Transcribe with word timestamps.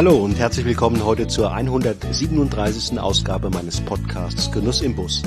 Hallo 0.00 0.16
und 0.16 0.38
herzlich 0.38 0.64
willkommen 0.64 1.04
heute 1.04 1.28
zur 1.28 1.52
137. 1.52 2.98
Ausgabe 2.98 3.50
meines 3.50 3.82
Podcasts 3.82 4.50
Genuss 4.50 4.80
im 4.80 4.96
Bus, 4.96 5.22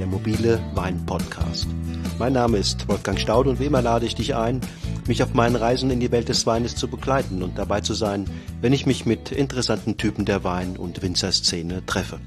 der 0.00 0.06
mobile 0.06 0.58
Wein-Podcast. 0.72 1.66
Mein 2.18 2.32
Name 2.32 2.56
ist 2.56 2.88
Wolfgang 2.88 3.20
Staud 3.20 3.46
und 3.46 3.60
wie 3.60 3.66
immer 3.66 3.82
lade 3.82 4.06
ich 4.06 4.14
dich 4.14 4.34
ein, 4.34 4.62
mich 5.06 5.22
auf 5.22 5.34
meinen 5.34 5.56
Reisen 5.56 5.90
in 5.90 6.00
die 6.00 6.10
Welt 6.10 6.30
des 6.30 6.46
Weines 6.46 6.74
zu 6.74 6.88
begleiten 6.88 7.42
und 7.42 7.58
dabei 7.58 7.82
zu 7.82 7.92
sein, 7.92 8.24
wenn 8.62 8.72
ich 8.72 8.86
mich 8.86 9.04
mit 9.04 9.30
interessanten 9.30 9.98
Typen 9.98 10.24
der 10.24 10.42
Wein- 10.42 10.78
und 10.78 11.02
Winzerszene 11.02 11.84
treffe. 11.84 12.18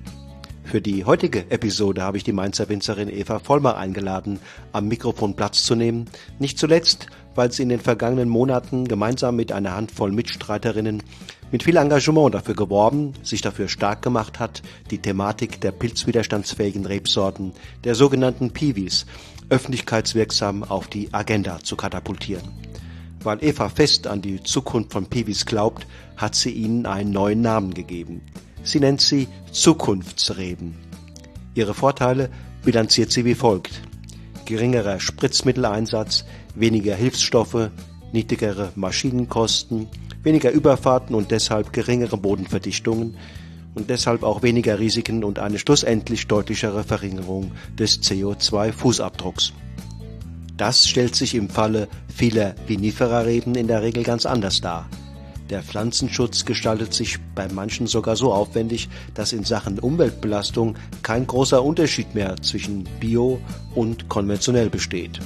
Für 0.65 0.81
die 0.81 1.03
heutige 1.03 1.49
Episode 1.49 2.03
habe 2.03 2.17
ich 2.17 2.23
die 2.23 2.33
Mainzer 2.33 2.69
Winzerin 2.69 3.09
Eva 3.09 3.39
Vollmer 3.39 3.75
eingeladen, 3.75 4.39
am 4.71 4.87
Mikrofon 4.87 5.35
Platz 5.35 5.63
zu 5.63 5.73
nehmen. 5.73 6.05
Nicht 6.37 6.59
zuletzt, 6.59 7.07
weil 7.37 7.51
sie 7.51 7.63
in 7.63 7.69
den 7.69 7.79
vergangenen 7.79 8.29
Monaten 8.29 8.87
gemeinsam 8.87 9.35
mit 9.35 9.51
einer 9.51 9.75
Handvoll 9.75 10.11
Mitstreiterinnen 10.11 11.03
mit 11.51 11.63
viel 11.63 11.77
Engagement 11.77 12.33
dafür 12.33 12.55
geworben, 12.55 13.13
sich 13.23 13.41
dafür 13.41 13.67
stark 13.67 14.01
gemacht 14.01 14.39
hat, 14.39 14.63
die 14.91 14.97
Thematik 14.97 15.61
der 15.61 15.71
pilzwiderstandsfähigen 15.71 16.85
Rebsorten, 16.85 17.53
der 17.83 17.95
sogenannten 17.95 18.51
Piwis, 18.51 19.05
öffentlichkeitswirksam 19.49 20.63
auf 20.63 20.87
die 20.87 21.13
Agenda 21.13 21.59
zu 21.59 21.77
katapultieren. 21.77 22.49
Weil 23.21 23.43
Eva 23.43 23.69
fest 23.69 24.07
an 24.07 24.21
die 24.21 24.41
Zukunft 24.41 24.91
von 24.91 25.05
Piwis 25.05 25.45
glaubt, 25.45 25.85
hat 26.17 26.35
sie 26.35 26.51
ihnen 26.51 26.85
einen 26.85 27.11
neuen 27.11 27.41
Namen 27.41 27.73
gegeben. 27.73 28.23
Sie 28.63 28.79
nennt 28.79 28.99
sie 28.99 29.27
Zukunftsreben. 29.51 30.75
Ihre 31.53 31.75
Vorteile 31.75 32.29
bilanziert 32.63 33.11
sie 33.11 33.25
wie 33.25 33.35
folgt. 33.35 33.81
Geringerer 34.45 34.99
Spritzmitteleinsatz, 34.99 36.25
weniger 36.59 36.95
Hilfsstoffe, 36.95 37.69
niedrigere 38.11 38.71
Maschinenkosten, 38.75 39.87
weniger 40.23 40.51
Überfahrten 40.51 41.15
und 41.15 41.31
deshalb 41.31 41.73
geringere 41.73 42.17
Bodenverdichtungen 42.17 43.15
und 43.75 43.89
deshalb 43.89 44.23
auch 44.23 44.41
weniger 44.41 44.79
Risiken 44.79 45.23
und 45.23 45.39
eine 45.39 45.59
schlussendlich 45.59 46.27
deutlichere 46.27 46.83
Verringerung 46.83 47.51
des 47.77 48.01
CO2-Fußabdrucks. 48.01 49.53
Das 50.57 50.87
stellt 50.87 51.15
sich 51.15 51.35
im 51.35 51.49
Falle 51.49 51.87
vieler 52.13 52.55
Vinifera-Reben 52.65 53.53
in 53.55 53.67
der 53.67 53.83
Regel 53.83 54.03
ganz 54.03 54.25
anders 54.25 54.59
dar. 54.59 54.89
Der 55.51 55.61
Pflanzenschutz 55.61 56.43
gestaltet 56.43 56.93
sich 56.93 57.19
bei 57.35 57.47
manchen 57.47 57.87
sogar 57.87 58.15
so 58.15 58.33
aufwendig, 58.33 58.89
dass 59.13 59.31
in 59.31 59.45
Sachen 59.45 59.79
Umweltbelastung 59.79 60.75
kein 61.03 61.25
großer 61.25 61.63
Unterschied 61.63 62.15
mehr 62.15 62.35
zwischen 62.41 62.83
Bio 62.99 63.39
und 63.75 64.09
konventionell 64.09 64.69
besteht. 64.69 65.21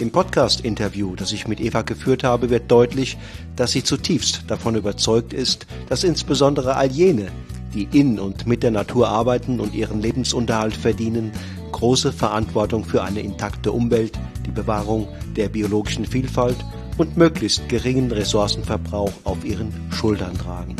Im 0.00 0.10
Podcast-Interview, 0.10 1.14
das 1.14 1.30
ich 1.30 1.46
mit 1.46 1.60
Eva 1.60 1.82
geführt 1.82 2.24
habe, 2.24 2.48
wird 2.48 2.70
deutlich, 2.70 3.18
dass 3.54 3.72
sie 3.72 3.84
zutiefst 3.84 4.44
davon 4.46 4.74
überzeugt 4.74 5.34
ist, 5.34 5.66
dass 5.90 6.04
insbesondere 6.04 6.74
all 6.74 6.90
jene, 6.90 7.30
die 7.74 7.86
in 7.92 8.18
und 8.18 8.46
mit 8.46 8.62
der 8.62 8.70
Natur 8.70 9.08
arbeiten 9.08 9.60
und 9.60 9.74
ihren 9.74 10.00
Lebensunterhalt 10.00 10.74
verdienen, 10.74 11.32
große 11.72 12.14
Verantwortung 12.14 12.82
für 12.82 13.02
eine 13.02 13.20
intakte 13.20 13.72
Umwelt, 13.72 14.18
die 14.46 14.50
Bewahrung 14.50 15.06
der 15.36 15.50
biologischen 15.50 16.06
Vielfalt 16.06 16.56
und 16.96 17.18
möglichst 17.18 17.68
geringen 17.68 18.10
Ressourcenverbrauch 18.10 19.12
auf 19.24 19.44
ihren 19.44 19.70
Schultern 19.90 20.32
tragen. 20.38 20.76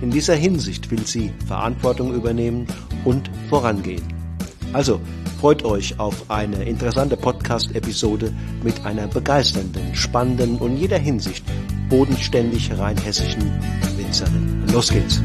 In 0.00 0.10
dieser 0.10 0.36
Hinsicht 0.36 0.90
will 0.90 1.06
sie 1.06 1.34
Verantwortung 1.46 2.14
übernehmen 2.14 2.66
und 3.04 3.30
vorangehen. 3.50 4.04
Also 4.72 5.00
freut 5.38 5.64
euch 5.64 6.00
auf 6.00 6.30
eine 6.30 6.64
interessante 6.64 7.16
Podcast-Episode 7.16 8.34
mit 8.64 8.84
einer 8.84 9.06
begeisternden, 9.06 9.94
spannenden 9.94 10.58
und 10.58 10.76
jeder 10.76 10.98
Hinsicht 10.98 11.44
bodenständig 11.88 12.76
rheinhessischen 12.76 13.42
Winzerin. 13.96 14.64
Los 14.72 14.90
geht's! 14.90 15.22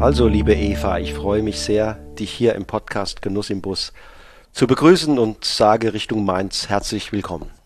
Also, 0.00 0.26
liebe 0.26 0.54
Eva, 0.54 0.98
ich 0.98 1.14
freue 1.14 1.42
mich 1.44 1.60
sehr, 1.60 1.94
dich 2.18 2.32
hier 2.32 2.56
im 2.56 2.64
Podcast 2.64 3.22
Genuss 3.22 3.50
im 3.50 3.60
Bus 3.60 3.92
zu 4.50 4.66
begrüßen 4.66 5.20
und 5.20 5.44
sage 5.44 5.94
Richtung 5.94 6.24
Mainz 6.24 6.68
herzlich 6.68 7.12
willkommen. 7.12 7.59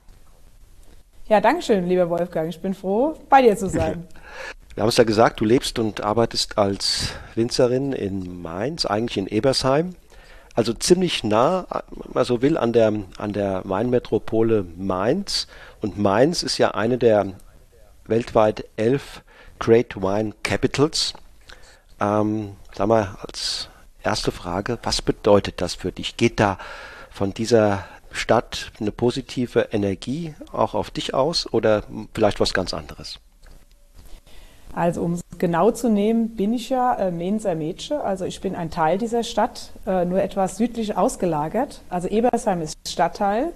Ja, 1.26 1.40
danke 1.40 1.62
schön, 1.62 1.88
lieber 1.88 2.10
Wolfgang. 2.10 2.50
Ich 2.50 2.60
bin 2.60 2.74
froh, 2.74 3.14
bei 3.30 3.40
dir 3.40 3.56
zu 3.56 3.68
sein. 3.68 4.06
Wir 4.74 4.82
haben 4.82 4.88
es 4.88 4.96
ja 4.96 5.04
gesagt, 5.04 5.40
du 5.40 5.44
lebst 5.44 5.78
und 5.78 6.02
arbeitest 6.02 6.58
als 6.58 7.14
Winzerin 7.34 7.92
in 7.92 8.42
Mainz, 8.42 8.84
eigentlich 8.84 9.16
in 9.16 9.28
Ebersheim. 9.28 9.94
Also 10.54 10.74
ziemlich 10.74 11.24
nah, 11.24 11.66
wenn 11.90 12.12
man 12.12 12.24
so 12.24 12.42
will, 12.42 12.58
an 12.58 12.72
der, 12.72 12.92
an 13.16 13.32
der 13.32 13.62
Weinmetropole 13.64 14.66
Mainz. 14.76 15.46
Und 15.80 15.96
Mainz 15.96 16.42
ist 16.42 16.58
ja 16.58 16.72
eine 16.72 16.98
der 16.98 17.32
weltweit 18.06 18.64
elf 18.76 19.22
Great 19.60 19.96
Wine 19.96 20.34
Capitals. 20.42 21.14
Ähm, 22.00 22.56
sag 22.74 22.88
mal, 22.88 23.16
als 23.22 23.70
erste 24.02 24.30
Frage, 24.30 24.78
was 24.82 25.00
bedeutet 25.00 25.62
das 25.62 25.74
für 25.74 25.92
dich? 25.92 26.16
Geht 26.16 26.38
da 26.38 26.58
von 27.10 27.32
dieser 27.32 27.84
Stadt 28.14 28.72
eine 28.80 28.92
positive 28.92 29.68
Energie 29.72 30.34
auch 30.52 30.74
auf 30.74 30.90
dich 30.90 31.14
aus 31.14 31.52
oder 31.52 31.82
vielleicht 32.14 32.40
was 32.40 32.54
ganz 32.54 32.72
anderes? 32.72 33.20
Also 34.74 35.02
um 35.02 35.12
es 35.12 35.22
genau 35.38 35.70
zu 35.70 35.88
nehmen, 35.88 36.30
bin 36.30 36.52
ich 36.52 36.68
ja 36.68 36.94
äh, 36.94 37.10
Menser 37.12 37.54
Mädchen, 37.54 37.98
also 37.98 38.24
ich 38.24 38.40
bin 38.40 38.56
ein 38.56 38.70
Teil 38.70 38.98
dieser 38.98 39.22
Stadt, 39.22 39.70
äh, 39.86 40.04
nur 40.04 40.20
etwas 40.20 40.56
südlich 40.56 40.96
ausgelagert. 40.96 41.82
Also 41.88 42.08
Ebersheim 42.08 42.60
ist 42.60 42.76
Stadtteil 42.88 43.52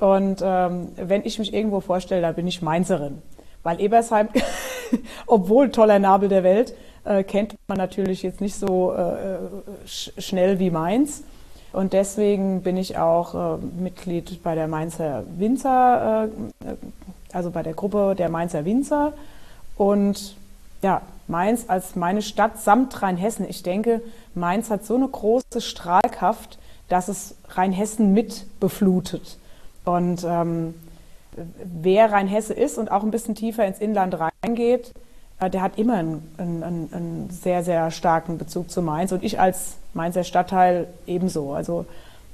und 0.00 0.40
ähm, 0.42 0.88
wenn 0.96 1.24
ich 1.24 1.38
mich 1.38 1.54
irgendwo 1.54 1.80
vorstelle, 1.80 2.22
dann 2.22 2.34
bin 2.34 2.48
ich 2.48 2.62
Mainzerin. 2.62 3.22
Weil 3.62 3.80
Ebersheim, 3.80 4.28
obwohl 5.26 5.70
toller 5.70 6.00
Nabel 6.00 6.28
der 6.28 6.42
Welt, 6.42 6.74
äh, 7.04 7.22
kennt 7.22 7.54
man 7.68 7.78
natürlich 7.78 8.22
jetzt 8.22 8.40
nicht 8.40 8.56
so 8.56 8.92
äh, 8.92 9.38
sch 9.86 10.10
schnell 10.18 10.58
wie 10.58 10.70
Mainz. 10.70 11.22
Und 11.76 11.92
deswegen 11.92 12.62
bin 12.62 12.78
ich 12.78 12.96
auch 12.96 13.58
äh, 13.58 13.58
Mitglied 13.78 14.42
bei 14.42 14.54
der 14.54 14.66
Mainzer 14.66 15.24
Winzer, 15.36 16.30
äh, 16.64 16.74
also 17.34 17.50
bei 17.50 17.62
der 17.62 17.74
Gruppe 17.74 18.14
der 18.16 18.30
Mainzer 18.30 18.64
Winzer. 18.64 19.12
Und 19.76 20.36
ja, 20.80 21.02
Mainz 21.28 21.66
als 21.68 21.94
meine 21.94 22.22
Stadt 22.22 22.58
samt 22.58 23.02
Rheinhessen. 23.02 23.46
Ich 23.46 23.62
denke, 23.62 24.00
Mainz 24.34 24.70
hat 24.70 24.86
so 24.86 24.94
eine 24.94 25.06
große 25.06 25.60
Strahlkraft, 25.60 26.58
dass 26.88 27.08
es 27.08 27.34
Rheinhessen 27.50 28.14
mit 28.14 28.46
beflutet. 28.58 29.36
Und 29.84 30.24
ähm, 30.26 30.72
wer 31.62 32.10
Rheinhesse 32.10 32.54
ist 32.54 32.78
und 32.78 32.90
auch 32.90 33.02
ein 33.02 33.10
bisschen 33.10 33.34
tiefer 33.34 33.66
ins 33.66 33.80
Inland 33.80 34.16
reingeht, 34.18 34.94
äh, 34.94 35.05
der 35.40 35.60
hat 35.60 35.78
immer 35.78 35.94
einen, 35.94 36.22
einen, 36.38 36.62
einen, 36.92 37.30
sehr, 37.30 37.62
sehr 37.62 37.90
starken 37.90 38.38
Bezug 38.38 38.70
zu 38.70 38.80
Mainz 38.80 39.12
und 39.12 39.22
ich 39.22 39.38
als 39.38 39.76
Mainzer 39.92 40.24
Stadtteil 40.24 40.86
ebenso. 41.06 41.52
Also 41.52 41.84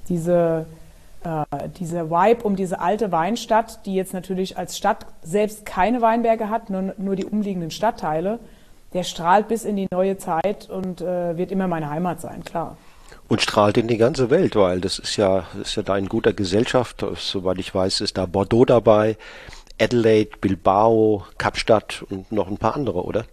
diese, 0.08 0.66
äh, 1.24 1.44
diese 1.78 2.10
Vibe 2.10 2.44
um 2.44 2.54
diese 2.54 2.80
alte 2.80 3.10
Weinstadt, 3.10 3.84
die 3.86 3.94
jetzt 3.94 4.14
natürlich 4.14 4.56
als 4.56 4.76
Stadt 4.76 5.06
selbst 5.22 5.66
keine 5.66 6.00
Weinberge 6.00 6.48
hat, 6.48 6.70
nur, 6.70 6.94
nur 6.96 7.16
die 7.16 7.24
umliegenden 7.24 7.70
Stadtteile, 7.72 8.38
der 8.92 9.02
strahlt 9.02 9.48
bis 9.48 9.64
in 9.64 9.76
die 9.76 9.88
neue 9.90 10.18
Zeit 10.18 10.68
und 10.68 11.00
äh, 11.00 11.36
wird 11.36 11.50
immer 11.50 11.66
meine 11.66 11.90
Heimat 11.90 12.20
sein, 12.20 12.44
klar. 12.44 12.76
Und 13.28 13.40
strahlt 13.40 13.78
in 13.78 13.88
die 13.88 13.96
ganze 13.96 14.30
Welt, 14.30 14.56
weil 14.56 14.80
das 14.80 14.98
ist 14.98 15.16
ja, 15.16 15.44
ist 15.60 15.74
ja 15.76 15.82
da 15.82 15.96
in 15.96 16.08
guter 16.08 16.32
Gesellschaft. 16.32 17.04
Soweit 17.16 17.58
ich 17.58 17.74
weiß, 17.74 18.02
ist 18.02 18.18
da 18.18 18.26
Bordeaux 18.26 18.66
dabei. 18.66 19.16
Adelaide, 19.82 20.36
Bilbao, 20.40 21.24
Kapstadt 21.38 22.04
und 22.08 22.30
noch 22.30 22.48
ein 22.48 22.58
paar 22.58 22.76
andere, 22.76 23.02
oder? 23.04 23.24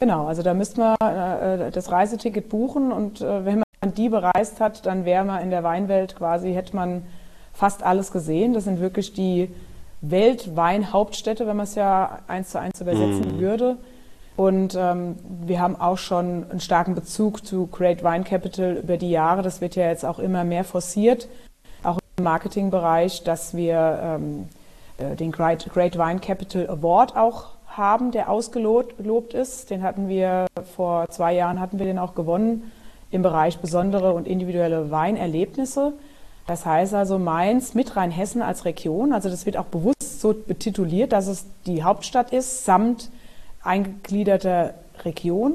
Genau, 0.00 0.26
also 0.26 0.42
da 0.42 0.54
müsste 0.54 0.80
man 0.80 0.96
äh, 1.00 1.70
das 1.70 1.90
Reiseticket 1.90 2.48
buchen 2.48 2.92
und 2.92 3.20
äh, 3.20 3.44
wenn 3.44 3.62
man 3.80 3.94
die 3.94 4.08
bereist 4.08 4.60
hat, 4.60 4.86
dann 4.86 5.04
wäre 5.04 5.24
man 5.24 5.42
in 5.42 5.50
der 5.50 5.64
Weinwelt 5.64 6.16
quasi, 6.16 6.52
hätte 6.52 6.74
man 6.74 7.02
fast 7.52 7.82
alles 7.82 8.12
gesehen. 8.12 8.54
Das 8.54 8.64
sind 8.64 8.80
wirklich 8.80 9.12
die 9.12 9.50
Weltweinhauptstädte, 10.00 11.46
wenn 11.46 11.56
man 11.56 11.64
es 11.64 11.74
ja 11.74 12.20
eins 12.28 12.50
zu 12.50 12.60
eins 12.60 12.80
übersetzen 12.80 13.36
mm. 13.36 13.40
würde. 13.40 13.76
Und 14.36 14.76
ähm, 14.78 15.16
wir 15.44 15.60
haben 15.60 15.74
auch 15.74 15.98
schon 15.98 16.48
einen 16.48 16.60
starken 16.60 16.94
Bezug 16.94 17.44
zu 17.44 17.66
Great 17.66 18.04
Wine 18.04 18.22
Capital 18.22 18.76
über 18.76 18.96
die 18.96 19.10
Jahre. 19.10 19.42
Das 19.42 19.60
wird 19.60 19.74
ja 19.74 19.88
jetzt 19.88 20.04
auch 20.04 20.20
immer 20.20 20.44
mehr 20.44 20.62
forciert, 20.62 21.28
auch 21.82 21.98
im 22.16 22.22
Marketingbereich, 22.22 23.24
dass 23.24 23.56
wir 23.56 23.98
ähm, 24.00 24.42
äh, 24.42 24.57
den 24.98 25.32
Great, 25.32 25.68
Great 25.72 25.96
Wine 25.96 26.20
Capital 26.20 26.68
Award 26.68 27.16
auch 27.16 27.46
haben, 27.66 28.10
der 28.10 28.28
ausgelobt 28.30 29.34
ist. 29.34 29.70
Den 29.70 29.82
hatten 29.82 30.08
wir 30.08 30.46
vor 30.76 31.08
zwei 31.10 31.34
Jahren 31.34 31.60
hatten 31.60 31.78
wir 31.78 31.86
den 31.86 31.98
auch 31.98 32.14
gewonnen 32.14 32.70
im 33.10 33.22
Bereich 33.22 33.58
besondere 33.58 34.12
und 34.12 34.26
individuelle 34.26 34.90
Weinerlebnisse. 34.90 35.92
Das 36.46 36.66
heißt 36.66 36.94
also 36.94 37.18
Mainz 37.18 37.74
mit 37.74 37.94
Rheinhessen 37.96 38.42
als 38.42 38.64
Region. 38.64 39.12
Also 39.12 39.28
das 39.28 39.46
wird 39.46 39.56
auch 39.56 39.66
bewusst 39.66 40.20
so 40.20 40.34
betituliert, 40.34 41.12
dass 41.12 41.26
es 41.26 41.44
die 41.66 41.82
Hauptstadt 41.82 42.32
ist 42.32 42.64
samt 42.64 43.10
eingegliederter 43.62 44.74
Region. 45.04 45.54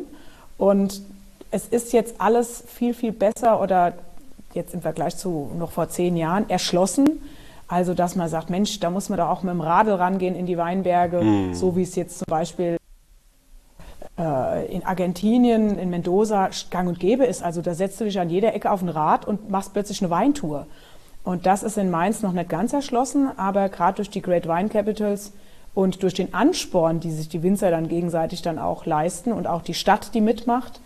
Und 0.57 1.01
es 1.51 1.68
ist 1.68 1.94
jetzt 1.94 2.22
alles 2.22 2.63
viel, 2.68 2.94
viel 2.94 3.12
besser 3.12 3.62
oder 3.62 3.94
jetzt 4.54 4.74
im 4.74 4.81
Vergleich 4.81 5.18
zu 5.18 5.51
noch 5.57 5.72
vor 5.72 5.90
zehn 5.90 6.16
Jahren 6.16 6.50
erschlossen. 6.50 7.22
Also, 7.68 7.94
dass 7.94 8.15
man 8.15 8.30
sagt, 8.30 8.50
Mensch, 8.50 8.80
da 8.80 8.89
muss 8.89 9.10
man 9.10 9.18
doch 9.18 9.30
auch 9.30 9.44
mit 9.44 9.51
dem 9.51 9.62
Radl 9.62 9.94
rangehen 9.94 10.36
in 10.36 10.45
die 10.45 10.57
Weinberge, 10.57 11.21
mm. 11.21 11.54
so 11.54 11.75
wie 11.75 11.83
es 11.83 11.95
jetzt 11.95 12.19
zum 12.19 12.25
Beispiel 12.30 12.77
äh, 14.19 14.65
in 14.74 14.86
Argentinien, 14.86 15.77
in 15.77 15.89
Mendoza 15.89 16.50
gang 16.69 16.88
und 16.88 17.00
gäbe 17.00 17.25
ist. 17.25 17.44
Also 17.44 17.62
da 17.62 17.74
setzt 17.74 18.00
du 18.00 18.06
dich 18.06 18.19
an 18.19 18.30
jeder 18.30 18.54
Ecke 18.54 18.69
auf 18.69 18.81
ein 18.81 18.89
Rad 18.89 19.25
und 19.25 19.50
machst 19.50 19.74
plötzlich 19.74 20.01
eine 20.01 20.10
Weintour. 20.10 20.68
Und 21.24 21.45
das 21.45 21.63
ist 21.63 21.77
in 21.77 21.89
Mainz 21.89 22.21
noch 22.21 22.33
nicht 22.33 22.50
ganz 22.50 22.74
erschlossen, 22.74 23.31
aber 23.38 23.69
gerade 23.69 23.95
durch 23.95 24.09
die 24.09 24.21
Great 24.21 24.48
Wine 24.48 24.69
Capitals 24.69 25.31
und 25.74 26.04
durch 26.04 26.13
den 26.13 26.33
Ansporn, 26.33 27.00
die 27.00 27.12
sich 27.12 27.30
die 27.30 27.42
Winzer 27.42 27.71
dann 27.71 27.88
gegenseitig 27.88 28.42
dann 28.42 28.59
auch 28.59 28.86
leisten 28.86 29.31
und 29.31 29.48
auch 29.48 29.62
die 29.62 29.74
Stadt, 29.74 30.13
die 30.13 30.21
mitmacht, 30.21 30.81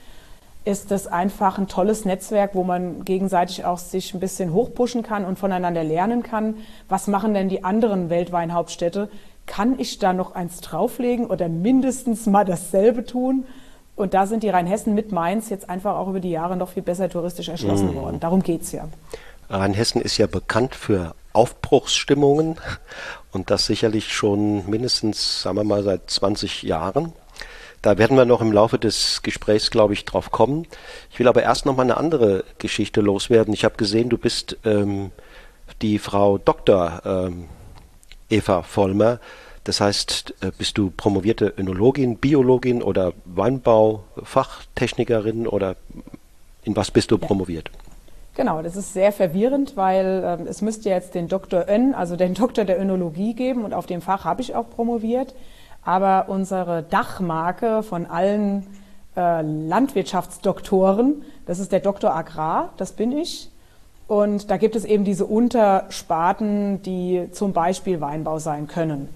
ist 0.68 0.92
das 0.92 1.08
einfach 1.08 1.58
ein 1.58 1.68
tolles 1.68 2.04
Netzwerk, 2.04 2.54
wo 2.54 2.64
man 2.64 3.06
gegenseitig 3.06 3.64
auch 3.64 3.78
sich 3.78 4.14
ein 4.14 4.20
bisschen 4.20 4.52
hochpushen 4.52 5.02
kann 5.02 5.24
und 5.24 5.40
voneinander 5.40 5.84
lernen 5.84 6.24
kann. 6.24 6.58
Was 6.90 7.08
machen 7.08 7.34
denn 7.34 7.48
die 7.48 7.64
anderen 7.64 8.10
Weltweinhauptstädte? 8.10 9.10
Kann 9.46 9.80
ich 9.80 9.98
da 9.98 10.12
noch 10.12 10.36
eins 10.36 10.60
drauflegen 10.60 11.28
oder 11.28 11.48
mindestens 11.48 12.26
mal 12.26 12.44
dasselbe 12.44 13.06
tun? 13.06 13.46
Und 13.96 14.14
da 14.14 14.28
sind 14.28 14.44
die 14.44 14.50
Rheinhessen 14.50 14.94
mit 14.94 15.14
Mainz 15.14 15.50
jetzt 15.50 15.70
einfach 15.70 15.96
auch 15.96 16.10
über 16.10 16.20
die 16.20 16.32
Jahre 16.32 16.58
noch 16.58 16.70
viel 16.70 16.84
besser 16.84 17.10
touristisch 17.10 17.48
erschlossen 17.48 17.94
mm. 17.94 17.96
worden. 17.96 18.20
Darum 18.20 18.44
geht 18.44 18.64
es 18.64 18.74
ja. 18.74 18.90
Rheinhessen 19.50 20.02
ist 20.02 20.18
ja 20.18 20.28
bekannt 20.28 20.76
für 20.76 21.16
Aufbruchsstimmungen 21.32 22.58
und 23.32 23.50
das 23.50 23.66
sicherlich 23.66 24.14
schon 24.14 24.70
mindestens, 24.70 25.44
sagen 25.44 25.56
wir 25.56 25.64
mal, 25.64 25.84
seit 25.84 26.10
20 26.10 26.64
Jahren. 26.64 27.14
Da 27.88 27.98
werden 27.98 28.18
wir 28.18 28.26
noch 28.26 28.42
im 28.42 28.52
Laufe 28.52 28.78
des 28.78 29.22
Gesprächs, 29.24 29.72
glaube 29.72 29.94
ich, 29.94 30.04
drauf 30.04 30.30
kommen. 30.30 30.68
Ich 31.10 31.20
will 31.20 31.30
aber 31.30 31.44
erst 31.44 31.66
noch 31.66 31.78
mal 31.78 31.84
eine 31.84 31.96
andere 31.96 32.44
Geschichte 32.58 33.00
loswerden. 33.00 33.54
Ich 33.54 33.64
habe 33.64 33.78
gesehen, 33.78 34.10
du 34.10 34.18
bist 34.18 34.58
ähm, 34.66 35.12
die 35.82 35.98
Frau 35.98 36.38
Dr. 36.38 37.02
Ähm, 37.06 37.46
Eva 38.30 38.64
Vollmer. 38.64 39.22
Das 39.64 39.80
heißt, 39.80 40.34
äh, 40.42 40.52
bist 40.58 40.78
du 40.78 40.90
promovierte 40.90 41.54
Önologin, 41.58 42.18
Biologin 42.18 42.84
oder 42.84 43.14
Weinbaufach-Technikerin 43.24 45.48
oder 45.48 45.78
in 46.66 46.76
was 46.76 46.92
bist 46.92 47.12
du 47.12 47.18
promoviert? 47.18 47.72
Genau, 48.36 48.62
das 48.62 48.76
ist 48.76 48.92
sehr 48.92 49.14
verwirrend, 49.14 49.78
weil 49.78 50.24
ähm, 50.26 50.46
es 50.46 50.62
müsste 50.62 50.90
jetzt 50.90 51.16
den 51.16 51.30
Dr. 51.30 51.70
Ön, 51.70 51.96
also 51.96 52.18
den 52.18 52.34
Doktor 52.34 52.66
der 52.66 52.82
Önologie 52.82 53.34
geben 53.34 53.64
und 53.64 53.74
auf 53.74 53.86
dem 53.86 54.02
Fach 54.02 54.26
habe 54.26 54.42
ich 54.42 54.56
auch 54.56 54.70
promoviert. 54.70 55.34
Aber 55.88 56.26
unsere 56.28 56.84
Dachmarke 56.84 57.82
von 57.82 58.06
allen 58.06 58.68
äh, 59.16 59.42
Landwirtschaftsdoktoren, 59.42 61.24
das 61.46 61.60
ist 61.60 61.72
der 61.72 61.80
Doktor 61.80 62.14
Agrar, 62.14 62.74
das 62.76 62.92
bin 62.92 63.14
ich. 63.14 63.50
Und 64.06 64.52
da 64.52 64.58
gibt 64.58 64.76
es 64.76 64.84
eben 64.84 65.06
diese 65.06 65.26
Untersparten, 65.26 66.82
die 66.82 67.30
zum 67.32 67.54
Beispiel 67.54 68.02
Weinbau 68.02 68.38
sein 68.38 68.68
können. 68.68 69.08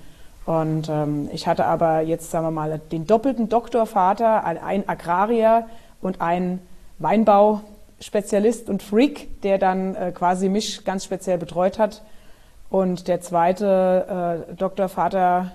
Und 0.45 0.87
ähm, 0.87 1.27
ich 1.33 1.45
hatte 1.45 1.65
aber 1.65 1.99
jetzt, 2.03 2.31
sagen 2.31 2.45
wir 2.45 2.51
mal, 2.51 2.79
den 2.89 3.05
doppelten 3.05 3.49
Doktorvater, 3.49 4.45
ein 4.45 4.87
Agrarier 4.87 5.67
und 6.01 6.21
ein 6.21 6.61
Weinbauspezialist 6.99 8.69
und 8.69 8.81
Freak, 8.81 9.41
der 9.41 9.57
dann 9.57 9.95
äh, 9.95 10.13
quasi 10.13 10.47
mich 10.47 10.85
ganz 10.85 11.03
speziell 11.03 11.37
betreut 11.37 11.79
hat. 11.79 12.01
Und 12.69 13.09
der 13.09 13.19
zweite 13.19 14.45
äh, 14.49 14.55
Doktorvater 14.55 15.51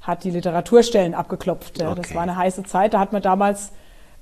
hat 0.00 0.24
die 0.24 0.30
Literaturstellen 0.30 1.14
abgeklopft. 1.14 1.80
Ja. 1.80 1.90
Okay. 1.90 2.02
Das 2.02 2.14
war 2.14 2.22
eine 2.22 2.36
heiße 2.36 2.64
Zeit. 2.64 2.94
Da 2.94 3.00
hat 3.00 3.12
man 3.12 3.22
damals 3.22 3.72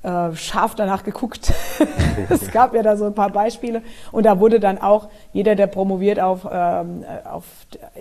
äh, 0.03 0.35
scharf 0.35 0.75
danach 0.75 1.05
geguckt. 1.05 1.53
es 2.29 2.51
gab 2.51 2.75
ja 2.75 2.83
da 2.83 2.97
so 2.97 3.05
ein 3.05 3.15
paar 3.15 3.31
Beispiele. 3.31 3.83
Und 4.13 4.27
da 4.27 4.41
wurde 4.41 4.61
dann 4.61 4.79
auch 4.79 5.09
jeder, 5.33 5.55
der 5.55 5.67
promoviert, 5.67 6.21
auf, 6.21 6.47
ähm, 6.51 7.05
auf, 7.25 7.45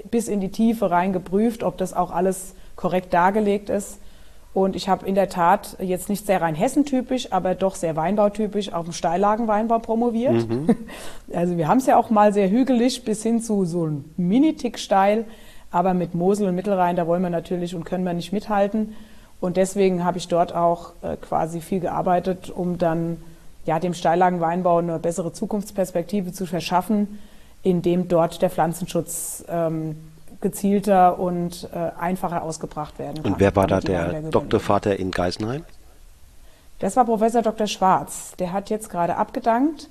bis 0.10 0.28
in 0.28 0.40
die 0.40 0.50
Tiefe 0.52 0.92
rein 0.92 1.14
geprüft, 1.14 1.64
ob 1.64 1.78
das 1.78 1.94
auch 1.94 2.12
alles 2.12 2.56
korrekt 2.76 3.14
dargelegt 3.14 3.70
ist. 3.70 4.00
Und 4.54 4.76
ich 4.76 4.90
habe 4.90 5.06
in 5.06 5.14
der 5.14 5.30
Tat 5.30 5.78
jetzt 5.80 6.10
nicht 6.10 6.26
sehr 6.26 6.42
rein 6.42 6.56
Hessen-typisch, 6.56 7.32
aber 7.32 7.54
doch 7.54 7.76
sehr 7.76 7.96
Weinbautypisch 7.96 8.74
auf 8.74 8.86
dem 8.86 8.94
Steillagenweinbau 8.94 9.80
promoviert. 9.80 10.50
Mhm. 10.50 10.76
Also 11.34 11.58
wir 11.58 11.68
haben 11.68 11.80
es 11.80 11.86
ja 11.86 11.98
auch 11.98 12.10
mal 12.10 12.32
sehr 12.34 12.50
hügelig 12.50 13.04
bis 13.04 13.22
hin 13.22 13.42
zu 13.42 13.66
so 13.66 13.84
einem 13.84 14.06
Mini-Tick 14.18 14.80
steil. 14.80 15.26
Aber 15.72 15.94
mit 15.94 16.16
Mosel 16.16 16.48
und 16.48 16.56
Mittelrhein, 16.56 16.96
da 16.96 17.08
wollen 17.08 17.22
wir 17.22 17.30
natürlich 17.30 17.76
und 17.76 17.84
können 17.84 18.04
wir 18.04 18.14
nicht 18.14 18.32
mithalten. 18.32 18.96
Und 19.40 19.58
deswegen 19.58 20.04
habe 20.04 20.18
ich 20.18 20.28
dort 20.28 20.54
auch 20.54 20.94
äh, 21.02 21.16
quasi 21.18 21.62
viel 21.62 21.80
gearbeitet, 21.80 22.50
um 22.50 22.78
dann 22.78 23.18
ja, 23.66 23.80
dem 23.80 23.94
Steillagenweinbau 23.94 24.78
eine 24.78 24.98
bessere 24.98 25.34
Zukunftsperspektive 25.34 26.32
zu 26.32 26.46
verschaffen, 26.46 27.20
indem 27.64 28.08
dort 28.08 28.42
der 28.42 28.50
Pflanzenschutz 28.50 29.44
ähm, 29.50 29.98
gezielter 30.42 31.20
und 31.20 31.70
äh, 31.74 31.92
einfacher 32.00 32.44
ausgebracht 32.44 32.98
werden 32.98 33.24
kann. 33.24 33.34
Und 33.34 33.40
wer 33.40 33.56
war 33.56 33.68
da 33.68 33.80
der 33.80 34.22
Doktorvater 34.22 34.98
in 34.98 35.12
Geisenheim? 35.12 35.64
Das 36.80 36.96
war 36.96 37.06
Professor 37.06 37.42
Dr. 37.42 37.68
Schwarz. 37.68 38.34
Der 38.40 38.54
hat 38.54 38.70
jetzt 38.70 38.90
gerade 38.90 39.18
abgedankt, 39.18 39.90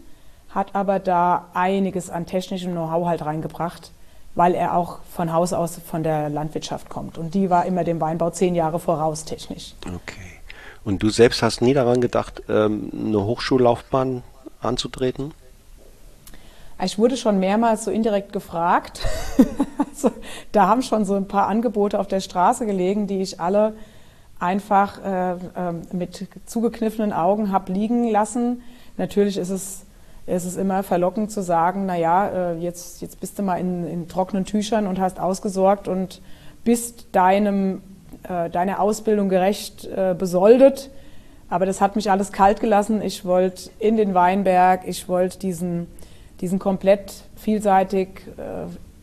hat 0.50 0.74
aber 0.74 0.98
da 1.00 1.46
einiges 1.52 2.10
an 2.10 2.26
technischem 2.26 2.72
Know-how 2.72 3.06
halt 3.06 3.24
reingebracht, 3.24 3.90
weil 4.36 4.54
er 4.54 4.76
auch 4.76 4.98
von 5.10 5.32
Haus 5.32 5.52
aus 5.52 5.80
von 5.84 6.04
der 6.04 6.28
Landwirtschaft 6.28 6.88
kommt. 6.88 7.18
Und 7.18 7.34
die 7.34 7.50
war 7.50 7.64
immer 7.64 7.82
dem 7.82 8.00
Weinbau 8.00 8.30
zehn 8.30 8.54
Jahre 8.54 8.78
voraus 8.78 9.24
technisch. 9.24 9.74
Okay. 9.82 10.36
Und 10.84 11.02
du 11.02 11.08
selbst 11.08 11.42
hast 11.42 11.62
nie 11.62 11.74
daran 11.74 12.00
gedacht, 12.00 12.42
ähm, 12.48 12.92
eine 12.94 13.24
Hochschullaufbahn 13.24 14.22
anzutreten? 14.60 15.32
Ich 16.84 16.98
wurde 16.98 17.16
schon 17.16 17.40
mehrmals 17.40 17.84
so 17.84 17.90
indirekt 17.90 18.32
gefragt. 18.34 19.00
also, 19.78 20.10
da 20.52 20.68
haben 20.68 20.82
schon 20.82 21.06
so 21.06 21.14
ein 21.14 21.26
paar 21.26 21.48
Angebote 21.48 21.98
auf 21.98 22.06
der 22.06 22.20
Straße 22.20 22.66
gelegen, 22.66 23.06
die 23.06 23.22
ich 23.22 23.40
alle 23.40 23.72
einfach 24.38 25.02
äh, 25.02 25.32
äh, 25.32 25.36
mit 25.92 26.28
zugekniffenen 26.44 27.14
Augen 27.14 27.50
habe 27.50 27.72
liegen 27.72 28.10
lassen. 28.10 28.62
Natürlich 28.98 29.38
ist 29.38 29.48
es 29.48 29.86
es 30.26 30.44
ist 30.44 30.56
immer 30.56 30.82
verlockend 30.82 31.30
zu 31.30 31.42
sagen, 31.42 31.86
na 31.86 31.96
ja, 31.96 32.28
äh, 32.28 32.58
jetzt, 32.58 33.00
jetzt 33.00 33.20
bist 33.20 33.38
du 33.38 33.42
mal 33.42 33.58
in, 33.58 33.86
in 33.86 34.08
trockenen 34.08 34.44
Tüchern 34.44 34.86
und 34.86 35.00
hast 35.00 35.20
ausgesorgt 35.20 35.86
und 35.86 36.20
bist 36.64 37.06
deinem, 37.12 37.80
äh, 38.28 38.50
deiner 38.50 38.80
Ausbildung 38.80 39.28
gerecht 39.28 39.84
äh, 39.84 40.14
besoldet. 40.18 40.90
Aber 41.48 41.64
das 41.64 41.80
hat 41.80 41.94
mich 41.94 42.10
alles 42.10 42.32
kalt 42.32 42.58
gelassen. 42.58 43.02
Ich 43.02 43.24
wollte 43.24 43.70
in 43.78 43.96
den 43.96 44.14
Weinberg, 44.14 44.82
ich 44.84 45.08
wollte 45.08 45.38
diesen, 45.38 45.86
diesen 46.40 46.58
komplett 46.58 47.12
vielseitig, 47.36 48.22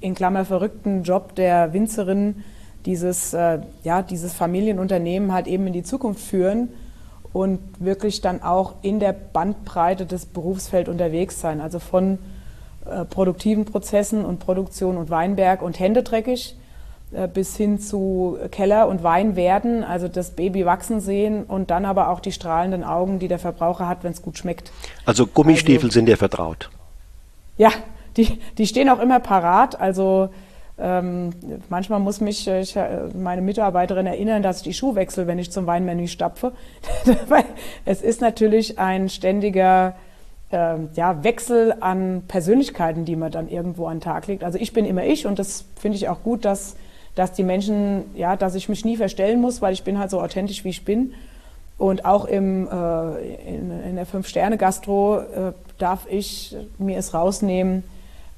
in 0.02 0.14
Klammer 0.14 0.44
verrückten 0.44 1.04
Job 1.04 1.36
der 1.36 1.72
Winzerin, 1.72 2.44
dieses, 2.86 3.32
ja, 3.32 4.02
dieses 4.02 4.34
Familienunternehmen 4.34 5.32
halt 5.32 5.48
eben 5.48 5.68
in 5.68 5.72
die 5.72 5.84
Zukunft 5.84 6.20
führen 6.20 6.68
und 7.34 7.60
wirklich 7.80 8.22
dann 8.22 8.44
auch 8.44 8.76
in 8.84 9.00
der 9.00 9.12
Bandbreite 9.12 10.06
des 10.06 10.28
Berufsfelds 10.28 10.90
unterwegs 10.90 11.42
sein. 11.42 11.60
Also 11.60 11.80
von 11.80 12.20
äh, 12.86 13.06
produktiven 13.06 13.66
Prozessen 13.66 14.24
und 14.24 14.40
Produktion 14.40 14.98
und 14.98 15.10
Weinberg 15.10 15.62
und 15.64 15.80
händetreckig 15.80 16.56
äh, 17.12 17.28
bis 17.28 17.58
hin 17.58 17.80
zu 17.80 18.38
Keller 18.52 18.88
und 18.88 19.04
Wein 19.04 19.36
werden, 19.36 19.84
also 19.84 20.08
das 20.08 20.32
Baby 20.32 20.66
wachsen 20.66 21.00
sehen 21.00 21.44
und 21.44 21.72
dann 21.72 21.86
aber 21.86 22.10
auch 22.10 22.20
die 22.20 22.32
strahlenden 22.32 22.84
Augen, 22.84 23.20
die 23.20 23.28
der 23.28 23.40
Verbraucher 23.40 23.88
hat, 23.88 24.04
wenn 24.04 24.12
es 24.12 24.22
gut 24.22 24.38
schmeckt. 24.38 24.72
Also 25.06 25.26
Gummistiefel 25.26 25.90
also, 25.90 25.94
sind 25.94 26.06
dir 26.06 26.18
vertraut? 26.18 26.70
Ja, 27.58 27.72
die, 28.18 28.40
die 28.58 28.68
stehen 28.68 28.90
auch 28.90 29.00
immer 29.00 29.20
parat. 29.20 29.80
Also 29.80 30.30
ähm, 30.80 31.30
manchmal 31.70 32.00
muss 32.00 32.20
mich 32.20 32.48
äh, 32.48 32.62
ich, 32.62 32.76
äh, 32.76 33.10
meine 33.16 33.42
Mitarbeiterin 33.42 34.08
erinnern, 34.08 34.42
dass 34.42 34.58
ich 34.58 34.64
die 34.64 34.74
Schuhe 34.74 34.96
wechsle, 34.96 35.28
wenn 35.28 35.38
ich 35.38 35.52
zum 35.52 35.68
Weinmenü 35.68 36.08
stapfe. 36.08 36.54
es 37.86 38.02
ist 38.02 38.22
natürlich 38.22 38.80
ein 38.80 39.10
ständiger 39.10 39.96
äh, 40.52 40.78
ja, 40.96 41.24
Wechsel 41.24 41.76
an 41.80 42.24
Persönlichkeiten, 42.28 43.06
die 43.06 43.16
man 43.16 43.32
dann 43.32 43.50
irgendwo 43.50 43.86
an 43.86 43.98
den 43.98 44.02
Tag 44.02 44.26
legt. 44.28 44.44
Also 44.44 44.58
ich 44.58 44.74
bin 44.74 44.86
immer 44.86 45.04
ich 45.04 45.28
und 45.28 45.38
das 45.38 45.66
finde 45.76 45.98
ich 45.98 46.10
auch 46.10 46.24
gut, 46.24 46.44
dass, 46.44 46.76
dass 47.14 47.34
die 47.34 47.44
Menschen, 47.44 48.06
ja, 48.16 48.36
dass 48.36 48.56
ich 48.56 48.68
mich 48.68 48.84
nie 48.84 48.98
verstellen 48.98 49.42
muss, 49.42 49.62
weil 49.62 49.74
ich 49.74 49.84
bin 49.84 50.00
halt 50.00 50.10
so 50.10 50.22
authentisch, 50.22 50.64
wie 50.64 50.70
ich 50.70 50.86
bin. 50.86 51.14
Und 51.78 52.06
auch 52.06 52.26
im, 52.26 52.68
äh, 52.68 53.36
in, 53.48 53.84
in, 53.84 53.96
der 53.96 54.06
Fünf-Sterne-Gastro 54.06 55.18
äh, 55.20 55.54
darf 55.78 56.08
ich 56.10 56.56
mir 56.78 56.98
es 56.98 57.14
rausnehmen, 57.14 57.84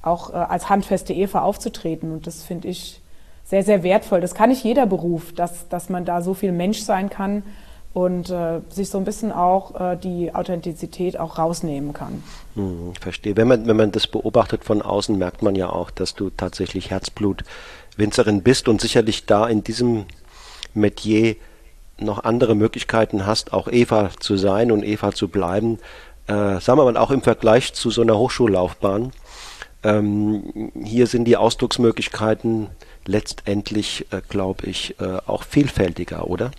auch 0.06 0.30
äh, 0.30 0.36
als 0.36 0.68
handfeste 0.68 1.12
Eva 1.12 1.42
aufzutreten. 1.42 2.12
Und 2.12 2.26
das 2.26 2.42
finde 2.42 2.68
ich 2.68 3.00
sehr, 3.44 3.62
sehr 3.62 3.82
wertvoll. 3.82 4.20
Das 4.20 4.34
kann 4.34 4.50
nicht 4.50 4.64
jeder 4.64 4.86
Beruf, 4.86 5.32
dass, 5.32 5.68
dass 5.68 5.88
man 5.88 6.04
da 6.04 6.22
so 6.22 6.34
viel 6.34 6.52
Mensch 6.52 6.80
sein 6.80 7.10
kann 7.10 7.42
und 7.92 8.28
äh, 8.28 8.60
sich 8.68 8.90
so 8.90 8.98
ein 8.98 9.04
bisschen 9.04 9.32
auch 9.32 9.80
äh, 9.80 9.96
die 9.96 10.34
Authentizität 10.34 11.18
auch 11.18 11.38
rausnehmen 11.38 11.92
kann. 11.94 12.22
Hm, 12.54 12.92
verstehe. 13.00 13.36
Wenn 13.36 13.48
man, 13.48 13.66
wenn 13.66 13.76
man 13.76 13.92
das 13.92 14.06
beobachtet 14.06 14.64
von 14.64 14.82
außen, 14.82 15.16
merkt 15.16 15.42
man 15.42 15.54
ja 15.54 15.70
auch, 15.70 15.90
dass 15.90 16.14
du 16.14 16.30
tatsächlich 16.30 16.90
Herzblut 16.90 17.44
Winzerin 17.96 18.42
bist 18.42 18.68
und 18.68 18.80
sicherlich 18.80 19.26
da 19.26 19.48
in 19.48 19.64
diesem 19.64 20.04
Metier 20.74 21.36
noch 21.98 22.24
andere 22.24 22.54
Möglichkeiten 22.54 23.26
hast, 23.26 23.52
auch 23.52 23.68
Eva 23.68 24.10
zu 24.20 24.36
sein 24.36 24.70
und 24.70 24.84
Eva 24.84 25.12
zu 25.12 25.28
bleiben, 25.28 25.78
äh, 26.26 26.60
sagen 26.60 26.78
wir 26.78 26.84
mal 26.84 26.96
auch 26.96 27.10
im 27.10 27.22
Vergleich 27.22 27.72
zu 27.72 27.90
so 27.90 28.02
einer 28.02 28.18
Hochschullaufbahn. 28.18 29.12
Ähm, 29.82 30.72
hier 30.82 31.06
sind 31.06 31.24
die 31.24 31.36
Ausdrucksmöglichkeiten 31.36 32.68
letztendlich, 33.04 34.06
äh, 34.10 34.20
glaube 34.28 34.66
ich, 34.66 34.98
äh, 35.00 35.18
auch 35.26 35.42
vielfältiger, 35.42 36.28
oder? 36.28 36.50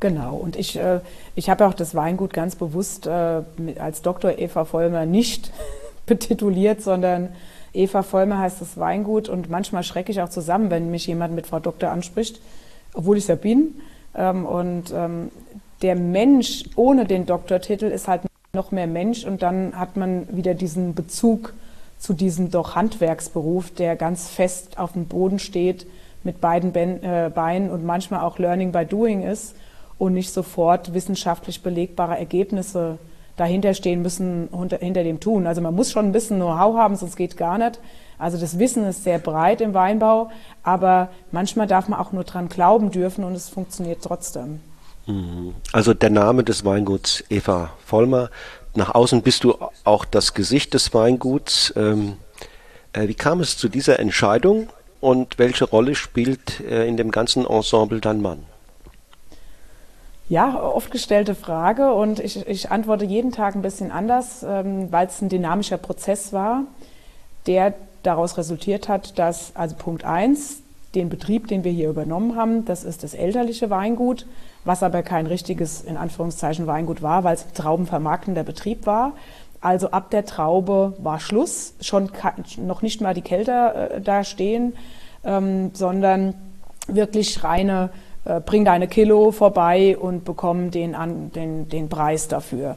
Genau, 0.00 0.34
und 0.34 0.56
ich, 0.56 0.78
äh, 0.78 1.00
ich 1.34 1.50
habe 1.50 1.66
auch 1.66 1.74
das 1.74 1.94
Weingut 1.94 2.32
ganz 2.32 2.56
bewusst 2.56 3.06
äh, 3.06 3.42
mit, 3.58 3.78
als 3.78 4.00
Dr. 4.00 4.38
Eva 4.38 4.64
Vollmer 4.64 5.04
nicht 5.04 5.52
betituliert, 6.06 6.82
sondern 6.82 7.30
Eva 7.72 8.02
Vollmer 8.02 8.38
heißt 8.38 8.60
das 8.60 8.78
Weingut 8.78 9.28
und 9.28 9.50
manchmal 9.50 9.84
schrecke 9.84 10.10
ich 10.10 10.20
auch 10.22 10.30
zusammen, 10.30 10.70
wenn 10.70 10.90
mich 10.90 11.06
jemand 11.06 11.34
mit 11.34 11.46
Frau 11.46 11.60
Doktor 11.60 11.90
anspricht, 11.90 12.40
obwohl 12.94 13.18
ich 13.18 13.24
es 13.24 13.28
ja 13.28 13.34
bin. 13.34 13.80
Ähm, 14.14 14.46
und 14.46 14.92
ähm, 14.94 15.30
der 15.82 15.96
Mensch 15.96 16.64
ohne 16.76 17.04
den 17.04 17.26
Doktortitel 17.26 17.86
ist 17.86 18.08
halt 18.08 18.22
noch 18.52 18.72
mehr 18.72 18.86
Mensch 18.86 19.24
und 19.24 19.42
dann 19.42 19.78
hat 19.78 19.96
man 19.96 20.26
wieder 20.34 20.54
diesen 20.54 20.94
Bezug 20.94 21.52
zu 22.00 22.14
diesem 22.14 22.50
doch 22.50 22.74
Handwerksberuf, 22.74 23.70
der 23.72 23.94
ganz 23.94 24.28
fest 24.28 24.78
auf 24.78 24.94
dem 24.94 25.06
Boden 25.06 25.38
steht, 25.38 25.86
mit 26.24 26.40
beiden 26.40 26.74
äh, 26.74 27.30
Beinen 27.32 27.70
und 27.70 27.84
manchmal 27.84 28.20
auch 28.20 28.38
Learning 28.38 28.72
by 28.72 28.84
Doing 28.84 29.22
ist 29.22 29.54
und 29.98 30.14
nicht 30.14 30.32
sofort 30.32 30.94
wissenschaftlich 30.94 31.62
belegbare 31.62 32.18
Ergebnisse 32.18 32.98
dahinter 33.36 33.74
stehen 33.74 34.02
müssen, 34.02 34.48
hinter 34.80 35.04
dem 35.04 35.20
Tun. 35.20 35.46
Also 35.46 35.60
man 35.60 35.74
muss 35.74 35.92
schon 35.92 36.06
ein 36.06 36.12
bisschen 36.12 36.38
Know-how 36.38 36.76
haben, 36.76 36.96
sonst 36.96 37.16
geht 37.16 37.36
gar 37.36 37.58
nicht. 37.58 37.78
Also 38.18 38.38
das 38.38 38.58
Wissen 38.58 38.84
ist 38.84 39.04
sehr 39.04 39.18
breit 39.18 39.60
im 39.60 39.72
Weinbau, 39.72 40.30
aber 40.62 41.08
manchmal 41.32 41.66
darf 41.66 41.88
man 41.88 41.98
auch 42.00 42.12
nur 42.12 42.24
dran 42.24 42.48
glauben 42.48 42.90
dürfen 42.90 43.24
und 43.24 43.34
es 43.34 43.48
funktioniert 43.48 44.00
trotzdem. 44.02 44.60
Mhm. 45.06 45.54
Also 45.72 45.94
der 45.94 46.10
Name 46.10 46.44
des 46.44 46.64
Weinguts 46.64 47.24
Eva 47.30 47.70
Vollmer 47.84 48.30
nach 48.74 48.94
außen 48.94 49.22
bist 49.22 49.44
du 49.44 49.56
auch 49.84 50.04
das 50.04 50.34
Gesicht 50.34 50.74
des 50.74 50.94
Weinguts. 50.94 51.72
Ähm, 51.76 52.16
äh, 52.92 53.08
wie 53.08 53.14
kam 53.14 53.40
es 53.40 53.56
zu 53.56 53.68
dieser 53.68 53.98
Entscheidung 53.98 54.68
und 55.00 55.38
welche 55.38 55.64
Rolle 55.64 55.94
spielt 55.94 56.60
äh, 56.60 56.86
in 56.86 56.96
dem 56.96 57.10
ganzen 57.10 57.46
Ensemble 57.46 58.00
dein 58.00 58.20
Mann? 58.20 58.44
Ja, 60.28 60.62
oft 60.62 60.92
gestellte 60.92 61.34
Frage 61.34 61.92
und 61.92 62.20
ich, 62.20 62.46
ich 62.46 62.70
antworte 62.70 63.04
jeden 63.04 63.32
Tag 63.32 63.56
ein 63.56 63.62
bisschen 63.62 63.90
anders, 63.90 64.44
ähm, 64.44 64.92
weil 64.92 65.08
es 65.08 65.20
ein 65.20 65.28
dynamischer 65.28 65.76
Prozess 65.76 66.32
war, 66.32 66.62
der 67.46 67.74
daraus 68.04 68.38
resultiert 68.38 68.88
hat, 68.88 69.18
dass 69.18 69.50
also 69.56 69.74
Punkt 69.74 70.04
1, 70.04 70.62
den 70.94 71.08
Betrieb, 71.08 71.46
den 71.46 71.64
wir 71.64 71.72
hier 71.72 71.88
übernommen 71.88 72.36
haben, 72.36 72.64
das 72.64 72.84
ist 72.84 73.04
das 73.04 73.14
elterliche 73.14 73.70
Weingut, 73.70 74.26
was 74.64 74.82
aber 74.82 75.02
kein 75.02 75.26
richtiges, 75.26 75.82
in 75.82 75.96
Anführungszeichen, 75.96 76.66
Weingut 76.66 77.02
war, 77.02 77.24
weil 77.24 77.34
es 77.34 77.46
traubenvermarktender 77.52 78.42
Betrieb 78.42 78.86
war. 78.86 79.12
Also 79.60 79.90
ab 79.90 80.10
der 80.10 80.24
Traube 80.24 80.94
war 80.98 81.20
Schluss, 81.20 81.74
schon 81.80 82.10
noch 82.58 82.82
nicht 82.82 83.00
mal 83.00 83.14
die 83.14 83.22
Kälter 83.22 83.92
äh, 83.92 84.00
da 84.00 84.24
stehen, 84.24 84.74
ähm, 85.22 85.70
sondern 85.74 86.34
wirklich 86.86 87.44
reine, 87.44 87.90
äh, 88.24 88.40
bring 88.40 88.64
deine 88.64 88.88
Kilo 88.88 89.32
vorbei 89.32 89.96
und 89.96 90.24
bekomm 90.24 90.70
den, 90.70 90.94
an, 90.94 91.30
den, 91.32 91.68
den 91.68 91.88
Preis 91.88 92.26
dafür. 92.26 92.76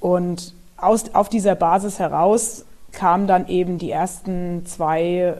Und 0.00 0.54
aus, 0.76 1.14
auf 1.14 1.28
dieser 1.28 1.56
Basis 1.56 1.98
heraus 1.98 2.64
kamen 2.92 3.26
dann 3.26 3.48
eben 3.48 3.78
die 3.78 3.90
ersten 3.90 4.64
zwei 4.66 5.34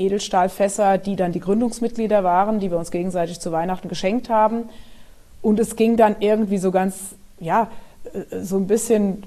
Edelstahlfässer, 0.00 0.98
die 0.98 1.16
dann 1.16 1.32
die 1.32 1.40
Gründungsmitglieder 1.40 2.24
waren, 2.24 2.58
die 2.60 2.70
wir 2.70 2.78
uns 2.78 2.90
gegenseitig 2.90 3.40
zu 3.40 3.52
Weihnachten 3.52 3.88
geschenkt 3.88 4.28
haben. 4.28 4.64
Und 5.42 5.60
es 5.60 5.76
ging 5.76 5.96
dann 5.96 6.16
irgendwie 6.20 6.58
so 6.58 6.70
ganz, 6.70 7.14
ja, 7.38 7.68
äh, 8.12 8.40
so 8.42 8.56
ein 8.56 8.66
bisschen 8.66 9.24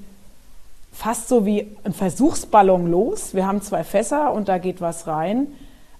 fast 0.92 1.28
so 1.28 1.44
wie 1.44 1.68
ein 1.84 1.92
Versuchsballon 1.92 2.90
los. 2.90 3.34
Wir 3.34 3.46
haben 3.46 3.62
zwei 3.62 3.84
Fässer 3.84 4.32
und 4.32 4.48
da 4.48 4.58
geht 4.58 4.80
was 4.80 5.06
rein. 5.06 5.48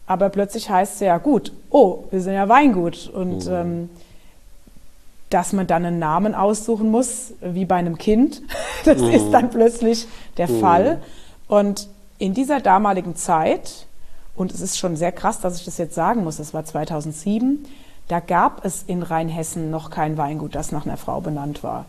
Aber 0.06 0.28
plötzlich 0.28 0.68
heißt 0.68 0.94
es 0.94 1.00
ja, 1.00 1.18
gut, 1.18 1.52
oh, 1.70 2.04
wir 2.10 2.20
sind 2.20 2.34
ja 2.34 2.48
Weingut. 2.48 3.10
Und 3.12 3.46
mhm. 3.46 3.52
ähm, 3.52 3.90
dass 5.30 5.52
man 5.52 5.66
dann 5.66 5.84
einen 5.84 5.98
Namen 5.98 6.34
aussuchen 6.34 6.90
muss, 6.90 7.32
wie 7.40 7.64
bei 7.64 7.76
einem 7.76 7.98
Kind, 7.98 8.42
das 8.84 8.98
mhm. 8.98 9.10
ist 9.10 9.30
dann 9.30 9.50
plötzlich 9.50 10.06
der 10.36 10.48
mhm. 10.48 10.60
Fall. 10.60 11.02
Und 11.48 11.88
in 12.18 12.34
dieser 12.34 12.60
damaligen 12.60 13.16
Zeit, 13.16 13.86
und 14.36 14.52
es 14.52 14.60
ist 14.60 14.78
schon 14.78 14.96
sehr 14.96 15.12
krass, 15.12 15.40
dass 15.40 15.58
ich 15.58 15.64
das 15.64 15.78
jetzt 15.78 15.94
sagen 15.94 16.24
muss, 16.24 16.38
das 16.38 16.54
war 16.54 16.64
2007, 16.64 17.64
da 18.08 18.20
gab 18.20 18.64
es 18.64 18.82
in 18.86 19.02
Rheinhessen 19.02 19.70
noch 19.70 19.90
kein 19.90 20.18
Weingut, 20.18 20.54
das 20.54 20.72
nach 20.72 20.84
einer 20.84 20.96
Frau 20.96 21.20
benannt 21.20 21.62
war. 21.62 21.86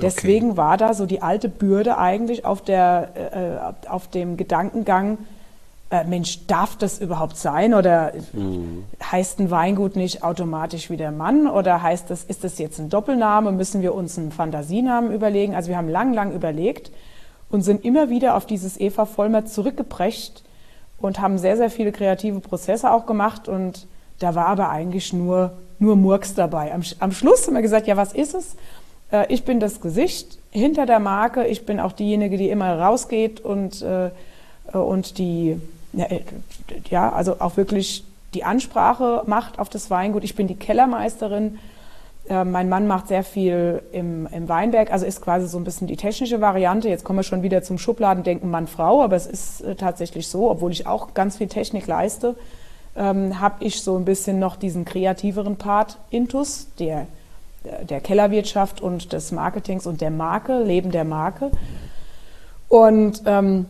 Deswegen 0.00 0.50
okay. 0.50 0.56
war 0.56 0.76
da 0.76 0.92
so 0.92 1.06
die 1.06 1.22
alte 1.22 1.48
Bürde 1.48 1.98
eigentlich 1.98 2.44
auf, 2.44 2.62
der, 2.62 3.74
äh, 3.84 3.88
auf 3.88 4.08
dem 4.08 4.36
Gedankengang, 4.36 5.18
äh, 5.90 6.04
Mensch, 6.04 6.46
darf 6.46 6.76
das 6.76 6.98
überhaupt 6.98 7.36
sein? 7.36 7.74
Oder 7.74 8.12
mhm. 8.32 8.84
heißt 9.02 9.38
ein 9.38 9.50
Weingut 9.50 9.94
nicht 9.94 10.24
automatisch 10.24 10.90
wie 10.90 10.96
der 10.96 11.12
Mann? 11.12 11.46
Oder 11.46 11.82
heißt 11.82 12.10
das, 12.10 12.24
ist 12.24 12.42
das 12.42 12.58
jetzt 12.58 12.80
ein 12.80 12.88
Doppelname? 12.88 13.52
Müssen 13.52 13.82
wir 13.82 13.94
uns 13.94 14.18
einen 14.18 14.32
Fantasienamen 14.32 15.12
überlegen? 15.12 15.54
Also 15.54 15.68
wir 15.68 15.76
haben 15.76 15.88
lang, 15.88 16.12
lang 16.12 16.32
überlegt 16.32 16.90
und 17.50 17.62
sind 17.62 17.84
immer 17.84 18.10
wieder 18.10 18.36
auf 18.36 18.46
dieses 18.46 18.80
Eva 18.80 19.06
Vollmer 19.06 19.46
zurückgeprescht 19.46 20.42
und 20.98 21.20
haben 21.20 21.38
sehr, 21.38 21.56
sehr 21.56 21.70
viele 21.70 21.92
kreative 21.92 22.40
Prozesse 22.40 22.90
auch 22.90 23.06
gemacht 23.06 23.48
und 23.48 23.86
da 24.18 24.34
war 24.34 24.46
aber 24.46 24.70
eigentlich 24.70 25.12
nur, 25.12 25.52
nur 25.78 25.96
Murks 25.96 26.34
dabei. 26.34 26.72
Am, 26.72 26.82
am 27.00 27.12
Schluss 27.12 27.46
haben 27.46 27.54
wir 27.54 27.62
gesagt, 27.62 27.86
ja, 27.86 27.96
was 27.96 28.12
ist 28.12 28.34
es? 28.34 28.56
Äh, 29.10 29.32
ich 29.32 29.44
bin 29.44 29.60
das 29.60 29.80
Gesicht 29.80 30.38
hinter 30.50 30.86
der 30.86 31.00
Marke. 31.00 31.46
Ich 31.46 31.66
bin 31.66 31.80
auch 31.80 31.92
diejenige, 31.92 32.36
die 32.36 32.48
immer 32.48 32.78
rausgeht 32.78 33.40
und, 33.40 33.82
äh, 33.82 34.10
und 34.72 35.18
die, 35.18 35.60
ja, 35.92 36.06
äh, 36.06 36.20
ja, 36.90 37.12
also 37.12 37.40
auch 37.40 37.56
wirklich 37.56 38.04
die 38.34 38.44
Ansprache 38.44 39.22
macht 39.26 39.58
auf 39.58 39.68
das 39.68 39.90
Weingut. 39.90 40.24
Ich 40.24 40.34
bin 40.34 40.48
die 40.48 40.56
Kellermeisterin. 40.56 41.58
Äh, 42.28 42.44
mein 42.44 42.68
Mann 42.68 42.86
macht 42.86 43.08
sehr 43.08 43.24
viel 43.24 43.82
im, 43.92 44.26
im 44.32 44.48
Weinberg, 44.48 44.92
also 44.92 45.06
ist 45.06 45.20
quasi 45.20 45.46
so 45.46 45.58
ein 45.58 45.64
bisschen 45.64 45.86
die 45.86 45.96
technische 45.96 46.40
Variante. 46.40 46.88
Jetzt 46.88 47.04
kommen 47.04 47.18
wir 47.18 47.24
schon 47.24 47.42
wieder 47.42 47.62
zum 47.62 47.78
Schubladendenken 47.78 48.50
Mann-Frau, 48.50 49.02
aber 49.02 49.16
es 49.16 49.26
ist 49.26 49.60
äh, 49.60 49.74
tatsächlich 49.74 50.28
so, 50.28 50.50
obwohl 50.50 50.72
ich 50.72 50.86
auch 50.86 51.14
ganz 51.14 51.36
viel 51.36 51.48
Technik 51.48 51.86
leiste 51.86 52.36
ähm, 52.96 53.40
habe 53.40 53.64
ich 53.64 53.82
so 53.82 53.96
ein 53.96 54.04
bisschen 54.04 54.38
noch 54.38 54.56
diesen 54.56 54.84
kreativeren 54.84 55.56
Part 55.56 55.98
Intus, 56.10 56.68
der, 56.78 57.06
der 57.88 58.00
Kellerwirtschaft 58.00 58.80
und 58.80 59.12
des 59.12 59.32
Marketings 59.32 59.86
und 59.86 60.00
der 60.00 60.10
Marke, 60.10 60.62
Leben 60.62 60.90
der 60.90 61.04
Marke. 61.04 61.50
Und 62.68 63.22
ähm, 63.26 63.66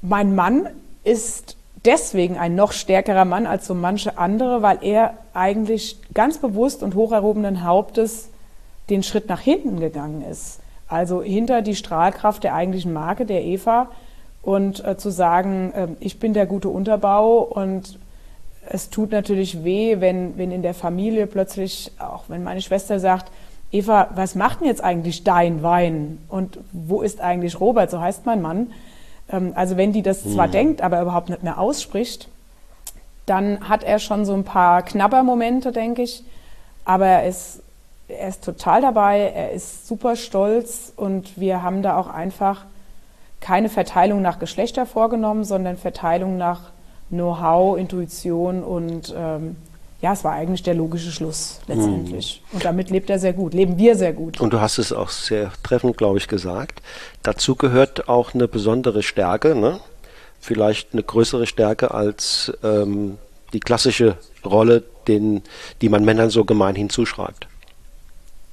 mein 0.00 0.34
Mann 0.34 0.68
ist 1.04 1.56
deswegen 1.84 2.38
ein 2.38 2.54
noch 2.54 2.72
stärkerer 2.72 3.24
Mann 3.24 3.46
als 3.46 3.66
so 3.66 3.74
manche 3.74 4.18
andere, 4.18 4.62
weil 4.62 4.78
er 4.82 5.14
eigentlich 5.34 5.96
ganz 6.14 6.38
bewusst 6.38 6.82
und 6.82 6.94
hocherhobenen 6.94 7.64
Hauptes 7.64 8.28
den 8.90 9.02
Schritt 9.02 9.28
nach 9.28 9.40
hinten 9.40 9.80
gegangen 9.80 10.22
ist. 10.22 10.60
Also 10.88 11.22
hinter 11.22 11.62
die 11.62 11.74
Strahlkraft 11.74 12.44
der 12.44 12.54
eigentlichen 12.54 12.92
Marke, 12.92 13.24
der 13.24 13.42
Eva, 13.42 13.88
und 14.42 14.84
äh, 14.84 14.96
zu 14.96 15.10
sagen, 15.10 15.72
äh, 15.72 15.88
ich 16.00 16.18
bin 16.18 16.34
der 16.34 16.46
gute 16.46 16.68
Unterbau 16.68 17.38
und 17.38 17.98
es 18.68 18.90
tut 18.90 19.12
natürlich 19.12 19.64
weh, 19.64 20.00
wenn, 20.00 20.36
wenn 20.36 20.50
in 20.50 20.62
der 20.62 20.74
Familie 20.74 21.26
plötzlich, 21.26 21.92
auch 21.98 22.24
wenn 22.28 22.42
meine 22.42 22.60
Schwester 22.60 23.00
sagt, 23.00 23.30
Eva, 23.70 24.08
was 24.14 24.34
macht 24.34 24.60
denn 24.60 24.68
jetzt 24.68 24.84
eigentlich 24.84 25.24
dein 25.24 25.62
Wein? 25.62 26.18
Und 26.28 26.58
wo 26.72 27.00
ist 27.00 27.20
eigentlich 27.20 27.58
Robert? 27.58 27.90
So 27.90 28.00
heißt 28.00 28.26
mein 28.26 28.42
Mann. 28.42 28.72
Ähm, 29.28 29.52
also 29.54 29.76
wenn 29.76 29.92
die 29.92 30.02
das 30.02 30.22
zwar 30.22 30.48
mhm. 30.48 30.52
denkt, 30.52 30.82
aber 30.82 31.00
überhaupt 31.00 31.28
nicht 31.28 31.42
mehr 31.42 31.58
ausspricht, 31.58 32.28
dann 33.26 33.68
hat 33.68 33.84
er 33.84 33.98
schon 33.98 34.24
so 34.24 34.34
ein 34.34 34.44
paar 34.44 34.82
Knabbermomente, 34.82 35.72
denke 35.72 36.02
ich. 36.02 36.24
Aber 36.84 37.06
er 37.06 37.26
ist, 37.26 37.62
er 38.08 38.28
ist 38.28 38.44
total 38.44 38.80
dabei, 38.80 39.32
er 39.34 39.52
ist 39.52 39.86
super 39.86 40.16
stolz 40.16 40.92
und 40.96 41.38
wir 41.38 41.62
haben 41.62 41.82
da 41.82 41.96
auch 41.96 42.08
einfach 42.08 42.64
keine 43.40 43.68
Verteilung 43.68 44.22
nach 44.22 44.38
Geschlechter 44.38 44.86
vorgenommen, 44.86 45.44
sondern 45.44 45.76
Verteilung 45.76 46.36
nach 46.36 46.70
Know-how, 47.10 47.76
Intuition 47.76 48.62
und 48.62 49.14
ähm, 49.16 49.56
ja, 50.02 50.12
es 50.12 50.24
war 50.24 50.32
eigentlich 50.32 50.64
der 50.64 50.74
logische 50.74 51.12
Schluss 51.12 51.60
letztendlich. 51.68 52.42
Mhm. 52.50 52.56
Und 52.56 52.64
damit 52.64 52.90
lebt 52.90 53.08
er 53.08 53.20
sehr 53.20 53.32
gut, 53.32 53.54
leben 53.54 53.78
wir 53.78 53.96
sehr 53.96 54.12
gut. 54.12 54.40
Und 54.40 54.52
du 54.52 54.60
hast 54.60 54.78
es 54.78 54.92
auch 54.92 55.08
sehr 55.08 55.52
treffend, 55.62 55.96
glaube 55.96 56.18
ich, 56.18 56.26
gesagt. 56.26 56.82
Dazu 57.22 57.54
gehört 57.54 58.08
auch 58.08 58.34
eine 58.34 58.48
besondere 58.48 59.04
Stärke, 59.04 59.54
ne? 59.54 59.78
vielleicht 60.40 60.92
eine 60.92 61.04
größere 61.04 61.46
Stärke 61.46 61.92
als 61.92 62.52
ähm, 62.64 63.18
die 63.52 63.60
klassische 63.60 64.16
Rolle, 64.44 64.82
den, 65.06 65.42
die 65.80 65.88
man 65.88 66.04
Männern 66.04 66.30
so 66.30 66.44
gemeinhin 66.44 66.90
zuschreibt. 66.90 67.46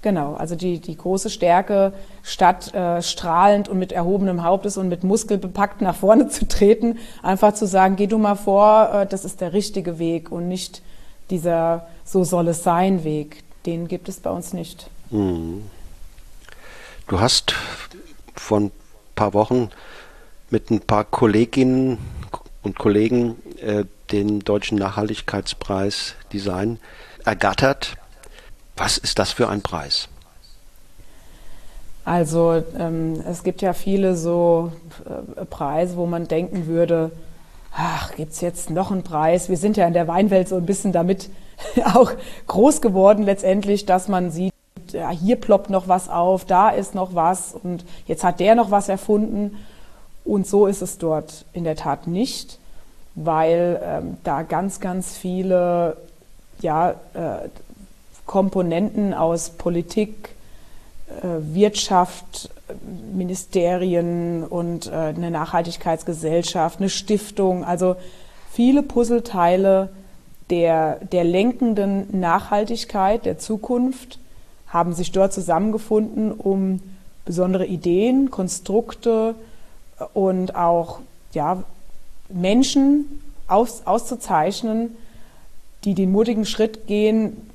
Genau, 0.03 0.35
also 0.35 0.55
die, 0.55 0.79
die 0.79 0.95
große 0.95 1.31
Stärke, 1.31 1.93
statt 2.21 2.73
äh, 2.75 3.01
strahlend 3.01 3.67
und 3.67 3.79
mit 3.79 3.91
erhobenem 3.91 4.43
Hauptes 4.43 4.77
und 4.77 4.87
mit 4.87 5.03
Muskel 5.03 5.39
bepackt 5.39 5.81
nach 5.81 5.95
vorne 5.95 6.29
zu 6.29 6.47
treten, 6.47 6.99
einfach 7.23 7.53
zu 7.55 7.65
sagen, 7.65 7.95
geh 7.95 8.05
du 8.05 8.19
mal 8.19 8.35
vor, 8.35 8.91
äh, 8.93 9.07
das 9.07 9.25
ist 9.25 9.41
der 9.41 9.51
richtige 9.51 9.97
Weg 9.97 10.31
und 10.31 10.47
nicht 10.47 10.83
dieser 11.29 11.87
so 12.05 12.23
soll 12.23 12.47
es 12.49 12.63
sein 12.63 13.03
Weg. 13.03 13.43
den 13.65 13.87
gibt 13.87 14.09
es 14.09 14.19
bei 14.19 14.29
uns 14.29 14.53
nicht. 14.53 14.89
Mhm. 15.11 15.63
Du 17.07 17.19
hast 17.19 17.53
vor 18.35 18.59
ein 18.59 18.71
paar 19.15 19.33
Wochen 19.33 19.69
mit 20.49 20.71
ein 20.71 20.79
paar 20.79 21.03
Kolleginnen 21.03 21.97
und 22.63 22.77
Kollegen 22.77 23.35
äh, 23.61 23.85
den 24.11 24.39
Deutschen 24.39 24.77
Nachhaltigkeitspreis 24.77 26.15
Design 26.33 26.79
ergattert. 27.25 27.95
Was 28.77 28.97
ist 28.97 29.19
das 29.19 29.31
für 29.31 29.49
ein 29.49 29.61
Preis? 29.61 30.07
Also 32.05 32.63
ähm, 32.77 33.21
es 33.29 33.43
gibt 33.43 33.61
ja 33.61 33.73
viele 33.73 34.15
so 34.15 34.71
äh, 35.05 35.45
Preise, 35.45 35.95
wo 35.95 36.05
man 36.05 36.27
denken 36.27 36.65
würde, 36.65 37.11
ach, 37.75 38.15
gibt 38.15 38.33
es 38.33 38.41
jetzt 38.41 38.69
noch 38.69 38.91
einen 38.91 39.03
Preis? 39.03 39.49
Wir 39.49 39.57
sind 39.57 39.77
ja 39.77 39.87
in 39.87 39.93
der 39.93 40.07
Weinwelt 40.07 40.47
so 40.47 40.55
ein 40.55 40.65
bisschen 40.65 40.91
damit 40.91 41.29
auch 41.93 42.11
groß 42.47 42.81
geworden 42.81 43.23
letztendlich, 43.23 43.85
dass 43.85 44.07
man 44.07 44.31
sieht, 44.31 44.53
ja, 44.91 45.09
hier 45.09 45.35
ploppt 45.35 45.69
noch 45.69 45.87
was 45.87 46.09
auf, 46.09 46.45
da 46.45 46.69
ist 46.69 46.95
noch 46.95 47.13
was 47.13 47.53
und 47.53 47.85
jetzt 48.07 48.23
hat 48.23 48.39
der 48.39 48.55
noch 48.55 48.71
was 48.71 48.89
erfunden. 48.89 49.57
Und 50.25 50.47
so 50.47 50.67
ist 50.67 50.81
es 50.81 50.97
dort 50.97 51.45
in 51.53 51.63
der 51.63 51.75
Tat 51.75 52.07
nicht, 52.07 52.59
weil 53.15 53.79
ähm, 53.83 54.17
da 54.23 54.43
ganz, 54.43 54.79
ganz 54.79 55.17
viele 55.17 55.97
ja, 56.61 56.91
äh, 57.13 57.49
Komponenten 58.25 59.13
aus 59.13 59.51
Politik, 59.51 60.35
äh, 61.21 61.53
Wirtschaft, 61.53 62.49
Ministerien 63.13 64.43
und 64.43 64.87
äh, 64.87 64.91
eine 64.91 65.31
Nachhaltigkeitsgesellschaft, 65.31 66.79
eine 66.79 66.89
Stiftung, 66.89 67.63
also 67.63 67.95
viele 68.51 68.83
Puzzleteile 68.83 69.89
der, 70.49 70.95
der 71.11 71.23
lenkenden 71.23 72.19
Nachhaltigkeit 72.19 73.25
der 73.25 73.37
Zukunft 73.37 74.19
haben 74.67 74.93
sich 74.93 75.11
dort 75.11 75.33
zusammengefunden, 75.33 76.31
um 76.31 76.81
besondere 77.25 77.65
Ideen, 77.65 78.31
Konstrukte 78.31 79.35
und 80.13 80.55
auch 80.55 80.99
ja, 81.33 81.63
Menschen 82.29 83.21
aus, 83.47 83.83
auszuzeichnen, 83.85 84.95
die 85.83 85.93
den 85.93 86.11
mutigen 86.11 86.45
Schritt 86.45 86.87
gehen, 86.87 87.48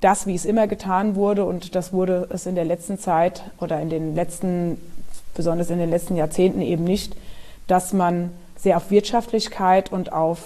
das, 0.00 0.26
wie 0.26 0.34
es 0.34 0.44
immer 0.44 0.66
getan 0.66 1.14
wurde, 1.16 1.44
und 1.44 1.74
das 1.74 1.92
wurde 1.92 2.28
es 2.30 2.46
in 2.46 2.54
der 2.54 2.64
letzten 2.64 2.98
Zeit 2.98 3.42
oder 3.60 3.80
in 3.80 3.90
den 3.90 4.14
letzten, 4.14 4.78
besonders 5.34 5.70
in 5.70 5.78
den 5.78 5.90
letzten 5.90 6.16
Jahrzehnten 6.16 6.60
eben 6.60 6.84
nicht, 6.84 7.16
dass 7.66 7.92
man 7.92 8.30
sehr 8.56 8.76
auf 8.76 8.90
Wirtschaftlichkeit 8.90 9.92
und 9.92 10.12
auf 10.12 10.40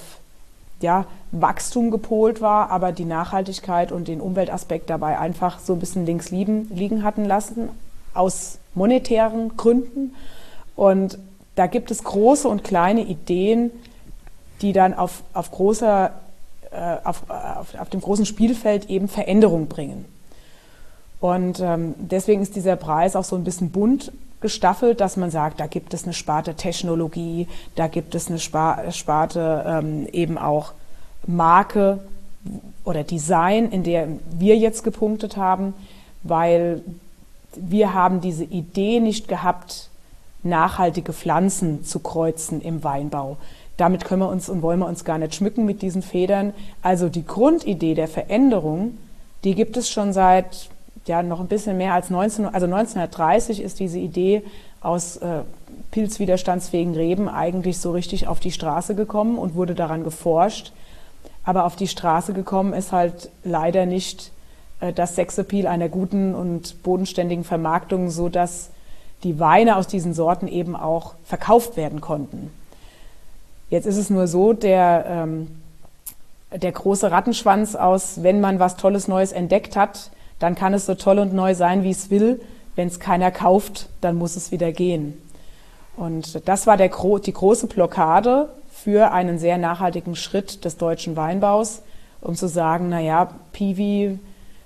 ja, 0.80 1.04
Wachstum 1.33 1.90
gepolt 1.90 2.40
war, 2.40 2.71
aber 2.71 2.92
die 2.92 3.04
Nachhaltigkeit 3.04 3.92
und 3.92 4.09
den 4.09 4.21
Umweltaspekt 4.21 4.90
dabei 4.90 5.19
einfach 5.19 5.59
so 5.59 5.75
ein 5.75 5.80
bisschen 5.80 6.07
links 6.07 6.30
liegen, 6.30 6.69
liegen 6.75 7.02
hatten 7.02 7.25
lassen, 7.25 7.69
aus 8.14 8.59
monetären 8.75 9.57
Gründen. 9.57 10.14
Und 10.76 11.19
da 11.54 11.66
gibt 11.66 11.90
es 11.90 12.02
große 12.04 12.49
und 12.49 12.64
kleine 12.64 13.02
Ideen, 13.02 13.71
die 14.62 14.73
dann 14.73 14.95
auf, 14.95 15.23
auf, 15.35 15.50
großer, 15.50 16.12
auf, 17.05 17.23
auf, 17.29 17.75
auf 17.79 17.91
dem 17.91 18.00
großen 18.00 18.27
Spielfeld 18.27 18.89
eben 18.91 19.09
Veränderung 19.09 19.67
bringen. 19.69 20.05
Und 21.21 21.61
ähm, 21.61 21.95
deswegen 21.99 22.43
ist 22.43 22.57
dieser 22.57 22.77
Preis 22.77 23.15
auch 23.15 23.25
so 23.25 23.37
ein 23.37 23.45
bisschen 23.45 23.71
bunt 23.71 24.12
gestaffelt, 24.41 25.00
dass 25.00 25.17
man 25.17 25.30
sagt, 25.30 25.61
da 25.61 25.67
gibt 25.67 25.93
es 25.93 26.04
eine 26.04 26.15
Sparte 26.15 26.54
Technologie, 26.54 27.47
da 27.75 27.89
gibt 27.89 28.15
es 28.15 28.28
eine 28.28 28.39
Sparte 28.39 29.65
ähm, 29.67 30.06
eben 30.13 30.39
auch 30.39 30.73
Marke 31.26 32.00
oder 32.85 33.04
Design, 33.04 33.71
in 33.71 33.83
der 33.83 34.09
wir 34.39 34.56
jetzt 34.56 34.83
gepunktet 34.83 35.37
haben, 35.37 35.75
weil 36.23 36.83
wir 37.54 37.93
haben 37.93 38.23
diese 38.23 38.45
Idee 38.45 39.00
nicht 39.00 39.28
gehabt, 39.28 39.91
nachhaltige 40.43 41.13
Pflanzen 41.13 41.85
zu 41.85 41.99
kreuzen 41.99 42.63
im 42.63 42.83
Weinbau. 42.83 43.37
Damit 43.80 44.04
können 44.04 44.21
wir 44.21 44.28
uns 44.28 44.50
und 44.50 44.60
wollen 44.60 44.80
wir 44.80 44.86
uns 44.86 45.06
gar 45.06 45.16
nicht 45.16 45.34
schmücken 45.34 45.64
mit 45.64 45.80
diesen 45.80 46.02
Federn. 46.02 46.52
Also 46.82 47.08
die 47.08 47.25
Grundidee 47.25 47.95
der 47.95 48.08
Veränderung, 48.08 48.99
die 49.43 49.54
gibt 49.54 49.78
es 49.78 49.88
schon 49.88 50.12
seit 50.12 50.69
ja 51.06 51.23
noch 51.23 51.40
ein 51.40 51.49
bisschen 51.49 51.78
mehr 51.78 51.95
als 51.95 52.10
19, 52.10 52.45
also 52.45 52.66
1930 52.66 53.62
ist 53.62 53.80
diese 53.80 53.99
Idee 53.99 54.43
aus 54.82 55.16
äh, 55.16 55.45
pilzwiderstandsfähigen 55.93 56.95
Reben 56.95 57.26
eigentlich 57.30 57.78
so 57.78 57.93
richtig 57.93 58.28
auf 58.28 58.38
die 58.38 58.52
Straße 58.52 58.95
gekommen 58.95 59.38
und 59.38 59.54
wurde 59.54 59.75
daran 59.75 60.04
geforscht. 60.04 60.73
Aber 61.43 61.64
auf 61.64 61.75
die 61.75 61.88
Straße 61.88 62.34
gekommen 62.34 62.75
ist 62.75 62.93
halt 62.93 63.30
leider 63.45 63.86
nicht 63.86 64.30
äh, 64.80 64.93
das 64.93 65.14
Sexappeal 65.14 65.66
einer 65.66 65.88
guten 65.88 66.34
und 66.34 66.82
bodenständigen 66.82 67.45
Vermarktung, 67.45 68.10
so 68.10 68.28
dass 68.28 68.69
die 69.23 69.38
Weine 69.38 69.76
aus 69.76 69.86
diesen 69.86 70.12
Sorten 70.12 70.49
eben 70.49 70.76
auch 70.76 71.14
verkauft 71.25 71.78
werden 71.78 72.02
konnten. 72.02 72.50
Jetzt 73.71 73.87
ist 73.87 73.97
es 73.97 74.11
nur 74.11 74.26
so, 74.26 74.52
der, 74.52 75.06
ähm, 75.09 75.49
der 76.52 76.73
große 76.73 77.11
Rattenschwanz 77.11 77.76
aus, 77.76 78.23
wenn 78.23 78.41
man 78.41 78.59
was 78.59 78.76
Tolles 78.76 79.06
Neues 79.06 79.30
entdeckt 79.30 79.76
hat, 79.76 80.11
dann 80.41 80.56
kann 80.56 80.75
es 80.75 80.87
so 80.87 80.95
toll 80.95 81.21
und 81.21 81.33
neu 81.33 81.54
sein, 81.54 81.85
wie 81.85 81.91
es 81.91 82.11
will. 82.11 82.41
Wenn 82.75 82.89
es 82.89 82.99
keiner 82.99 83.30
kauft, 83.30 83.89
dann 84.00 84.17
muss 84.17 84.37
es 84.37 84.50
wieder 84.50 84.73
gehen. 84.73 85.21
Und 85.97 86.49
das 86.49 86.67
war 86.67 86.76
der, 86.76 86.89
die 86.89 87.33
große 87.33 87.67
Blockade 87.67 88.49
für 88.71 89.13
einen 89.13 89.39
sehr 89.39 89.59
nachhaltigen 89.59 90.17
Schritt 90.17 90.65
des 90.65 90.76
deutschen 90.76 91.17
Weinbaus, 91.17 91.83
um 92.21 92.35
zu 92.35 92.49
sagen, 92.49 92.89
naja, 92.89 93.30
Piwi, 93.52 94.19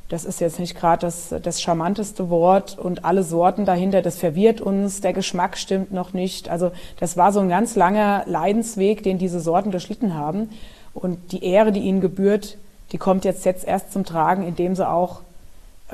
das 0.08 0.24
ist 0.24 0.40
jetzt 0.40 0.58
nicht 0.58 0.76
gerade 0.76 1.00
das, 1.00 1.34
das 1.42 1.62
charmanteste 1.62 2.28
Wort 2.28 2.78
und 2.78 3.04
alle 3.04 3.22
Sorten 3.22 3.64
dahinter, 3.64 4.02
das 4.02 4.18
verwirrt 4.18 4.60
uns, 4.60 5.00
der 5.00 5.12
Geschmack 5.12 5.56
stimmt 5.56 5.92
noch 5.92 6.12
nicht. 6.12 6.48
Also 6.50 6.72
das 7.00 7.16
war 7.16 7.32
so 7.32 7.40
ein 7.40 7.48
ganz 7.48 7.74
langer 7.74 8.24
Leidensweg, 8.26 9.02
den 9.02 9.18
diese 9.18 9.40
Sorten 9.40 9.70
durchlitten 9.70 10.14
haben. 10.14 10.50
Und 10.92 11.32
die 11.32 11.44
Ehre, 11.44 11.72
die 11.72 11.80
ihnen 11.80 12.00
gebührt, 12.00 12.58
die 12.92 12.98
kommt 12.98 13.24
jetzt, 13.24 13.44
jetzt 13.44 13.66
erst 13.66 13.92
zum 13.92 14.04
Tragen, 14.04 14.46
indem 14.46 14.76
sie 14.76 14.88
auch 14.88 15.22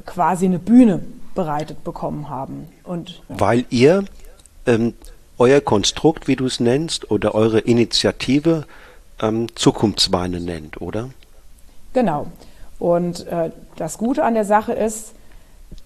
quasi 0.05 0.47
eine 0.47 0.59
Bühne 0.59 1.01
bereitet 1.35 1.85
bekommen 1.85 2.29
haben. 2.29 2.69
Und, 2.85 3.23
ja. 3.29 3.41
Weil 3.41 3.65
ihr 3.71 4.05
ähm, 4.67 4.95
euer 5.39 5.61
Konstrukt, 5.61 6.29
wie 6.29 6.37
du 6.37 6.47
es 6.47 6.61
nennst, 6.61 7.11
oder 7.11 7.35
eure 7.35 7.61
Initiative 7.61 8.67
ähm, 9.21 9.47
Zukunftsweine 9.55 10.41
nennt, 10.41 10.81
oder? 10.81 11.11
Genau. 11.93 12.27
Und 12.81 13.27
äh, 13.29 13.51
das 13.77 13.99
Gute 13.99 14.25
an 14.25 14.35
der 14.35 14.45
Sache 14.45 14.73
ist, 14.73 15.13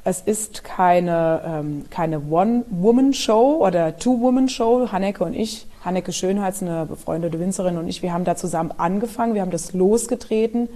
es 0.05 0.21
ist 0.23 0.65
keine, 0.65 1.43
ähm, 1.45 1.85
keine 1.91 2.21
One-Woman-Show 2.21 3.57
oder 3.67 3.99
Two-Woman-Show. 3.99 4.89
Hanneke 4.91 5.25
und 5.25 5.35
ich, 5.35 5.67
Hanneke 5.85 6.13
Schönheits, 6.13 6.63
eine 6.63 6.87
befreundete 6.87 7.39
Winzerin 7.39 7.77
und 7.77 7.89
ich, 7.89 8.03
wir 8.03 8.13
haben 8.13 8.25
da 8.25 8.37
zusammen 8.37 8.73
angefangen, 8.79 9.35
wir 9.35 9.43
haben 9.43 9.51
das 9.51 9.75
losgetreten. 9.75 10.69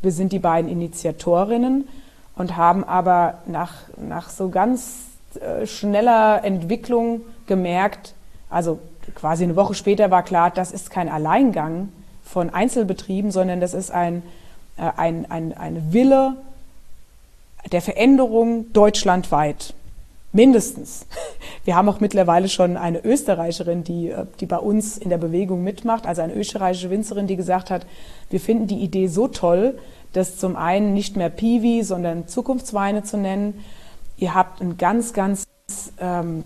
Wir 0.00 0.12
sind 0.12 0.32
die 0.32 0.38
beiden 0.38 0.70
Initiatorinnen 0.70 1.88
und 2.36 2.56
haben 2.56 2.84
aber 2.84 3.38
nach, 3.46 3.74
nach 3.96 4.30
so 4.30 4.48
ganz 4.48 5.06
äh, 5.40 5.66
schneller 5.66 6.44
Entwicklung 6.44 7.22
gemerkt, 7.46 8.14
also 8.50 8.78
quasi 9.14 9.44
eine 9.44 9.56
Woche 9.56 9.74
später 9.74 10.10
war 10.10 10.22
klar, 10.22 10.50
das 10.50 10.72
ist 10.72 10.90
kein 10.90 11.08
Alleingang 11.08 11.88
von 12.22 12.50
Einzelbetrieben, 12.50 13.30
sondern 13.30 13.60
das 13.60 13.74
ist 13.74 13.90
ein, 13.90 14.22
ein, 14.76 15.30
ein, 15.30 15.56
ein 15.56 15.92
Wille 15.92 16.36
der 17.72 17.82
Veränderung 17.82 18.72
deutschlandweit. 18.72 19.74
Mindestens. 20.32 21.06
Wir 21.64 21.76
haben 21.76 21.88
auch 21.88 22.00
mittlerweile 22.00 22.48
schon 22.48 22.76
eine 22.76 23.04
Österreicherin, 23.04 23.84
die, 23.84 24.10
äh, 24.10 24.26
die 24.40 24.46
bei 24.46 24.58
uns 24.58 24.98
in 24.98 25.08
der 25.08 25.18
Bewegung 25.18 25.62
mitmacht, 25.62 26.06
also 26.06 26.22
eine 26.22 26.34
österreichische 26.34 26.90
Winzerin, 26.90 27.26
die 27.26 27.36
gesagt 27.36 27.70
hat, 27.70 27.86
wir 28.30 28.40
finden 28.40 28.66
die 28.66 28.78
Idee 28.78 29.06
so 29.06 29.28
toll, 29.28 29.78
das 30.12 30.36
zum 30.36 30.56
einen 30.56 30.92
nicht 30.92 31.16
mehr 31.16 31.30
Piwi, 31.30 31.84
sondern 31.84 32.26
Zukunftsweine 32.26 33.04
zu 33.04 33.16
nennen. 33.16 33.64
Ihr 34.16 34.34
habt 34.34 34.60
ein 34.60 34.76
ganz, 34.76 35.12
ganz 35.12 35.46
ähm, 36.00 36.44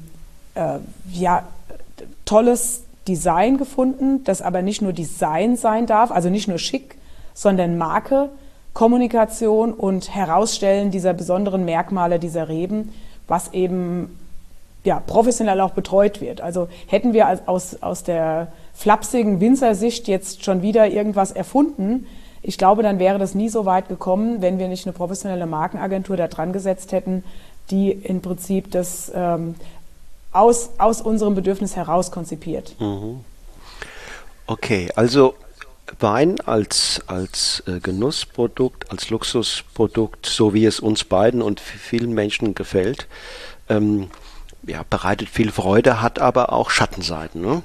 äh, 0.55 0.79
ja, 1.13 1.45
tolles 2.27 2.83
Design 3.07 3.57
gefunden, 3.57 4.23
das 4.25 4.43
aber 4.43 4.61
nicht 4.61 4.83
nur 4.83 4.93
Design 4.93 5.57
sein 5.57 5.87
darf, 5.87 6.11
also 6.11 6.29
nicht 6.29 6.47
nur 6.47 6.59
schick, 6.59 6.98
sondern 7.39 7.79
Marke, 7.79 8.31
Kommunikation 8.75 9.73
und 9.73 10.13
Herausstellen 10.13 10.91
dieser 10.91 11.15
besonderen 11.15 11.65
Merkmale 11.65 12.19
dieser 12.19 12.49
Reben, 12.49 12.93
was 13.29 13.53
eben 13.53 14.19
ja, 14.83 14.99
professionell 14.99 15.61
auch 15.61 15.71
betreut 15.71 16.21
wird. 16.21 16.41
Also 16.41 16.67
hätten 16.89 17.13
wir 17.13 17.39
aus, 17.47 17.81
aus 17.81 18.03
der 18.03 18.49
flapsigen 18.75 19.39
Winzersicht 19.39 20.09
jetzt 20.09 20.45
schon 20.45 20.63
wieder 20.63 20.89
irgendwas 20.89 21.31
erfunden, 21.31 22.09
ich 22.43 22.59
glaube, 22.59 22.83
dann 22.83 22.99
wäre 22.99 23.19
das 23.19 23.35
nie 23.35 23.49
so 23.49 23.67
weit 23.67 23.89
gekommen, 23.89 24.43
wenn 24.43 24.59
wir 24.59 24.69
nicht 24.69 24.87
eine 24.87 24.93
professionelle 24.93 25.47
Markenagentur 25.47 26.17
da 26.17 26.29
dran 26.29 26.53
gesetzt 26.53 26.93
hätten, 26.93 27.23
die 27.71 27.91
im 27.91 28.21
Prinzip 28.21 28.71
das 28.71 29.13
ähm, 29.15 29.55
aus, 30.33 30.71
aus 30.79 31.01
unserem 31.01 31.35
Bedürfnis 31.35 31.77
heraus 31.77 32.11
konzipiert. 32.11 32.75
Mhm. 32.81 33.21
Okay, 34.47 34.89
also 34.97 35.35
Wein 36.01 36.41
als, 36.41 37.03
als 37.07 37.63
äh, 37.67 37.81
Genussprodukt, 37.81 38.91
als 38.91 39.11
Luxusprodukt, 39.11 40.27
so 40.27 40.55
wie 40.55 40.67
es 40.67 40.81
uns 40.81 41.05
beiden 41.05 41.43
und 41.43 41.61
vielen 41.61 42.13
Menschen 42.13 42.55
gefällt, 42.55 43.07
ähm, 43.69 44.11
ja, 44.67 44.85
bereitet 44.89 45.29
viel 45.29 45.51
Freude, 45.51 46.03
hat 46.03 46.19
aber 46.19 46.53
auch 46.53 46.71
Schattenseiten. 46.71 47.41
Ne? 47.41 47.63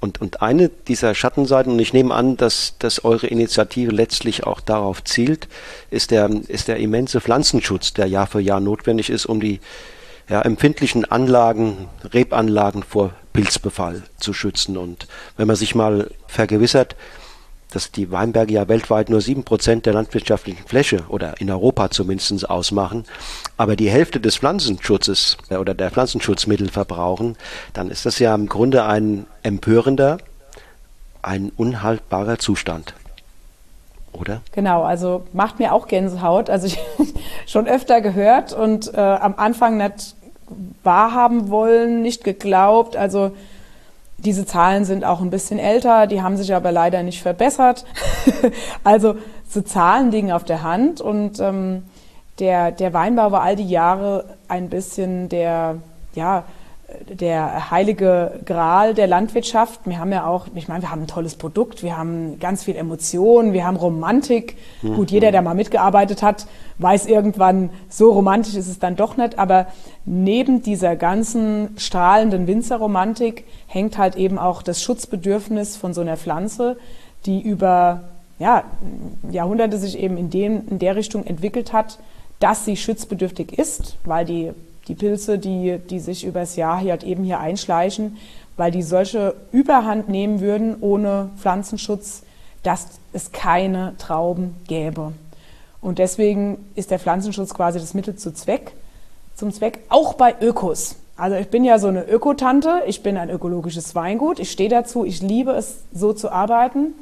Und, 0.00 0.20
und 0.20 0.42
eine 0.42 0.68
dieser 0.68 1.14
Schattenseiten, 1.14 1.72
und 1.72 1.78
ich 1.78 1.92
nehme 1.92 2.14
an, 2.14 2.36
dass, 2.36 2.74
dass 2.78 3.04
eure 3.04 3.26
Initiative 3.26 3.90
letztlich 3.90 4.44
auch 4.44 4.60
darauf 4.60 5.02
zielt, 5.02 5.48
ist 5.90 6.10
der, 6.10 6.30
ist 6.48 6.68
der 6.68 6.76
immense 6.76 7.20
Pflanzenschutz, 7.20 7.94
der 7.94 8.06
Jahr 8.06 8.26
für 8.26 8.40
Jahr 8.40 8.60
notwendig 8.60 9.10
ist, 9.10 9.26
um 9.26 9.40
die 9.40 9.60
ja, 10.28 10.42
empfindlichen 10.42 11.04
Anlagen, 11.04 11.88
Rebanlagen 12.04 12.82
vor 12.82 13.12
Pilzbefall 13.32 14.02
zu 14.18 14.32
schützen. 14.32 14.76
Und 14.76 15.06
wenn 15.36 15.46
man 15.46 15.56
sich 15.56 15.74
mal 15.74 16.10
vergewissert, 16.26 16.96
dass 17.74 17.90
die 17.90 18.10
Weinberge 18.10 18.54
ja 18.54 18.68
weltweit 18.68 19.10
nur 19.10 19.20
sieben 19.20 19.44
Prozent 19.44 19.86
der 19.86 19.94
landwirtschaftlichen 19.94 20.64
Fläche 20.66 21.04
oder 21.08 21.40
in 21.40 21.50
Europa 21.50 21.90
zumindest 21.90 22.48
ausmachen, 22.48 23.04
aber 23.56 23.76
die 23.76 23.90
Hälfte 23.90 24.20
des 24.20 24.36
Pflanzenschutzes 24.36 25.36
äh, 25.50 25.56
oder 25.56 25.74
der 25.74 25.90
Pflanzenschutzmittel 25.90 26.68
verbrauchen, 26.68 27.36
dann 27.72 27.90
ist 27.90 28.06
das 28.06 28.18
ja 28.18 28.34
im 28.34 28.48
Grunde 28.48 28.84
ein 28.84 29.26
empörender, 29.42 30.18
ein 31.22 31.50
unhaltbarer 31.56 32.38
Zustand. 32.38 32.94
Oder? 34.12 34.42
Genau, 34.52 34.84
also 34.84 35.24
macht 35.32 35.58
mir 35.58 35.72
auch 35.72 35.88
Gänsehaut. 35.88 36.48
Also 36.48 36.68
ich 36.68 36.78
schon 37.46 37.66
öfter 37.66 38.00
gehört 38.00 38.52
und 38.52 38.94
äh, 38.94 39.00
am 39.00 39.34
Anfang 39.36 39.76
nicht 39.76 40.14
wahrhaben 40.82 41.50
wollen, 41.50 42.02
nicht 42.02 42.22
geglaubt. 42.22 42.96
Also 42.96 43.32
diese 44.18 44.46
Zahlen 44.46 44.84
sind 44.84 45.04
auch 45.04 45.20
ein 45.20 45.30
bisschen 45.30 45.58
älter, 45.58 46.06
die 46.06 46.22
haben 46.22 46.36
sich 46.36 46.54
aber 46.54 46.72
leider 46.72 47.02
nicht 47.02 47.22
verbessert. 47.22 47.84
also 48.84 49.16
so 49.48 49.60
Zahlen 49.60 50.10
liegen 50.10 50.32
auf 50.32 50.44
der 50.44 50.62
Hand 50.62 51.00
und 51.00 51.40
ähm, 51.40 51.82
der, 52.38 52.72
der 52.72 52.92
Weinbau 52.92 53.30
war 53.30 53.42
all 53.42 53.56
die 53.56 53.68
Jahre 53.68 54.24
ein 54.48 54.68
bisschen 54.68 55.28
der, 55.28 55.76
ja, 56.14 56.44
der 57.08 57.70
heilige 57.70 58.40
Gral 58.44 58.94
der 58.94 59.06
Landwirtschaft. 59.06 59.80
Wir 59.84 59.98
haben 59.98 60.12
ja 60.12 60.26
auch, 60.26 60.46
ich 60.54 60.68
meine, 60.68 60.82
wir 60.82 60.90
haben 60.90 61.02
ein 61.02 61.06
tolles 61.06 61.34
Produkt, 61.36 61.82
wir 61.82 61.96
haben 61.96 62.38
ganz 62.38 62.64
viel 62.64 62.76
Emotion, 62.76 63.52
wir 63.52 63.66
haben 63.66 63.76
Romantik. 63.76 64.56
Mhm. 64.82 64.94
Gut, 64.94 65.10
jeder, 65.10 65.32
der 65.32 65.42
mal 65.42 65.54
mitgearbeitet 65.54 66.22
hat, 66.22 66.46
weiß 66.78 67.06
irgendwann, 67.06 67.70
so 67.88 68.12
romantisch 68.12 68.54
ist 68.54 68.68
es 68.68 68.78
dann 68.78 68.96
doch 68.96 69.16
nicht. 69.16 69.38
Aber 69.38 69.66
neben 70.04 70.62
dieser 70.62 70.96
ganzen 70.96 71.70
strahlenden 71.78 72.46
Winzerromantik 72.46 73.44
hängt 73.66 73.98
halt 73.98 74.16
eben 74.16 74.38
auch 74.38 74.62
das 74.62 74.82
Schutzbedürfnis 74.82 75.76
von 75.76 75.94
so 75.94 76.00
einer 76.00 76.16
Pflanze, 76.16 76.76
die 77.26 77.40
über 77.40 78.02
ja, 78.38 78.64
Jahrhunderte 79.30 79.78
sich 79.78 79.98
eben 79.98 80.16
in, 80.16 80.30
dem, 80.30 80.68
in 80.68 80.78
der 80.78 80.96
Richtung 80.96 81.24
entwickelt 81.24 81.72
hat, 81.72 81.98
dass 82.40 82.64
sie 82.64 82.76
schutzbedürftig 82.76 83.58
ist, 83.58 83.96
weil 84.04 84.24
die 84.24 84.52
die 84.88 84.94
Pilze, 84.94 85.38
die, 85.38 85.78
die 85.78 86.00
sich 86.00 86.24
übers 86.24 86.56
Jahr 86.56 86.78
hier 86.78 86.92
halt 86.92 87.04
eben 87.04 87.24
hier 87.24 87.40
einschleichen, 87.40 88.16
weil 88.56 88.70
die 88.70 88.82
solche 88.82 89.34
Überhand 89.52 90.08
nehmen 90.08 90.40
würden 90.40 90.76
ohne 90.80 91.30
Pflanzenschutz, 91.38 92.22
dass 92.62 92.86
es 93.12 93.32
keine 93.32 93.94
Trauben 93.98 94.56
gäbe. 94.66 95.12
Und 95.80 95.98
deswegen 95.98 96.58
ist 96.74 96.90
der 96.90 96.98
Pflanzenschutz 96.98 97.52
quasi 97.52 97.78
das 97.78 97.94
Mittel 97.94 98.16
zu 98.16 98.32
Zweck, 98.32 98.72
zum 99.34 99.52
Zweck 99.52 99.80
auch 99.88 100.14
bei 100.14 100.34
Ökos. 100.40 100.96
Also 101.16 101.36
ich 101.36 101.48
bin 101.48 101.64
ja 101.64 101.78
so 101.78 101.88
eine 101.88 102.04
Ökotante, 102.04 102.82
ich 102.86 103.02
bin 103.02 103.16
ein 103.16 103.30
ökologisches 103.30 103.94
Weingut, 103.94 104.38
ich 104.38 104.50
stehe 104.50 104.68
dazu, 104.70 105.04
ich 105.04 105.22
liebe 105.22 105.52
es, 105.52 105.84
so 105.92 106.12
zu 106.12 106.30
arbeiten, 106.30 106.94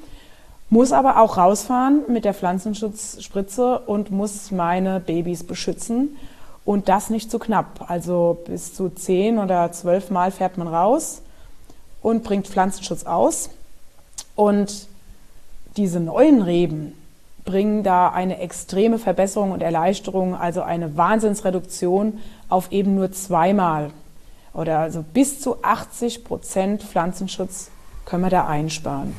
muss 0.69 0.93
aber 0.93 1.21
auch 1.21 1.37
rausfahren 1.37 2.03
mit 2.09 2.25
der 2.25 2.35
Pflanzenschutzspritze 2.35 3.79
und 3.81 4.11
muss 4.11 4.51
meine 4.51 5.01
Babys 5.01 5.45
beschützen 5.45 6.17
und 6.65 6.89
das 6.89 7.11
nicht 7.11 7.31
zu 7.31 7.39
knapp. 7.39 7.87
Also 7.89 8.39
bis 8.47 8.75
zu 8.75 8.89
zehn 8.91 9.39
oder 9.39 9.73
zwölf 9.73 10.11
Mal 10.11 10.31
fährt 10.31 10.59
man 10.59 10.69
raus 10.69 11.23
und 12.03 12.23
bringt 12.23 12.47
Pflanzenschutz 12.47 13.05
aus. 13.05 13.51
Und 14.37 14.87
diese 15.77 16.01
neuen 16.01 16.43
Reben 16.43 16.95
bringen 17.45 17.83
da 17.83 18.09
eine 18.09 18.39
extreme 18.39 18.99
Verbesserung 18.99 19.51
und 19.51 19.63
Erleichterung, 19.63 20.37
also 20.37 20.63
eine 20.63 20.97
Wahnsinnsreduktion 20.97 22.21
auf 22.49 22.71
eben 22.71 22.95
nur 22.95 23.11
zweimal. 23.13 23.91
Oder 24.55 24.79
also 24.79 25.03
bis 25.03 25.41
zu 25.41 25.63
80 25.63 26.25
Prozent 26.25 26.83
Pflanzenschutz 26.83 27.71
können 28.05 28.23
wir 28.23 28.31
da 28.31 28.47
einsparen. 28.47 29.15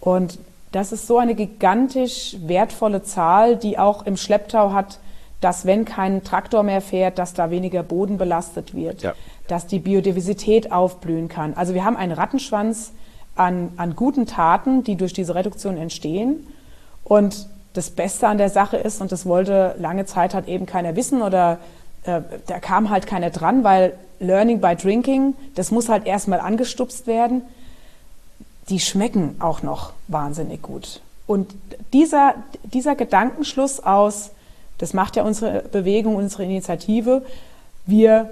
Und 0.00 0.38
das 0.72 0.92
ist 0.92 1.06
so 1.06 1.18
eine 1.18 1.34
gigantisch 1.34 2.36
wertvolle 2.40 3.02
Zahl, 3.02 3.56
die 3.56 3.78
auch 3.78 4.04
im 4.04 4.16
Schlepptau 4.16 4.72
hat, 4.72 4.98
dass 5.40 5.66
wenn 5.66 5.84
kein 5.84 6.24
Traktor 6.24 6.62
mehr 6.62 6.80
fährt, 6.80 7.18
dass 7.18 7.34
da 7.34 7.50
weniger 7.50 7.82
Boden 7.82 8.18
belastet 8.18 8.74
wird, 8.74 9.02
ja. 9.02 9.14
dass 9.46 9.66
die 9.66 9.78
Biodiversität 9.78 10.72
aufblühen 10.72 11.28
kann. 11.28 11.54
Also 11.54 11.74
wir 11.74 11.84
haben 11.84 11.96
einen 11.96 12.12
Rattenschwanz 12.12 12.92
an, 13.36 13.70
an 13.76 13.94
guten 13.94 14.26
Taten, 14.26 14.82
die 14.82 14.96
durch 14.96 15.12
diese 15.12 15.34
Reduktion 15.34 15.76
entstehen. 15.76 16.46
Und 17.04 17.48
das 17.72 17.90
Beste 17.90 18.26
an 18.26 18.38
der 18.38 18.50
Sache 18.50 18.76
ist, 18.76 19.00
und 19.00 19.12
das 19.12 19.26
wollte 19.26 19.76
lange 19.78 20.06
Zeit 20.06 20.34
halt 20.34 20.48
eben 20.48 20.66
keiner 20.66 20.96
wissen 20.96 21.22
oder 21.22 21.58
äh, 22.04 22.20
da 22.46 22.58
kam 22.58 22.90
halt 22.90 23.06
keiner 23.06 23.30
dran, 23.30 23.62
weil 23.62 23.92
Learning 24.18 24.60
by 24.60 24.74
Drinking, 24.74 25.34
das 25.54 25.70
muss 25.70 25.88
halt 25.88 26.06
erstmal 26.06 26.40
angestupst 26.40 27.06
werden. 27.06 27.42
Die 28.68 28.80
schmecken 28.80 29.36
auch 29.38 29.62
noch 29.62 29.92
wahnsinnig 30.08 30.60
gut. 30.62 31.00
Und 31.26 31.54
dieser, 31.92 32.34
dieser 32.64 32.96
Gedankenschluss 32.96 33.80
aus, 33.80 34.30
das 34.78 34.94
macht 34.94 35.16
ja 35.16 35.24
unsere 35.24 35.64
Bewegung, 35.70 36.16
unsere 36.16 36.44
Initiative. 36.44 37.22
Wir, 37.86 38.30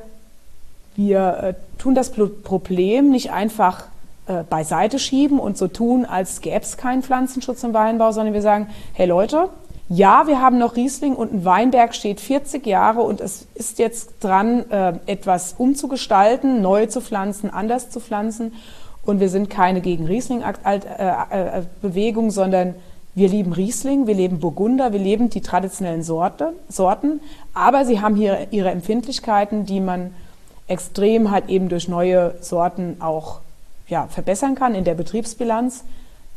wir 0.94 1.38
äh, 1.42 1.54
tun 1.78 1.94
das 1.94 2.10
Problem 2.10 3.10
nicht 3.10 3.32
einfach 3.32 3.84
äh, 4.26 4.44
beiseite 4.48 4.98
schieben 4.98 5.38
und 5.38 5.58
so 5.58 5.68
tun, 5.68 6.04
als 6.04 6.40
gäbe 6.40 6.62
es 6.62 6.76
keinen 6.76 7.02
Pflanzenschutz 7.02 7.62
im 7.62 7.74
Weinbau, 7.74 8.12
sondern 8.12 8.34
wir 8.34 8.42
sagen, 8.42 8.68
hey 8.92 9.06
Leute, 9.06 9.48
ja, 9.88 10.26
wir 10.26 10.40
haben 10.40 10.58
noch 10.58 10.74
Riesling 10.74 11.14
und 11.14 11.32
ein 11.32 11.44
Weinberg 11.44 11.94
steht 11.94 12.20
40 12.20 12.66
Jahre 12.66 13.02
und 13.02 13.20
es 13.20 13.46
ist 13.54 13.78
jetzt 13.78 14.14
dran, 14.20 14.68
äh, 14.70 14.94
etwas 15.06 15.54
umzugestalten, 15.56 16.60
neu 16.60 16.86
zu 16.86 17.00
pflanzen, 17.00 17.50
anders 17.50 17.90
zu 17.90 18.00
pflanzen. 18.00 18.54
Und 19.04 19.20
wir 19.20 19.28
sind 19.28 19.48
keine 19.48 19.80
gegen 19.80 20.06
Riesling-Bewegung, 20.06 22.32
sondern 22.32 22.74
wir 23.16 23.30
lieben 23.30 23.54
Riesling, 23.54 24.06
wir 24.06 24.14
leben 24.14 24.40
Burgunder, 24.40 24.92
wir 24.92 25.00
leben 25.00 25.30
die 25.30 25.40
traditionellen 25.40 26.02
Sorte, 26.02 26.52
Sorten, 26.68 27.20
aber 27.54 27.86
sie 27.86 28.02
haben 28.02 28.14
hier 28.14 28.48
ihre 28.50 28.70
Empfindlichkeiten, 28.70 29.64
die 29.64 29.80
man 29.80 30.14
extrem 30.68 31.30
halt 31.30 31.48
eben 31.48 31.70
durch 31.70 31.88
neue 31.88 32.34
Sorten 32.42 32.98
auch 33.00 33.40
ja, 33.88 34.06
verbessern 34.08 34.54
kann 34.54 34.74
in 34.74 34.84
der 34.84 34.94
Betriebsbilanz. 34.94 35.84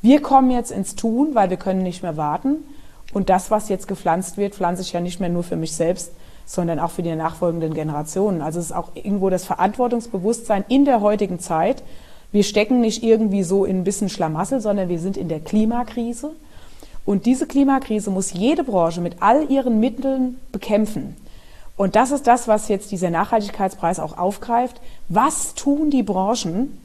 Wir 0.01 0.21
kommen 0.21 0.51
jetzt 0.51 0.71
ins 0.71 0.95
Tun, 0.95 1.35
weil 1.35 1.49
wir 1.49 1.57
können 1.57 1.83
nicht 1.83 2.01
mehr 2.01 2.15
warten. 2.15 2.63
Und 3.11 3.29
das, 3.29 3.51
was 3.51 3.67
jetzt 3.67 3.89
gepflanzt 3.89 4.37
wird, 4.37 4.55
pflanze 4.55 4.81
ich 4.81 4.93
ja 4.93 5.01
nicht 5.01 5.19
mehr 5.19 5.29
nur 5.29 5.43
für 5.43 5.57
mich 5.57 5.73
selbst, 5.73 6.13
sondern 6.45 6.79
auch 6.79 6.91
für 6.91 7.03
die 7.03 7.13
nachfolgenden 7.13 7.73
Generationen. 7.73 8.41
Also 8.41 8.59
es 8.59 8.67
ist 8.67 8.71
auch 8.71 8.91
irgendwo 8.93 9.29
das 9.29 9.43
Verantwortungsbewusstsein 9.43 10.63
in 10.69 10.85
der 10.85 11.01
heutigen 11.01 11.39
Zeit. 11.39 11.83
Wir 12.31 12.43
stecken 12.43 12.79
nicht 12.79 13.03
irgendwie 13.03 13.43
so 13.43 13.65
in 13.65 13.79
ein 13.79 13.83
bisschen 13.83 14.07
Schlamassel, 14.07 14.61
sondern 14.61 14.87
wir 14.87 14.99
sind 14.99 15.17
in 15.17 15.27
der 15.27 15.41
Klimakrise. 15.41 16.31
Und 17.09 17.25
diese 17.25 17.47
Klimakrise 17.47 18.11
muss 18.11 18.33
jede 18.33 18.63
Branche 18.63 19.01
mit 19.01 19.15
all 19.19 19.49
ihren 19.49 19.79
Mitteln 19.79 20.37
bekämpfen. 20.51 21.17
Und 21.75 21.95
das 21.95 22.11
ist 22.11 22.27
das, 22.27 22.47
was 22.47 22.67
jetzt 22.67 22.91
dieser 22.91 23.09
Nachhaltigkeitspreis 23.09 23.99
auch 23.99 24.19
aufgreift. 24.19 24.79
Was 25.07 25.55
tun 25.55 25.89
die 25.89 26.03
Branchen, 26.03 26.79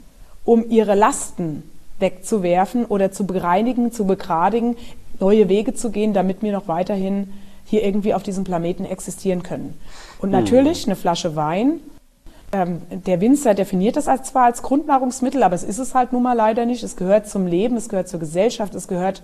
um 0.46 0.70
ihre 0.70 0.94
Lasten 0.94 1.62
wegzuwerfen 1.98 2.86
oder 2.86 3.12
zu 3.12 3.26
bereinigen, 3.26 3.92
zu 3.92 4.06
begradigen, 4.06 4.78
neue 5.20 5.50
Wege 5.50 5.74
zu 5.74 5.90
gehen, 5.90 6.14
damit 6.14 6.40
wir 6.40 6.52
noch 6.52 6.68
weiterhin 6.68 7.30
hier 7.66 7.84
irgendwie 7.84 8.14
auf 8.14 8.22
diesem 8.22 8.44
Planeten 8.44 8.86
existieren 8.86 9.42
können. 9.42 9.78
Und 10.20 10.32
hm. 10.32 10.40
natürlich 10.40 10.86
eine 10.86 10.96
Flasche 10.96 11.36
Wein. 11.36 11.80
Ähm, 12.50 12.80
der 12.88 13.20
Winzer 13.20 13.52
definiert 13.52 13.96
das 13.96 14.08
als 14.08 14.30
zwar 14.30 14.44
als 14.44 14.62
Grundnahrungsmittel, 14.62 15.42
aber 15.42 15.54
es 15.54 15.64
ist 15.64 15.78
es 15.78 15.94
halt 15.94 16.14
nun 16.14 16.22
mal 16.22 16.32
leider 16.32 16.64
nicht. 16.64 16.82
Es 16.82 16.96
gehört 16.96 17.28
zum 17.28 17.46
Leben, 17.46 17.76
es 17.76 17.90
gehört 17.90 18.08
zur 18.08 18.20
Gesellschaft, 18.20 18.74
es 18.74 18.88
gehört 18.88 19.20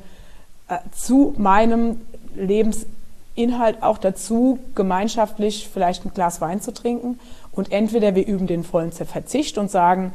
äh, 0.70 0.78
zu 0.96 1.34
meinem 1.36 2.00
Lebensinhalt 2.34 3.82
auch 3.82 3.98
dazu, 3.98 4.58
gemeinschaftlich 4.74 5.68
vielleicht 5.72 6.06
ein 6.06 6.14
Glas 6.14 6.40
Wein 6.40 6.60
zu 6.60 6.72
trinken. 6.72 7.18
Und 7.52 7.72
entweder 7.72 8.14
wir 8.14 8.26
üben 8.26 8.46
den 8.46 8.62
vollen 8.62 8.92
Verzicht 8.92 9.58
und 9.58 9.70
sagen, 9.70 10.12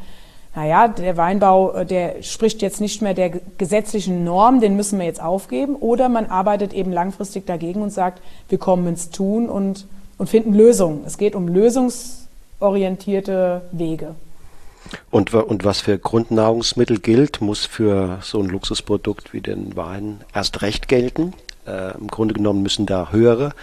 naja, 0.55 0.87
der 0.87 1.17
Weinbau, 1.17 1.73
äh, 1.73 1.85
der 1.85 2.23
spricht 2.23 2.61
jetzt 2.61 2.79
nicht 2.79 3.01
mehr 3.01 3.13
der 3.13 3.31
gesetzlichen 3.57 4.23
Norm, 4.23 4.61
den 4.61 4.77
müssen 4.77 4.97
wir 4.97 5.05
jetzt 5.05 5.21
aufgeben. 5.21 5.75
Oder 5.75 6.07
man 6.07 6.27
arbeitet 6.27 6.71
eben 6.73 6.93
langfristig 6.93 7.45
dagegen 7.45 7.81
und 7.81 7.91
sagt, 7.91 8.21
wir 8.47 8.57
kommen 8.57 8.87
ins 8.87 9.09
Tun 9.09 9.49
und, 9.49 9.85
und 10.17 10.29
finden 10.29 10.53
Lösungen. 10.53 11.03
Es 11.05 11.17
geht 11.17 11.35
um 11.35 11.49
lösungsorientierte 11.49 13.63
Wege. 13.73 14.15
Und, 15.11 15.33
und 15.33 15.63
was 15.63 15.81
für 15.81 15.97
Grundnahrungsmittel 15.97 16.99
gilt, 16.99 17.41
muss 17.41 17.65
für 17.65 18.19
so 18.21 18.41
ein 18.41 18.47
Luxusprodukt 18.49 19.33
wie 19.33 19.41
den 19.41 19.75
Wein 19.75 20.21
erst 20.33 20.61
recht 20.61 20.87
gelten. 20.87 21.33
Äh, 21.65 21.97
Im 21.97 22.07
Grunde 22.07 22.33
genommen 22.33 22.61
müssen 22.61 22.85
da 22.85 23.11
höhere, 23.11 23.53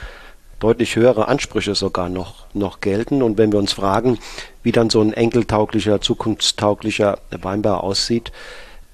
deutlich 0.60 0.96
höhere 0.96 1.28
Ansprüche 1.28 1.74
sogar 1.74 2.08
noch, 2.08 2.46
noch 2.54 2.80
gelten. 2.80 3.22
Und 3.22 3.38
wenn 3.38 3.52
wir 3.52 3.58
uns 3.58 3.72
fragen, 3.72 4.18
wie 4.62 4.72
dann 4.72 4.90
so 4.90 5.00
ein 5.00 5.12
enkeltauglicher, 5.12 6.00
zukunftstauglicher 6.00 7.18
Weinbau 7.30 7.78
aussieht, 7.78 8.32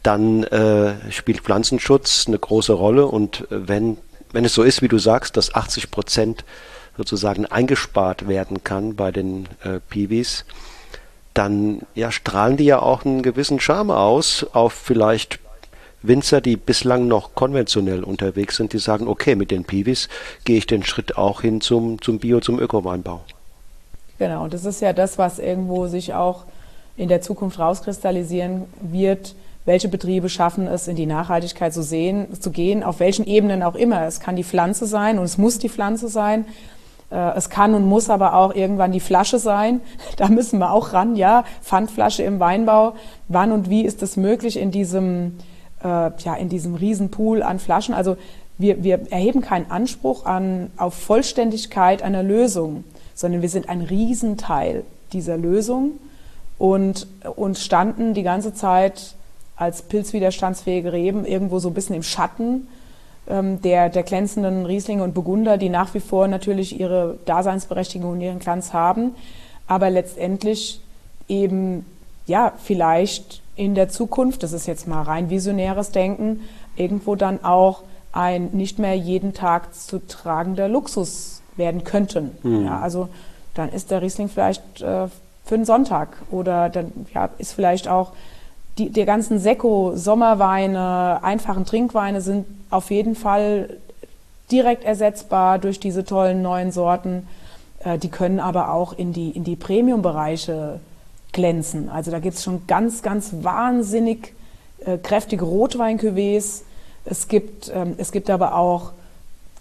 dann 0.03 0.45
äh, 0.45 0.95
spielt 1.11 1.41
Pflanzenschutz 1.41 2.27
eine 2.27 2.39
große 2.39 2.73
Rolle. 2.73 3.07
Und 3.07 3.47
wenn, 3.51 3.99
wenn 4.33 4.45
es 4.45 4.55
so 4.55 4.63
ist, 4.63 4.83
wie 4.83 4.89
du 4.89 4.99
sagst, 4.99 5.37
dass 5.37 5.55
80 5.55 5.91
Prozent 5.91 6.45
sozusagen 6.97 7.47
eingespart 7.47 8.29
werden 8.29 8.65
kann 8.65 8.97
bei 8.97 9.13
den 9.13 9.49
äh, 9.63 9.81
Piwis, 9.89 10.45
dann 11.39 11.83
ja, 11.95 12.11
strahlen 12.11 12.57
die 12.57 12.65
ja 12.65 12.83
auch 12.83 13.05
einen 13.05 13.23
gewissen 13.23 13.61
Charme 13.61 13.93
aus 13.93 14.45
auf 14.53 14.73
vielleicht 14.73 15.39
Winzer, 16.03 16.41
die 16.41 16.57
bislang 16.57 17.07
noch 17.07 17.35
konventionell 17.35 18.03
unterwegs 18.03 18.57
sind, 18.57 18.73
die 18.73 18.79
sagen, 18.79 19.07
okay, 19.07 19.37
mit 19.37 19.51
den 19.51 19.65
Piwis 19.65 20.09
gehe 20.45 20.59
ich 20.59 20.67
den 20.67 20.85
Schritt 20.85 21.17
auch 21.17 21.43
hin 21.43 21.61
zum, 21.61 22.03
zum 22.03 22.19
Bio, 22.19 22.41
zum 22.41 22.59
Öko-Weinbau. 22.59 23.21
Genau, 24.19 24.45
und 24.45 24.53
das 24.53 24.65
ist 24.65 24.81
ja 24.81 24.93
das, 24.93 25.17
was 25.17 25.39
irgendwo 25.39 25.87
sich 25.87 26.13
auch 26.13 26.45
in 26.97 27.09
der 27.09 27.21
Zukunft 27.21 27.59
rauskristallisieren 27.61 28.65
wird. 28.81 29.37
Welche 29.65 29.89
Betriebe 29.89 30.29
schaffen 30.29 30.67
es, 30.67 30.89
in 30.89 30.97
die 30.97 31.07
Nachhaltigkeit 31.07 31.73
zu, 31.73 31.83
sehen, 31.83 32.41
zu 32.41 32.51
gehen, 32.51 32.83
auf 32.83 33.01
welchen 33.01 33.27
Ebenen 33.27 33.63
auch 33.63 33.75
immer. 33.77 34.07
Es 34.07 34.19
kann 34.19 34.35
die 34.35 34.45
Pflanze 34.45 34.87
sein 34.87 35.19
und 35.19 35.25
es 35.25 35.39
muss 35.39 35.59
die 35.59 35.69
Pflanze 35.69 36.09
sein. 36.09 36.47
Äh, 37.11 37.37
es 37.37 37.51
kann 37.51 37.75
und 37.75 37.87
muss 37.87 38.11
aber 38.11 38.35
auch 38.35 38.55
irgendwann 38.55 38.93
die 38.93 39.01
Flasche 39.01 39.39
sein. 39.39 39.81
Da 40.17 40.29
müssen 40.29 40.59
wir 40.59 40.73
auch 40.73 40.93
ran, 40.93 41.17
ja. 41.17 41.45
Pfandflasche 41.63 42.23
im 42.23 42.41
Weinbau. 42.41 42.95
Wann 43.29 43.53
und 43.53 43.71
wie 43.71 43.85
ist 43.85 44.03
es 44.03 44.17
möglich 44.17 44.59
in 44.59 44.71
diesem, 44.71 45.39
äh, 45.83 46.11
ja, 46.19 46.35
in 46.39 46.49
diesem 46.49 46.75
Riesenpool 46.75 47.43
an 47.43 47.59
Flaschen? 47.59 47.95
Also 47.95 48.17
wir, 48.59 48.83
wir 48.83 49.13
erheben 49.13 49.41
keinen 49.41 49.71
Anspruch 49.71 50.27
an, 50.27 50.71
auf 50.77 50.95
Vollständigkeit 50.95 52.03
einer 52.03 52.25
Lösung, 52.25 52.85
sondern 53.15 53.43
wir 53.43 53.49
sind 53.49 53.69
ein 53.69 53.83
Riesenteil 53.83 54.85
dieser 55.13 55.37
Lösung 55.37 55.93
und, 56.59 57.07
und 57.37 57.57
standen 57.57 58.15
die 58.15 58.25
ganze 58.25 58.53
Zeit 58.53 59.15
als 59.57 59.83
pilzwiderstandsfähige 59.83 60.93
Reben 60.93 61.25
irgendwo 61.25 61.61
so 61.61 61.69
ein 61.69 61.75
bisschen 61.75 61.95
im 61.95 62.03
Schatten 62.03 62.67
der, 63.29 63.91
der 63.91 64.03
glänzenden 64.05 64.65
Rieslinge 64.65 65.03
und 65.03 65.13
Burgunder, 65.13 65.59
die 65.59 65.69
nach 65.69 65.93
wie 65.93 66.01
vor 66.01 66.29
natürlich 66.29 66.81
ihre 66.81 67.19
Daseinsberechtigung 67.27 68.13
und 68.13 68.21
ihren 68.21 68.39
Glanz 68.39 68.73
haben, 68.73 69.15
aber 69.67 69.91
letztendlich 69.91 70.81
eben, 71.29 71.85
ja, 72.27 72.53
vielleicht 72.57 73.43
in 73.55 73.75
der 73.75 73.89
Zukunft, 73.89 74.43
das 74.43 74.53
ist 74.53 74.67
jetzt 74.67 74.89
mal 74.89 75.03
rein 75.03 75.31
visionäres 75.31 75.91
Denken, 75.91 76.41
irgendwo 76.77 77.17
dann 77.17 77.45
auch 77.45 77.83
ein 78.13 78.51
nicht 78.53 78.79
mehr 78.79 78.95
jeden 78.95 79.35
Tag 79.35 79.75
zu 79.75 79.99
tragender 80.07 80.69
Luxus 80.69 81.43
werden 81.57 81.85
könnten. 81.85 82.31
Mhm. 82.43 82.65
Ja, 82.65 82.81
also 82.81 83.09
dann 83.55 83.71
ist 83.71 83.91
der 83.91 84.01
Riesling 84.01 84.29
vielleicht 84.29 84.81
äh, 84.81 85.09
für 85.45 85.55
einen 85.55 85.65
Sonntag 85.65 86.09
oder 86.31 86.69
dann 86.69 86.93
ja, 87.13 87.29
ist 87.39 87.53
vielleicht 87.53 87.89
auch 87.89 88.13
die, 88.79 88.91
die 88.91 89.05
ganzen 89.05 89.39
Sekko, 89.39 89.93
Sommerweine, 89.95 91.21
einfachen 91.23 91.65
Trinkweine 91.65 92.21
sind 92.21 92.47
auf 92.71 92.91
jeden 92.91 93.15
Fall 93.15 93.77
direkt 94.51 94.85
ersetzbar 94.85 95.59
durch 95.59 95.81
diese 95.81 96.05
tollen 96.05 96.43
neuen 96.43 96.73
Sorten. 96.73 97.27
Äh, 97.85 97.99
die 97.99 98.09
können 98.09 98.41
aber 98.41 98.73
auch 98.73 98.93
in 98.93 99.13
die, 99.13 99.31
in 99.31 99.45
die 99.45 99.57
Premium-Bereiche 99.57 100.81
glänzen. 101.33 101.89
Also 101.89 102.11
da 102.11 102.19
gibt 102.19 102.37
es 102.37 102.45
schon 102.45 102.67
ganz, 102.67 103.03
ganz 103.03 103.31
wahnsinnig 103.43 104.35
äh, 104.85 104.97
kräftige 104.99 105.45
Rotweinkuvées. 105.45 106.63
Es 107.05 107.29
gibt, 107.29 107.71
ähm, 107.75 107.95
es 107.99 108.13
gibt 108.13 108.31
aber 108.31 108.55
auch 108.55 108.93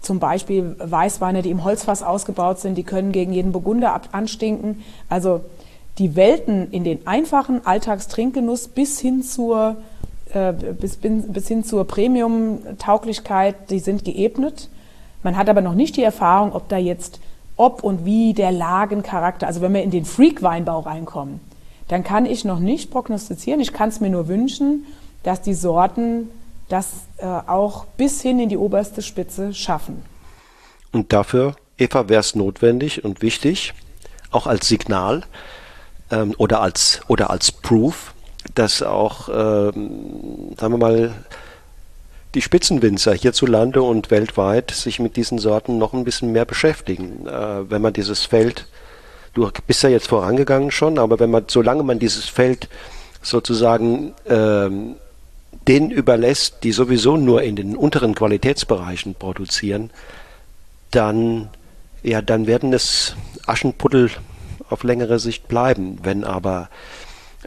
zum 0.00 0.20
Beispiel 0.20 0.76
Weißweine, 0.78 1.42
die 1.42 1.50
im 1.50 1.64
Holzfass 1.64 2.02
ausgebaut 2.02 2.60
sind, 2.60 2.76
die 2.76 2.84
können 2.84 3.10
gegen 3.10 3.32
jeden 3.32 3.52
Burgunder 3.52 4.00
anstinken. 4.12 4.84
Also 5.08 5.40
die 5.98 6.16
Welten 6.16 6.70
in 6.70 6.84
den 6.84 7.06
einfachen 7.06 7.66
Alltagstrinkgenuss 7.66 8.68
bis 8.68 9.00
hin 9.00 9.22
zur 9.22 9.76
äh, 10.32 10.52
bis, 10.52 10.98
bis 10.98 11.48
hin 11.48 11.64
zur 11.64 11.86
Premium-Tauglichkeit, 11.86 13.70
die 13.70 13.78
sind 13.78 14.04
geebnet. 14.04 14.68
Man 15.22 15.36
hat 15.36 15.48
aber 15.48 15.62
noch 15.62 15.74
nicht 15.74 15.96
die 15.96 16.02
Erfahrung, 16.02 16.52
ob 16.52 16.68
da 16.68 16.76
jetzt, 16.76 17.20
ob 17.56 17.82
und 17.82 18.04
wie 18.04 18.34
der 18.34 18.52
Lagencharakter, 18.52 19.46
also 19.46 19.62
wenn 19.62 19.72
wir 19.72 19.82
in 19.82 19.90
den 19.90 20.04
Freak-Weinbau 20.04 20.80
reinkommen, 20.80 21.40
dann 21.88 22.04
kann 22.04 22.26
ich 22.26 22.44
noch 22.44 22.58
nicht 22.58 22.90
prognostizieren. 22.90 23.60
Ich 23.60 23.72
kann 23.72 23.88
es 23.88 24.00
mir 24.00 24.10
nur 24.10 24.28
wünschen, 24.28 24.84
dass 25.22 25.40
die 25.40 25.54
Sorten 25.54 26.28
das 26.68 26.88
äh, 27.16 27.24
auch 27.24 27.86
bis 27.96 28.20
hin 28.20 28.38
in 28.38 28.50
die 28.50 28.58
oberste 28.58 29.00
Spitze 29.00 29.54
schaffen. 29.54 30.02
Und 30.92 31.12
dafür, 31.14 31.56
Eva, 31.78 32.10
wäre 32.10 32.20
es 32.20 32.34
notwendig 32.34 33.04
und 33.04 33.22
wichtig, 33.22 33.72
auch 34.30 34.46
als 34.46 34.68
Signal 34.68 35.22
ähm, 36.10 36.34
oder 36.38 36.60
als 36.60 37.00
oder 37.08 37.30
als 37.30 37.52
Proof, 37.52 38.14
dass 38.54 38.82
auch, 38.82 39.28
ähm, 39.28 40.54
sagen 40.58 40.74
wir 40.74 40.78
mal, 40.78 41.14
die 42.34 42.42
Spitzenwinzer 42.42 43.14
hierzulande 43.14 43.82
und 43.82 44.10
weltweit 44.10 44.70
sich 44.70 44.98
mit 44.98 45.16
diesen 45.16 45.38
Sorten 45.38 45.78
noch 45.78 45.94
ein 45.94 46.04
bisschen 46.04 46.32
mehr 46.32 46.44
beschäftigen. 46.44 47.26
Äh, 47.26 47.70
wenn 47.70 47.82
man 47.82 47.92
dieses 47.92 48.24
Feld, 48.24 48.66
du 49.34 49.50
bist 49.66 49.82
ja 49.82 49.88
jetzt 49.88 50.08
vorangegangen 50.08 50.70
schon, 50.70 50.98
aber 50.98 51.18
wenn 51.18 51.30
man, 51.30 51.44
solange 51.48 51.82
man 51.82 51.98
dieses 51.98 52.26
Feld 52.26 52.68
sozusagen 53.22 54.14
ähm, 54.28 54.96
den 55.66 55.90
überlässt, 55.90 56.64
die 56.64 56.72
sowieso 56.72 57.16
nur 57.16 57.42
in 57.42 57.56
den 57.56 57.76
unteren 57.76 58.14
Qualitätsbereichen 58.14 59.14
produzieren, 59.14 59.90
dann, 60.90 61.48
ja, 62.02 62.22
dann 62.22 62.46
werden 62.46 62.72
es 62.72 63.16
Aschenputtel 63.46 64.10
auf 64.70 64.82
längere 64.82 65.18
Sicht 65.18 65.48
bleiben. 65.48 65.98
Wenn 66.02 66.24
aber 66.24 66.68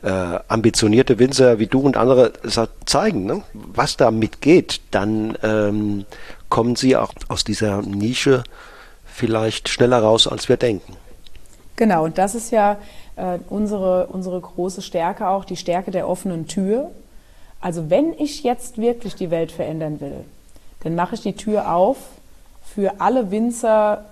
äh, 0.01 0.39
ambitionierte 0.47 1.19
Winzer 1.19 1.59
wie 1.59 1.67
du 1.67 1.79
und 1.79 1.97
andere 1.97 2.33
zeigen, 2.85 3.25
ne, 3.25 3.43
was 3.53 3.97
da 3.97 4.11
mitgeht, 4.11 4.81
dann 4.91 5.37
ähm, 5.43 6.05
kommen 6.49 6.75
sie 6.75 6.95
auch 6.95 7.13
aus 7.27 7.43
dieser 7.43 7.81
Nische 7.81 8.43
vielleicht 9.05 9.69
schneller 9.69 9.99
raus, 9.99 10.27
als 10.27 10.49
wir 10.49 10.57
denken. 10.57 10.95
Genau, 11.75 12.05
und 12.05 12.17
das 12.17 12.35
ist 12.35 12.51
ja 12.51 12.77
äh, 13.15 13.39
unsere, 13.49 14.07
unsere 14.07 14.39
große 14.39 14.81
Stärke 14.81 15.27
auch, 15.27 15.45
die 15.45 15.57
Stärke 15.57 15.91
der 15.91 16.07
offenen 16.07 16.47
Tür. 16.47 16.91
Also 17.59 17.89
wenn 17.89 18.13
ich 18.13 18.43
jetzt 18.43 18.77
wirklich 18.77 19.15
die 19.15 19.31
Welt 19.31 19.51
verändern 19.51 19.99
will, 19.99 20.25
dann 20.83 20.95
mache 20.95 21.15
ich 21.15 21.21
die 21.21 21.35
Tür 21.35 21.73
auf 21.73 21.97
für 22.63 22.99
alle 22.99 23.31
Winzerkonstrukte, 23.31 24.10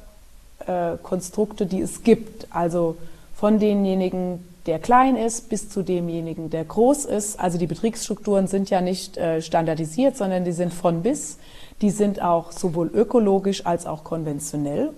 äh, 0.67 1.65
die 1.65 1.82
es 1.82 2.04
gibt. 2.04 2.48
Also 2.52 2.95
von 3.36 3.60
denjenigen, 3.60 4.45
der 4.65 4.80
klein 4.80 5.15
ist, 5.15 5.50
bis 5.50 5.69
zu 5.69 5.84
demjenigen, 5.84 6.50
der 6.50 6.65
groß 6.65 7.06
ist. 7.06 7.39
Also 7.39 7.58
die 7.58 7.67
Betriebsstrukturen 7.67 8.48
sind 8.48 8.69
ja 8.69 8.82
nicht 8.82 9.17
äh, 9.17 9.41
standardisiert, 9.41 10.17
sondern 10.17 10.45
die 10.45 10.52
sind 10.52 10.74
von 10.74 11.02
bis. 11.02 11.38
Die 11.82 11.89
sind 11.89 12.22
auch 12.22 12.52
sowohl 12.52 12.88
ökologisch 12.93 13.65
als 13.65 13.86
auch 13.86 14.04
konventionell. 14.04 14.91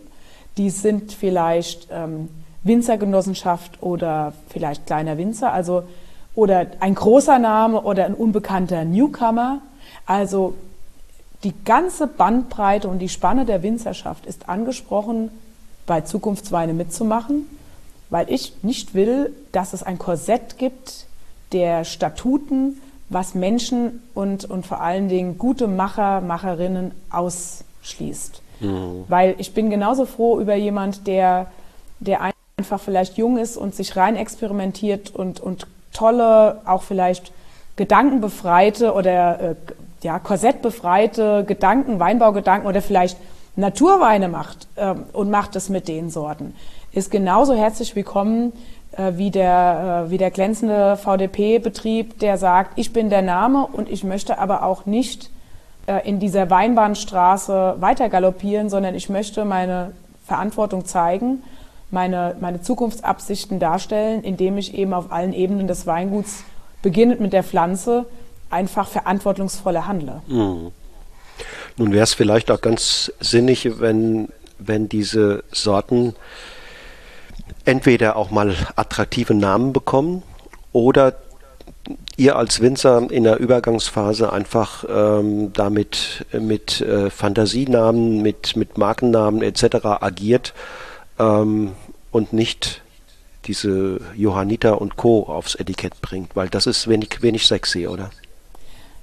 Die 0.58 0.70
sind 0.70 1.14
vielleicht 1.14 1.88
ähm, 1.92 2.30
Winzergenossenschaft 2.64 3.82
oder 3.82 4.34
vielleicht 4.50 4.86
kleiner 4.88 5.18
Winzer, 5.18 5.54
also 5.54 5.84
oder 6.36 6.68
ein 6.80 6.96
großer 6.96 7.40
Name 7.40 7.82
oder 7.82 8.06
ein 8.06 8.14
unbekannter 8.14 8.86
Newcomer. 8.86 9.62
Also 10.06 10.54
die 11.44 11.54
ganze 11.66 12.08
Bandbreite 12.08 12.88
und 12.88 13.00
die 13.00 13.10
Spanne 13.10 13.46
der 13.46 13.64
Winzerschaft 13.64 14.26
ist 14.26 14.48
angesprochen, 14.48 15.30
bei 15.86 16.02
Zukunftsweine 16.02 16.74
mitzumachen 16.74 17.46
weil 18.12 18.30
ich 18.30 18.54
nicht 18.62 18.94
will, 18.94 19.34
dass 19.54 19.74
es 19.74 19.82
ein 19.82 19.98
Korsett 19.98 20.60
gibt 20.60 21.08
der 21.54 21.86
Statuten, 21.86 22.80
was 23.10 23.34
Menschen 23.34 24.04
und, 24.14 24.46
und 24.46 24.66
vor 24.66 24.82
allen 24.82 25.10
Dingen 25.10 25.38
gute 25.38 25.68
Macher, 25.68 26.22
Macherinnen 26.22 26.92
ausschließt. 27.10 28.42
Mhm. 28.60 29.06
Weil 29.08 29.36
ich 29.38 29.54
bin 29.54 29.70
genauso 29.70 30.06
froh 30.06 30.40
über 30.40 30.56
jemand, 30.56 31.08
der, 31.08 31.48
der 32.00 32.34
einfach 32.58 32.80
vielleicht 32.80 33.18
jung 33.18 33.38
ist 33.38 33.58
und 33.58 33.76
sich 33.76 33.96
rein 33.96 34.16
experimentiert 34.16 35.10
und, 35.10 35.40
und 35.40 35.68
tolle, 35.94 36.62
auch 36.66 36.84
vielleicht 36.84 37.32
gedankenbefreite 37.78 38.94
oder 38.94 39.40
äh, 39.40 39.56
ja, 40.04 40.20
korsettbefreite 40.20 41.46
Gedanken, 41.46 42.00
Weinbaugedanken 42.00 42.68
oder 42.68 42.82
vielleicht 42.82 43.18
Naturweine 43.56 44.30
macht 44.30 44.68
äh, 44.76 44.96
und 45.14 45.30
macht 45.30 45.56
es 45.56 45.70
mit 45.70 45.88
den 45.88 46.10
Sorten 46.10 46.54
ist 46.94 47.10
genauso 47.10 47.54
herzlich 47.54 47.96
willkommen 47.96 48.52
äh, 48.92 49.14
wie, 49.16 49.32
der, 49.32 50.06
äh, 50.08 50.12
wie 50.12 50.18
der 50.18 50.30
glänzende 50.30 50.98
VDP-Betrieb, 50.98 52.20
der 52.20 52.38
sagt, 52.38 52.78
ich 52.78 52.92
bin 52.92 53.10
der 53.10 53.22
Name 53.22 53.66
und 53.66 53.90
ich 53.90 54.04
möchte 54.04 54.40
aber 54.40 54.64
auch 54.64 54.86
nicht 54.86 55.30
äh, 55.88 56.08
in 56.08 56.20
dieser 56.20 56.50
Weinbahnstraße 56.50 57.76
weiter 57.80 58.10
galoppieren, 58.10 58.70
sondern 58.70 58.94
ich 58.94 59.10
möchte 59.10 59.46
meine 59.46 59.94
Verantwortung 60.26 60.86
zeigen 60.86 61.44
meine, 61.94 62.36
meine 62.40 62.62
Zukunftsabsichten 62.62 63.60
darstellen, 63.60 64.24
indem 64.24 64.58
ich 64.58 64.74
eben 64.74 64.94
auf 64.94 65.12
allen 65.12 65.34
Ebenen 65.34 65.68
des 65.68 65.86
Weinguts, 65.86 66.46
beginnend 66.82 67.20
mit 67.20 67.34
der 67.34 67.44
Pflanze, 67.44 68.06
einfach 68.50 68.88
verantwortungsvoller 68.88 69.88
handle. 69.88 70.22
Mhm. 70.28 70.72
Nun 71.78 71.94
wäre 71.94 72.04
es 72.04 72.14
vielleicht 72.14 72.52
auch 72.52 72.62
ganz 72.62 73.12
sinnig, 73.20 73.80
wenn, 73.80 74.30
wenn 74.60 74.90
diese 74.90 75.44
Sorten 75.52 76.16
entweder 77.66 78.16
auch 78.16 78.32
mal 78.32 78.56
attraktive 78.76 79.34
Namen 79.34 79.74
bekommen 79.74 80.24
oder 80.74 81.16
ihr 82.18 82.36
als 82.36 82.62
Winzer 82.62 83.10
in 83.10 83.24
der 83.24 83.40
Übergangsphase 83.40 84.32
einfach 84.32 84.86
ähm, 84.88 85.52
damit 85.54 86.26
mit 86.32 86.82
äh, 86.82 87.10
Fantasienamen, 87.10 88.22
mit, 88.22 88.56
mit 88.56 88.78
Markennamen 88.78 89.42
etc. 89.42 89.86
agiert 90.00 90.54
ähm, 91.20 91.72
und 92.12 92.34
nicht 92.34 92.82
diese 93.46 94.00
Johanniter 94.16 94.80
und 94.80 94.98
Co. 94.98 95.24
aufs 95.24 95.56
Etikett 95.56 96.00
bringt, 96.02 96.36
weil 96.36 96.50
das 96.50 96.68
ist 96.68 96.88
wenig, 96.88 97.22
wenig 97.22 97.48
sexy, 97.48 97.88
oder? 97.88 98.12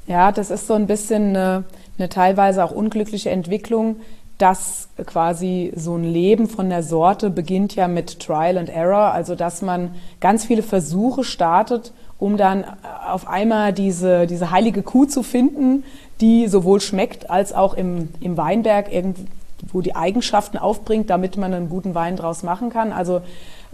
Ja, 0.06 0.30
das 0.32 0.50
ist 0.50 0.66
so 0.66 0.74
ein 0.74 0.86
bisschen 0.86 1.36
eine, 1.36 1.64
eine 1.98 2.08
teilweise 2.08 2.64
auch 2.64 2.70
unglückliche 2.70 3.30
Entwicklung, 3.30 3.96
dass 4.38 4.88
quasi 5.04 5.72
so 5.74 5.96
ein 5.96 6.04
Leben 6.04 6.48
von 6.48 6.70
der 6.70 6.84
Sorte 6.84 7.28
beginnt 7.28 7.74
ja 7.74 7.88
mit 7.88 8.20
Trial 8.20 8.56
and 8.56 8.68
Error, 8.68 9.12
also 9.12 9.34
dass 9.34 9.62
man 9.62 9.94
ganz 10.20 10.44
viele 10.44 10.62
Versuche 10.62 11.24
startet, 11.24 11.92
um 12.18 12.36
dann 12.36 12.64
auf 13.06 13.26
einmal 13.26 13.72
diese, 13.72 14.26
diese 14.26 14.52
heilige 14.52 14.82
Kuh 14.82 15.06
zu 15.06 15.24
finden, 15.24 15.82
die 16.20 16.46
sowohl 16.46 16.80
schmeckt 16.80 17.30
als 17.30 17.52
auch 17.52 17.74
im, 17.74 18.10
im 18.20 18.36
Weinberg 18.36 18.92
irgendwo 18.92 19.80
die 19.80 19.96
Eigenschaften 19.96 20.56
aufbringt, 20.56 21.10
damit 21.10 21.36
man 21.36 21.52
einen 21.52 21.68
guten 21.68 21.96
Wein 21.96 22.16
draus 22.16 22.44
machen 22.44 22.70
kann. 22.70 22.92
Also 22.92 23.22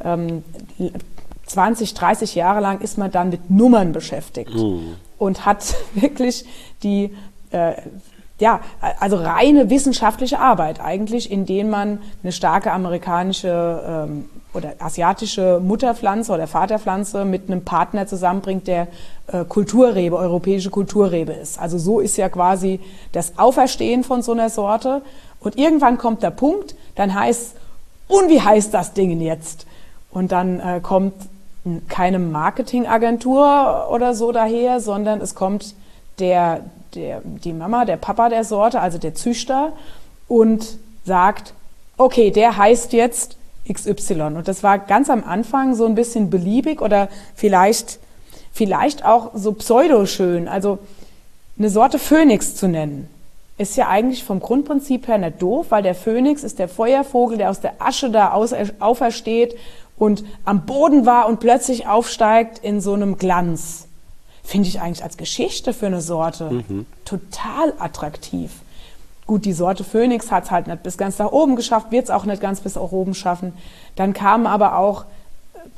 ähm, 0.02 0.44
20, 1.46 1.92
30 1.92 2.34
Jahre 2.34 2.60
lang 2.60 2.80
ist 2.80 2.96
man 2.96 3.10
dann 3.10 3.28
mit 3.28 3.50
Nummern 3.50 3.92
beschäftigt 3.92 4.54
mhm. 4.54 4.94
und 5.18 5.44
hat 5.44 5.74
wirklich 5.94 6.46
die 6.82 7.14
äh, 7.50 7.74
ja, 8.38 8.60
also 8.98 9.16
reine 9.16 9.70
wissenschaftliche 9.70 10.40
Arbeit 10.40 10.80
eigentlich, 10.80 11.30
in 11.30 11.46
denen 11.46 11.70
man 11.70 12.00
eine 12.22 12.32
starke 12.32 12.72
amerikanische 12.72 13.82
ähm, 13.86 14.28
oder 14.54 14.74
asiatische 14.78 15.60
Mutterpflanze 15.60 16.32
oder 16.32 16.46
Vaterpflanze 16.46 17.24
mit 17.24 17.48
einem 17.48 17.64
Partner 17.64 18.06
zusammenbringt, 18.06 18.66
der 18.66 18.88
äh, 19.26 19.44
Kulturrebe, 19.44 20.16
europäische 20.16 20.70
Kulturrebe 20.70 21.32
ist. 21.32 21.60
Also 21.60 21.78
so 21.78 22.00
ist 22.00 22.16
ja 22.16 22.28
quasi 22.28 22.80
das 23.12 23.38
Auferstehen 23.38 24.04
von 24.04 24.22
so 24.22 24.32
einer 24.32 24.50
Sorte. 24.50 25.02
Und 25.40 25.58
irgendwann 25.58 25.98
kommt 25.98 26.22
der 26.22 26.30
Punkt, 26.30 26.74
dann 26.94 27.14
heißt, 27.14 27.56
und 28.08 28.28
wie 28.30 28.40
heißt 28.40 28.72
das 28.72 28.92
Ding 28.92 29.20
jetzt? 29.20 29.66
Und 30.10 30.32
dann 30.32 30.60
äh, 30.60 30.80
kommt 30.80 31.14
keine 31.88 32.18
Marketingagentur 32.18 33.88
oder 33.90 34.14
so 34.14 34.32
daher, 34.32 34.80
sondern 34.80 35.20
es 35.20 35.34
kommt 35.34 35.74
der, 36.18 36.60
der, 36.94 37.22
die 37.24 37.52
Mama, 37.52 37.84
der 37.84 37.96
Papa 37.96 38.28
der 38.28 38.44
Sorte, 38.44 38.80
also 38.80 38.98
der 38.98 39.14
Züchter, 39.14 39.72
und 40.28 40.78
sagt, 41.04 41.54
okay, 41.96 42.30
der 42.30 42.56
heißt 42.56 42.92
jetzt 42.92 43.36
XY. 43.70 44.22
Und 44.36 44.48
das 44.48 44.62
war 44.62 44.78
ganz 44.78 45.10
am 45.10 45.24
Anfang 45.24 45.74
so 45.74 45.86
ein 45.86 45.94
bisschen 45.94 46.30
beliebig 46.30 46.80
oder 46.80 47.08
vielleicht, 47.34 47.98
vielleicht 48.52 49.04
auch 49.04 49.30
so 49.34 49.52
pseudoschön. 49.52 50.48
Also 50.48 50.78
eine 51.58 51.70
Sorte 51.70 51.98
Phönix 51.98 52.56
zu 52.56 52.68
nennen, 52.68 53.08
ist 53.56 53.76
ja 53.76 53.88
eigentlich 53.88 54.24
vom 54.24 54.40
Grundprinzip 54.40 55.06
her 55.06 55.18
nicht 55.18 55.40
doof, 55.40 55.66
weil 55.68 55.82
der 55.82 55.94
Phönix 55.94 56.42
ist 56.42 56.58
der 56.58 56.68
Feuervogel, 56.68 57.38
der 57.38 57.50
aus 57.50 57.60
der 57.60 57.74
Asche 57.78 58.10
da 58.10 58.32
aufersteht 58.80 59.56
und 59.96 60.24
am 60.44 60.66
Boden 60.66 61.06
war 61.06 61.28
und 61.28 61.38
plötzlich 61.38 61.86
aufsteigt 61.86 62.58
in 62.58 62.80
so 62.80 62.94
einem 62.94 63.16
Glanz 63.16 63.83
finde 64.44 64.68
ich 64.68 64.80
eigentlich 64.80 65.02
als 65.02 65.16
Geschichte 65.16 65.72
für 65.72 65.86
eine 65.86 66.00
Sorte 66.00 66.50
mhm. 66.50 66.86
total 67.04 67.72
attraktiv. 67.78 68.52
Gut, 69.26 69.46
die 69.46 69.54
Sorte 69.54 69.84
Phoenix 69.84 70.30
hat 70.30 70.44
es 70.44 70.50
halt 70.50 70.66
nicht 70.66 70.82
bis 70.82 70.98
ganz 70.98 71.18
nach 71.18 71.32
oben 71.32 71.56
geschafft, 71.56 71.90
wird 71.90 72.04
es 72.04 72.10
auch 72.10 72.26
nicht 72.26 72.42
ganz 72.42 72.60
bis 72.60 72.74
nach 72.74 72.92
oben 72.92 73.14
schaffen. 73.14 73.54
Dann 73.96 74.12
kam 74.12 74.46
aber 74.46 74.76
auch 74.76 75.06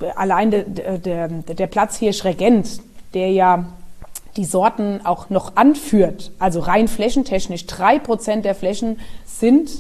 äh, 0.00 0.10
allein 0.16 0.50
der, 0.50 0.64
der, 0.98 1.28
der 1.28 1.66
Platzhirsch 1.68 2.24
Regent, 2.24 2.80
der 3.14 3.30
ja 3.30 3.66
die 4.36 4.44
Sorten 4.44 5.00
auch 5.04 5.30
noch 5.30 5.56
anführt, 5.56 6.32
also 6.40 6.60
rein 6.60 6.88
flächentechnisch. 6.88 7.66
Drei 7.66 7.98
Prozent 7.98 8.44
der 8.44 8.54
Flächen 8.54 8.98
sind 9.24 9.70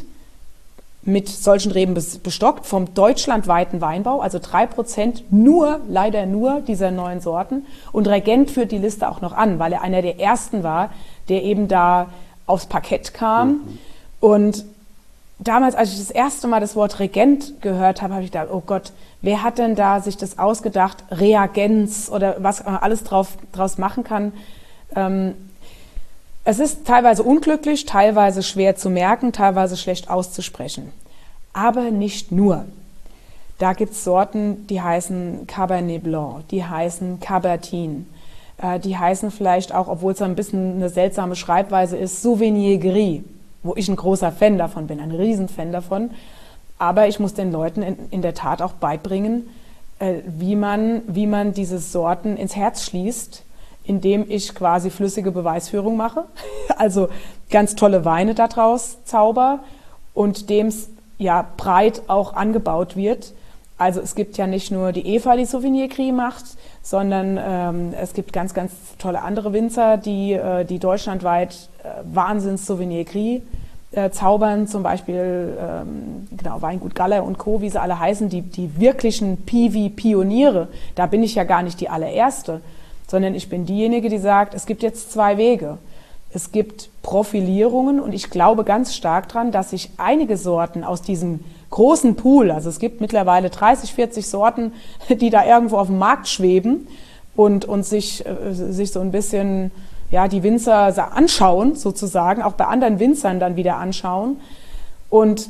mit 1.06 1.28
solchen 1.28 1.70
Reben 1.70 1.94
bestockt 1.94 2.66
vom 2.66 2.92
deutschlandweiten 2.92 3.80
Weinbau, 3.80 4.20
also 4.20 4.40
drei 4.42 4.66
Prozent 4.66 5.22
nur, 5.30 5.80
leider 5.88 6.26
nur 6.26 6.60
dieser 6.60 6.90
neuen 6.90 7.20
Sorten. 7.20 7.64
Und 7.92 8.08
Regent 8.08 8.50
führt 8.50 8.72
die 8.72 8.78
Liste 8.78 9.08
auch 9.08 9.20
noch 9.20 9.32
an, 9.32 9.60
weil 9.60 9.72
er 9.72 9.82
einer 9.82 10.02
der 10.02 10.18
ersten 10.18 10.64
war, 10.64 10.90
der 11.28 11.44
eben 11.44 11.68
da 11.68 12.08
aufs 12.46 12.66
Parkett 12.66 13.14
kam. 13.14 13.48
Mhm. 13.48 13.78
Und 14.18 14.64
damals, 15.38 15.76
als 15.76 15.92
ich 15.92 15.98
das 15.98 16.10
erste 16.10 16.48
Mal 16.48 16.60
das 16.60 16.74
Wort 16.74 16.98
Regent 16.98 17.62
gehört 17.62 18.02
habe, 18.02 18.14
habe 18.14 18.24
ich 18.24 18.32
gedacht, 18.32 18.48
oh 18.50 18.62
Gott, 18.66 18.92
wer 19.22 19.44
hat 19.44 19.58
denn 19.58 19.76
da 19.76 20.00
sich 20.00 20.16
das 20.16 20.40
ausgedacht? 20.40 21.04
Reagenz 21.12 22.10
oder 22.12 22.36
was 22.40 22.64
man 22.64 22.76
alles 22.76 23.04
drauf, 23.04 23.38
draus 23.52 23.78
machen 23.78 24.02
kann. 24.02 24.32
Ähm, 24.96 25.34
es 26.48 26.60
ist 26.60 26.86
teilweise 26.86 27.24
unglücklich, 27.24 27.86
teilweise 27.86 28.44
schwer 28.44 28.76
zu 28.76 28.88
merken, 28.88 29.32
teilweise 29.32 29.76
schlecht 29.76 30.08
auszusprechen. 30.08 30.92
Aber 31.52 31.90
nicht 31.90 32.30
nur. 32.30 32.66
Da 33.58 33.72
gibt 33.72 33.92
es 33.92 34.04
Sorten, 34.04 34.64
die 34.68 34.80
heißen 34.80 35.48
Cabernet 35.48 36.04
Blanc, 36.04 36.46
die 36.48 36.64
heißen 36.64 37.18
Cabertin, 37.18 38.06
äh, 38.58 38.78
die 38.78 38.96
heißen 38.96 39.32
vielleicht 39.32 39.74
auch, 39.74 39.88
obwohl 39.88 40.12
es 40.12 40.22
ein 40.22 40.36
bisschen 40.36 40.76
eine 40.76 40.88
seltsame 40.88 41.34
Schreibweise 41.34 41.96
ist, 41.96 42.22
Souvenir 42.22 42.78
Gris, 42.78 43.22
wo 43.64 43.74
ich 43.74 43.88
ein 43.88 43.96
großer 43.96 44.30
Fan 44.30 44.56
davon 44.56 44.86
bin, 44.86 45.00
ein 45.00 45.10
Riesenfan 45.10 45.72
davon. 45.72 46.10
Aber 46.78 47.08
ich 47.08 47.18
muss 47.18 47.34
den 47.34 47.50
Leuten 47.50 47.82
in, 47.82 47.96
in 48.12 48.22
der 48.22 48.34
Tat 48.34 48.62
auch 48.62 48.74
beibringen, 48.74 49.48
äh, 49.98 50.18
wie, 50.26 50.54
man, 50.54 51.02
wie 51.08 51.26
man 51.26 51.54
diese 51.54 51.80
Sorten 51.80 52.36
ins 52.36 52.54
Herz 52.54 52.84
schließt, 52.84 53.42
indem 53.86 54.24
ich 54.28 54.54
quasi 54.54 54.90
flüssige 54.90 55.30
Beweisführung 55.30 55.96
mache, 55.96 56.24
also 56.76 57.08
ganz 57.50 57.74
tolle 57.74 58.04
Weine 58.04 58.34
daraus 58.34 58.98
zauber 59.04 59.60
und 60.14 60.50
dem 60.50 60.72
ja 61.18 61.46
breit 61.56 62.02
auch 62.08 62.34
angebaut 62.34 62.96
wird. 62.96 63.32
Also 63.78 64.00
es 64.00 64.14
gibt 64.14 64.38
ja 64.38 64.46
nicht 64.46 64.70
nur 64.70 64.92
die 64.92 65.06
Eva, 65.06 65.36
die 65.36 65.44
Souvenir 65.44 65.88
Gris 65.88 66.12
macht, 66.12 66.44
sondern 66.82 67.38
ähm, 67.40 67.94
es 68.00 68.14
gibt 68.14 68.32
ganz, 68.32 68.54
ganz 68.54 68.72
tolle 68.98 69.20
andere 69.20 69.52
Winzer, 69.52 69.98
die, 69.98 70.32
äh, 70.32 70.64
die 70.64 70.78
deutschlandweit 70.78 71.68
äh, 71.82 71.88
Wahnsinns 72.04 72.66
Souvenir 72.66 73.04
Gris 73.04 73.42
äh, 73.92 74.10
zaubern, 74.10 74.66
zum 74.66 74.82
Beispiel 74.82 75.56
ähm, 75.60 76.26
genau, 76.36 76.62
Weingut 76.62 76.94
Galler 76.94 77.22
und 77.24 77.36
Co., 77.36 77.60
wie 77.60 77.68
sie 77.68 77.80
alle 77.80 77.98
heißen, 77.98 78.30
die, 78.30 78.42
die 78.42 78.80
wirklichen 78.80 79.38
Piwi-Pioniere. 79.44 80.68
Da 80.94 81.06
bin 81.06 81.22
ich 81.22 81.34
ja 81.34 81.44
gar 81.44 81.62
nicht 81.62 81.80
die 81.80 81.90
allererste, 81.90 82.62
sondern 83.06 83.34
ich 83.34 83.48
bin 83.48 83.66
diejenige, 83.66 84.08
die 84.08 84.18
sagt, 84.18 84.54
es 84.54 84.66
gibt 84.66 84.82
jetzt 84.82 85.12
zwei 85.12 85.36
Wege. 85.36 85.78
Es 86.32 86.52
gibt 86.52 86.90
Profilierungen 87.02 88.00
und 88.00 88.12
ich 88.12 88.30
glaube 88.30 88.64
ganz 88.64 88.94
stark 88.94 89.28
daran, 89.28 89.52
dass 89.52 89.70
sich 89.70 89.90
einige 89.96 90.36
Sorten 90.36 90.84
aus 90.84 91.02
diesem 91.02 91.40
großen 91.70 92.16
Pool, 92.16 92.50
also 92.50 92.68
es 92.68 92.78
gibt 92.78 93.00
mittlerweile 93.00 93.50
30, 93.50 93.92
40 93.92 94.26
Sorten, 94.26 94.72
die 95.08 95.30
da 95.30 95.46
irgendwo 95.46 95.78
auf 95.78 95.86
dem 95.86 95.98
Markt 95.98 96.28
schweben 96.28 96.88
und, 97.36 97.64
und 97.64 97.84
sich, 97.84 98.24
äh, 98.26 98.52
sich 98.52 98.92
so 98.92 99.00
ein 99.00 99.12
bisschen 99.12 99.70
ja, 100.10 100.28
die 100.28 100.42
Winzer 100.42 101.12
anschauen, 101.16 101.74
sozusagen, 101.74 102.42
auch 102.42 102.52
bei 102.52 102.66
anderen 102.66 102.98
Winzern 103.00 103.40
dann 103.40 103.56
wieder 103.56 103.76
anschauen. 103.76 104.36
Und 105.10 105.48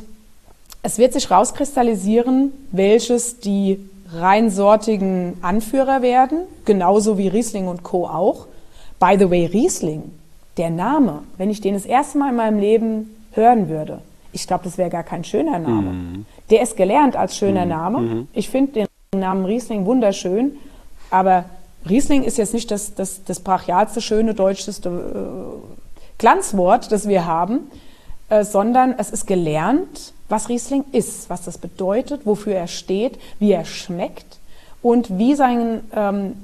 es 0.83 0.99
wird 0.99 1.13
sich 1.13 1.31
rauskristallisieren, 1.31 2.53
welches 2.71 3.41
die 3.41 3.89
reinsortigen 4.13 5.35
Anführer 5.43 6.03
werden, 6.03 6.41
genauso 6.65 7.19
wie 7.19 7.29
Riesling 7.29 7.69
und 7.69 7.83
Co. 7.83 8.07
auch. 8.07 8.47
By 8.99 9.17
the 9.19 9.31
way, 9.31 9.47
Riesling, 9.47 10.13
der 10.57 10.71
Name, 10.71 11.23
wenn 11.37 11.51
ich 11.51 11.61
den 11.61 11.75
das 11.75 11.85
erste 11.85 12.19
Mal 12.19 12.31
in 12.31 12.37
meinem 12.37 12.59
Leben 12.59 13.17
hören 13.33 13.69
würde, 13.69 14.01
ich 14.33 14.47
glaube, 14.47 14.65
das 14.65 14.79
wäre 14.79 14.91
gar 14.91 15.03
kein 15.03 15.25
schöner 15.25 15.59
Name. 15.59 15.91
Mhm. 15.91 16.27
Der 16.51 16.63
ist 16.63 16.77
gelernt 16.77 17.17
als 17.17 17.37
schöner 17.37 17.65
mhm. 17.65 17.71
Name. 17.71 18.01
Mhm. 18.01 18.29
Ich 18.33 18.51
finde 18.51 18.87
den 19.13 19.21
Namen 19.21 19.45
Riesling 19.45 19.87
wunderschön, 19.87 20.57
aber 21.11 21.47
Riesling 21.89 22.23
ist 22.23 22.37
jetzt 22.37 22.53
nicht 22.53 22.71
das, 22.71 22.95
das, 22.95 23.25
das 23.25 23.41
brachialste, 23.41 24.01
schöne, 24.01 24.35
deutscheste 24.35 24.89
äh, 24.89 26.19
Glanzwort, 26.19 26.91
das 26.93 27.09
wir 27.09 27.27
haben, 27.27 27.71
äh, 28.29 28.45
sondern 28.45 28.95
es 28.99 29.11
ist 29.11 29.27
gelernt 29.27 30.13
was 30.29 30.49
Riesling 30.49 30.85
ist, 30.93 31.31
was 31.31 31.45
das 31.45 31.59
bedeutet, 31.59 32.23
wofür 32.25 32.55
er 32.55 32.67
steht, 32.67 33.19
wie 33.39 33.53
er 33.53 33.65
schmeckt 33.65 34.39
und 34.83 35.19
wie 35.19 35.35
sein, 35.35 35.85
ähm, 35.95 36.35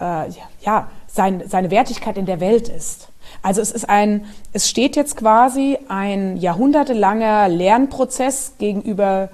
äh, 0.00 0.30
ja, 0.62 0.88
sein, 1.08 1.42
seine 1.48 1.70
Wertigkeit 1.70 2.16
in 2.16 2.26
der 2.26 2.40
Welt 2.40 2.68
ist. 2.68 3.08
Also 3.42 3.60
es 3.60 3.70
ist 3.70 3.88
ein, 3.88 4.26
es 4.52 4.68
steht 4.68 4.96
jetzt 4.96 5.16
quasi 5.16 5.78
ein 5.88 6.36
jahrhundertelanger 6.36 7.48
Lernprozess 7.48 8.54
gegenüber 8.58 9.28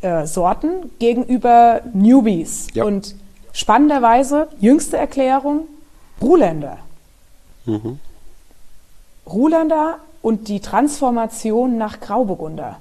äh, 0.00 0.26
Sorten 0.26 0.90
gegenüber 0.98 1.80
Newbies. 1.92 2.68
Ja. 2.72 2.84
Und 2.84 3.16
spannenderweise, 3.52 4.48
jüngste 4.60 4.96
Erklärung, 4.96 5.66
Ruländer. 6.22 6.78
Mhm. 7.66 7.98
Ruländer 9.26 9.98
und 10.22 10.48
die 10.48 10.60
Transformation 10.60 11.78
nach 11.78 12.00
Grauburgunder. 12.00 12.78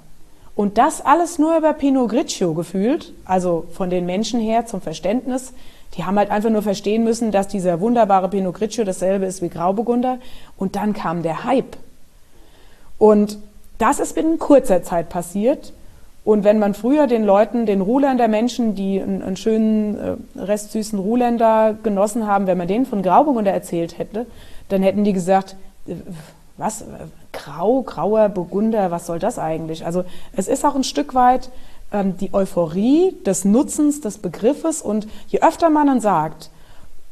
Und 0.58 0.80
das 0.80 1.06
alles 1.06 1.38
nur 1.38 1.56
über 1.56 1.72
Pinot 1.74 2.10
Grigio 2.10 2.56
gefühlt, 2.56 3.14
also 3.26 3.68
von 3.74 3.92
den 3.92 4.08
Menschen 4.08 4.40
her 4.40 4.66
zum 4.66 4.82
Verständnis. 4.82 5.54
Die 5.96 6.04
haben 6.04 6.18
halt 6.18 6.32
einfach 6.32 6.50
nur 6.50 6.64
verstehen 6.64 7.04
müssen, 7.04 7.32
dass 7.32 7.48
dieser 7.48 7.80
wunderbare 7.80 8.28
Pinot 8.28 8.56
Grigio 8.56 8.84
dasselbe 8.84 9.28
ist 9.28 9.44
wie 9.44 9.50
Grauburgunder. 9.50 10.18
Und 10.58 10.76
dann 10.76 10.94
kam 10.94 11.22
der 11.22 11.44
Hype. 11.44 11.78
Und 12.98 13.38
das 13.78 14.00
ist 14.00 14.16
binnen 14.16 14.40
kurzer 14.40 14.82
Zeit 14.82 15.10
passiert. 15.10 15.74
Und 16.26 16.44
wenn 16.44 16.58
man 16.58 16.74
früher 16.74 17.06
den 17.06 17.24
Leuten, 17.24 17.68
den 17.68 17.82
Ruländer 17.82 18.28
Menschen, 18.28 18.74
die 18.74 19.00
einen, 19.00 19.38
schönen, 19.38 19.96
äh, 19.96 20.40
restsüßen 20.40 20.98
Ruländer 20.98 21.76
genossen 21.84 22.26
haben, 22.26 22.48
wenn 22.48 22.58
man 22.58 22.68
denen 22.68 22.88
von 22.88 23.04
Grauburgunder 23.04 23.52
erzählt 23.54 24.00
hätte, 24.00 24.26
dann 24.70 24.82
hätten 24.82 25.04
die 25.04 25.14
gesagt, 25.14 25.56
äh, 25.86 25.94
was, 26.58 26.84
grau, 27.38 27.84
grauer 27.84 28.30
Burgunder, 28.30 28.92
was 28.92 29.06
soll 29.06 29.20
das 29.20 29.40
eigentlich? 29.40 29.86
Also 29.86 30.04
es 30.36 30.48
ist 30.48 30.66
auch 30.66 30.76
ein 30.76 30.84
Stück 30.84 31.14
weit 31.14 31.50
ähm, 31.92 32.18
die 32.18 32.34
Euphorie 32.34 33.16
des 33.26 33.46
Nutzens 33.46 34.02
des 34.02 34.18
Begriffes 34.18 34.82
und 34.82 35.08
je 35.28 35.42
öfter 35.42 35.70
man 35.70 35.88
dann 35.88 36.02
sagt 36.02 36.50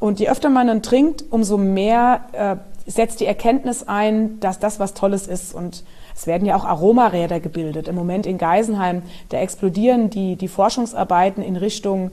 und 0.00 0.20
je 0.20 0.28
öfter 0.28 0.50
man 0.50 0.66
dann 0.66 0.82
trinkt, 0.82 1.24
umso 1.30 1.56
mehr 1.56 2.20
äh, 2.32 2.56
setzt 2.90 3.20
die 3.20 3.26
Erkenntnis 3.26 3.86
ein, 3.86 4.38
dass 4.40 4.58
das 4.58 4.78
was 4.78 4.94
Tolles 4.94 5.26
ist 5.26 5.54
und 5.54 5.84
es 6.14 6.26
werden 6.26 6.46
ja 6.46 6.56
auch 6.56 6.64
Aromaräder 6.64 7.40
gebildet. 7.40 7.88
Im 7.88 7.94
Moment 7.94 8.26
in 8.26 8.38
Geisenheim, 8.38 9.02
da 9.28 9.38
explodieren 9.38 10.08
die, 10.10 10.36
die 10.36 10.48
Forschungsarbeiten 10.48 11.42
in 11.42 11.56
Richtung, 11.56 12.10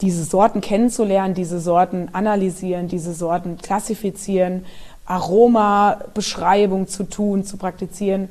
diese 0.00 0.24
Sorten 0.24 0.60
kennenzulernen, 0.60 1.34
diese 1.34 1.60
Sorten 1.60 2.08
analysieren, 2.12 2.88
diese 2.88 3.14
Sorten 3.14 3.58
klassifizieren, 3.58 4.64
Aromabeschreibung 5.06 6.88
zu 6.88 7.04
tun, 7.04 7.44
zu 7.44 7.56
praktizieren. 7.56 8.28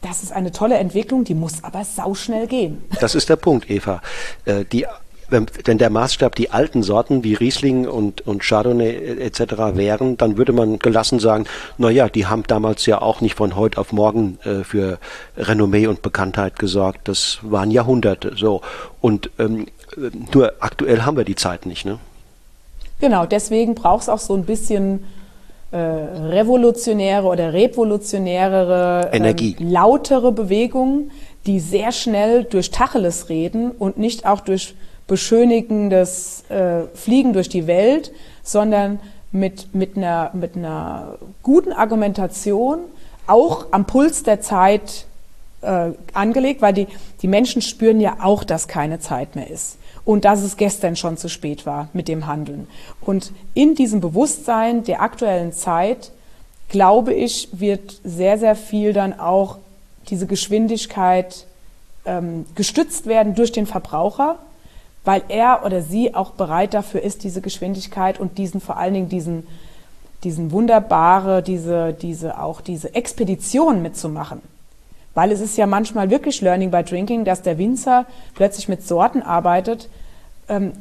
Das 0.00 0.22
ist 0.22 0.32
eine 0.32 0.50
tolle 0.50 0.78
Entwicklung, 0.78 1.24
die 1.24 1.34
muss 1.34 1.62
aber 1.62 1.84
sauschnell 1.84 2.46
gehen. 2.46 2.82
Das 3.00 3.14
ist 3.14 3.28
der 3.28 3.36
Punkt, 3.36 3.70
Eva. 3.70 4.02
Äh, 4.44 4.64
die 4.64 4.86
wenn, 5.32 5.78
der 5.78 5.90
Maßstab 5.90 6.34
die 6.36 6.50
alten 6.50 6.82
Sorten 6.82 7.24
wie 7.24 7.34
Riesling 7.34 7.88
und, 7.88 8.20
und 8.26 8.42
Chardonnay 8.42 9.18
etc. 9.18 9.40
wären, 9.74 10.16
dann 10.16 10.36
würde 10.36 10.52
man 10.52 10.78
gelassen 10.78 11.18
sagen, 11.18 11.46
na 11.78 11.90
ja, 11.90 12.08
die 12.08 12.26
haben 12.26 12.44
damals 12.46 12.86
ja 12.86 13.00
auch 13.00 13.20
nicht 13.20 13.34
von 13.34 13.56
heute 13.56 13.80
auf 13.80 13.92
morgen 13.92 14.38
äh, 14.44 14.62
für 14.62 14.98
Renommee 15.36 15.86
und 15.86 16.02
Bekanntheit 16.02 16.58
gesorgt. 16.58 17.08
Das 17.08 17.38
waren 17.42 17.70
Jahrhunderte 17.70 18.34
so. 18.36 18.60
Und 19.00 19.30
ähm, 19.38 19.66
nur 20.32 20.52
aktuell 20.60 21.02
haben 21.02 21.16
wir 21.16 21.24
die 21.24 21.36
Zeit 21.36 21.66
nicht, 21.66 21.84
ne? 21.84 21.98
Genau, 23.00 23.26
deswegen 23.26 23.74
braucht 23.74 24.02
es 24.02 24.08
auch 24.08 24.20
so 24.20 24.34
ein 24.34 24.44
bisschen 24.44 25.04
äh, 25.72 25.76
revolutionäre 25.76 27.26
oder 27.26 27.52
revolutionärere, 27.52 29.08
Energie. 29.12 29.56
Ähm, 29.58 29.70
lautere 29.70 30.30
Bewegungen, 30.30 31.10
die 31.46 31.60
sehr 31.60 31.92
schnell 31.92 32.44
durch 32.44 32.70
Tacheles 32.70 33.28
reden 33.28 33.70
und 33.70 33.98
nicht 33.98 34.26
auch 34.26 34.40
durch 34.40 34.74
beschönigendes 35.06 36.44
äh, 36.50 36.82
Fliegen 36.94 37.32
durch 37.32 37.48
die 37.48 37.66
Welt, 37.66 38.12
sondern 38.42 39.00
mit, 39.32 39.74
mit, 39.74 39.96
einer, 39.96 40.30
mit 40.34 40.56
einer 40.56 41.16
guten 41.42 41.72
Argumentation, 41.72 42.80
auch 43.26 43.66
am 43.70 43.86
Puls 43.86 44.22
der 44.22 44.40
Zeit 44.40 45.06
äh, 45.62 45.90
angelegt, 46.12 46.60
weil 46.60 46.74
die, 46.74 46.86
die 47.22 47.28
Menschen 47.28 47.62
spüren 47.62 47.98
ja 47.98 48.18
auch, 48.20 48.44
dass 48.44 48.68
keine 48.68 49.00
Zeit 49.00 49.36
mehr 49.36 49.48
ist 49.48 49.78
und 50.04 50.24
dass 50.24 50.42
es 50.42 50.56
gestern 50.56 50.96
schon 50.96 51.16
zu 51.16 51.28
spät 51.28 51.66
war 51.66 51.88
mit 51.92 52.08
dem 52.08 52.26
Handeln. 52.26 52.66
Und 53.00 53.32
in 53.54 53.74
diesem 53.74 54.00
Bewusstsein 54.00 54.84
der 54.84 55.00
aktuellen 55.00 55.52
Zeit, 55.52 56.10
glaube 56.68 57.14
ich, 57.14 57.48
wird 57.52 58.00
sehr, 58.02 58.38
sehr 58.38 58.56
viel 58.56 58.92
dann 58.92 59.18
auch 59.18 59.58
diese 60.08 60.26
Geschwindigkeit 60.26 61.46
ähm, 62.04 62.46
gestützt 62.54 63.06
werden 63.06 63.34
durch 63.34 63.52
den 63.52 63.66
Verbraucher, 63.66 64.38
weil 65.04 65.22
er 65.28 65.64
oder 65.64 65.82
sie 65.82 66.14
auch 66.14 66.30
bereit 66.30 66.74
dafür 66.74 67.02
ist, 67.02 67.24
diese 67.24 67.40
Geschwindigkeit 67.40 68.18
und 68.18 68.38
diesen 68.38 68.60
vor 68.60 68.76
allen 68.76 68.94
Dingen 68.94 69.08
diesen, 69.08 69.46
diesen 70.24 70.50
wunderbare, 70.50 71.42
diese, 71.42 71.92
diese 71.92 72.40
auch 72.40 72.60
diese 72.60 72.94
Expedition 72.94 73.82
mitzumachen. 73.82 74.40
Weil 75.14 75.30
es 75.32 75.40
ist 75.40 75.56
ja 75.56 75.66
manchmal 75.66 76.10
wirklich 76.10 76.40
Learning 76.40 76.70
by 76.70 76.82
Drinking, 76.82 77.24
dass 77.24 77.42
der 77.42 77.58
Winzer 77.58 78.06
plötzlich 78.34 78.68
mit 78.68 78.86
Sorten 78.86 79.22
arbeitet, 79.22 79.88
ähm, 80.48 80.72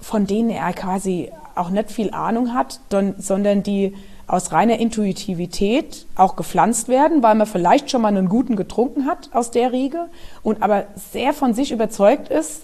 von 0.00 0.26
denen 0.26 0.50
er 0.50 0.72
quasi 0.72 1.30
auch 1.54 1.70
nicht 1.70 1.90
viel 1.90 2.10
Ahnung 2.12 2.54
hat, 2.54 2.80
sondern 3.18 3.62
die 3.62 3.94
aus 4.26 4.52
reiner 4.52 4.78
Intuitivität 4.78 6.06
auch 6.14 6.36
gepflanzt 6.36 6.88
werden, 6.88 7.22
weil 7.22 7.34
man 7.34 7.48
vielleicht 7.48 7.90
schon 7.90 8.02
mal 8.02 8.08
einen 8.08 8.28
guten 8.28 8.54
getrunken 8.54 9.06
hat 9.06 9.30
aus 9.32 9.50
der 9.50 9.72
Riege 9.72 10.06
und 10.42 10.62
aber 10.62 10.84
sehr 11.12 11.32
von 11.32 11.52
sich 11.52 11.72
überzeugt 11.72 12.28
ist, 12.28 12.62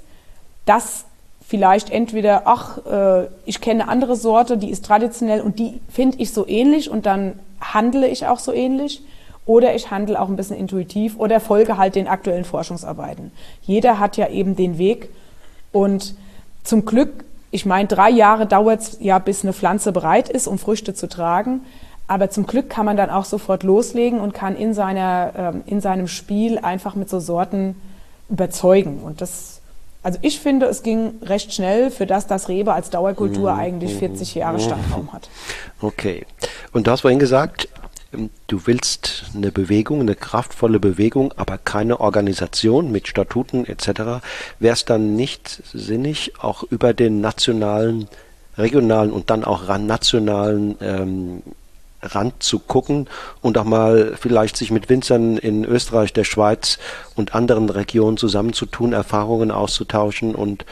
dass 0.64 1.07
vielleicht 1.47 1.91
entweder, 1.91 2.43
ach, 2.47 2.79
äh, 2.87 3.29
ich 3.45 3.61
kenne 3.61 3.83
eine 3.83 3.91
andere 3.91 4.16
Sorte, 4.16 4.59
die 4.59 4.70
ist 4.70 4.85
traditionell 4.85 5.41
und 5.41 5.59
die 5.59 5.81
finde 5.89 6.18
ich 6.18 6.33
so 6.33 6.47
ähnlich 6.47 6.89
und 6.89 7.05
dann 7.05 7.39
handle 7.61 8.07
ich 8.07 8.27
auch 8.27 8.39
so 8.39 8.53
ähnlich. 8.53 9.03
Oder 9.47 9.74
ich 9.74 9.90
handle 9.90 10.20
auch 10.20 10.28
ein 10.28 10.36
bisschen 10.36 10.57
intuitiv 10.57 11.18
oder 11.18 11.38
folge 11.40 11.76
halt 11.76 11.94
den 11.94 12.09
aktuellen 12.09 12.44
Forschungsarbeiten. 12.44 13.30
Jeder 13.62 13.99
hat 14.01 14.16
ja 14.16 14.28
eben 14.28 14.57
den 14.57 14.76
Weg. 14.76 15.09
Und 15.72 16.14
zum 16.64 16.84
Glück, 16.84 17.24
ich 17.53 17.64
meine, 17.64 17.86
drei 17.86 18.11
Jahre 18.11 18.47
dauert 18.47 18.80
es 18.80 18.99
ja, 19.01 19.20
bis 19.20 19.44
eine 19.44 19.53
Pflanze 19.53 19.92
bereit 19.92 20.28
ist, 20.28 20.49
um 20.49 20.59
Früchte 20.59 20.94
zu 20.94 21.09
tragen. 21.09 21.61
Aber 22.09 22.28
zum 22.28 22.47
Glück 22.47 22.68
kann 22.68 22.86
man 22.86 22.97
dann 22.97 23.09
auch 23.09 23.24
sofort 23.24 23.62
loslegen 23.62 24.20
und 24.20 24.34
kann 24.34 24.57
in, 24.57 24.74
seiner, 24.74 25.32
ähm, 25.36 25.62
in 25.66 25.80
seinem 25.80 26.09
Spiel 26.09 26.59
einfach 26.59 26.97
mit 26.97 27.09
so 27.09 27.20
Sorten 27.20 27.76
überzeugen. 28.28 29.01
Und 29.05 29.20
das 29.20 29.57
also 30.07 30.20
ich 30.22 30.38
finde, 30.38 30.66
es 30.66 30.84
ging 30.84 31.14
recht 31.20 31.53
schnell, 31.53 31.90
für 31.90 32.07
das 32.07 32.28
das 32.28 32.49
Rebe 32.49 32.72
als 32.72 32.90
Dauerkultur 32.90 33.53
mhm. 33.53 33.59
eigentlich 33.59 33.97
40 33.97 34.36
Jahre 34.36 34.61
Standraum 34.61 35.12
hat. 35.12 35.28
Okay. 35.82 36.24
Und 36.72 36.86
du 36.86 36.92
hast 36.92 37.01
vorhin 37.01 37.18
gesagt, 37.18 37.68
du 38.47 38.67
willst 38.67 39.25
eine 39.35 39.53
Bewegung, 39.53 40.01
eine 40.01 40.14
kraftvolle 40.14 40.81
Bewegung, 40.81 41.33
aber 41.37 41.59
keine 41.59 42.01
Organisation 42.01 42.91
mit 42.93 43.09
Statuten 43.09 43.67
etc. 43.67 44.23
Wäre 44.59 44.75
es 44.75 44.85
dann 44.85 45.17
nicht 45.17 45.62
sinnig, 45.73 46.35
auch 46.41 46.62
über 46.64 46.95
den 46.95 47.21
nationalen, 47.21 48.09
regionalen 48.57 49.12
und 49.12 49.31
dann 49.31 49.45
auch 49.45 49.69
nationalen 49.79 50.77
ähm, 50.81 51.43
Rand 52.03 52.43
zu 52.43 52.59
gucken 52.59 53.09
und 53.43 53.59
auch 53.59 53.64
mal 53.64 54.14
vielleicht 54.19 54.57
sich 54.57 54.71
mit 54.71 54.89
Winzern 54.89 55.37
in 55.39 55.64
Österreich, 55.64 56.12
der 56.12 56.25
Schweiz 56.25 56.79
und 57.14 57.35
anderen 57.35 57.71
Regionen 57.71 58.17
zusammenzutun, 58.17 58.93
Erfahrungen 58.93 59.51
auszutauschen 59.51 60.35
und 60.35 60.64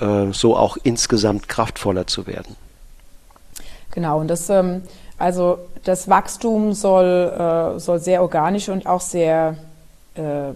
äh, 0.00 0.32
so 0.32 0.56
auch 0.56 0.76
insgesamt 0.82 1.48
kraftvoller 1.48 2.06
zu 2.06 2.26
werden. 2.26 2.56
Genau, 3.92 4.18
und 4.18 4.28
das, 4.28 4.50
ähm, 4.50 4.82
also 5.18 5.58
das 5.84 6.08
Wachstum 6.08 6.72
soll, 6.72 7.74
äh, 7.76 7.78
soll 7.78 7.98
sehr 7.98 8.22
organisch 8.22 8.68
und 8.68 8.86
auch 8.86 9.00
sehr, 9.00 9.56
äh, 10.14 10.52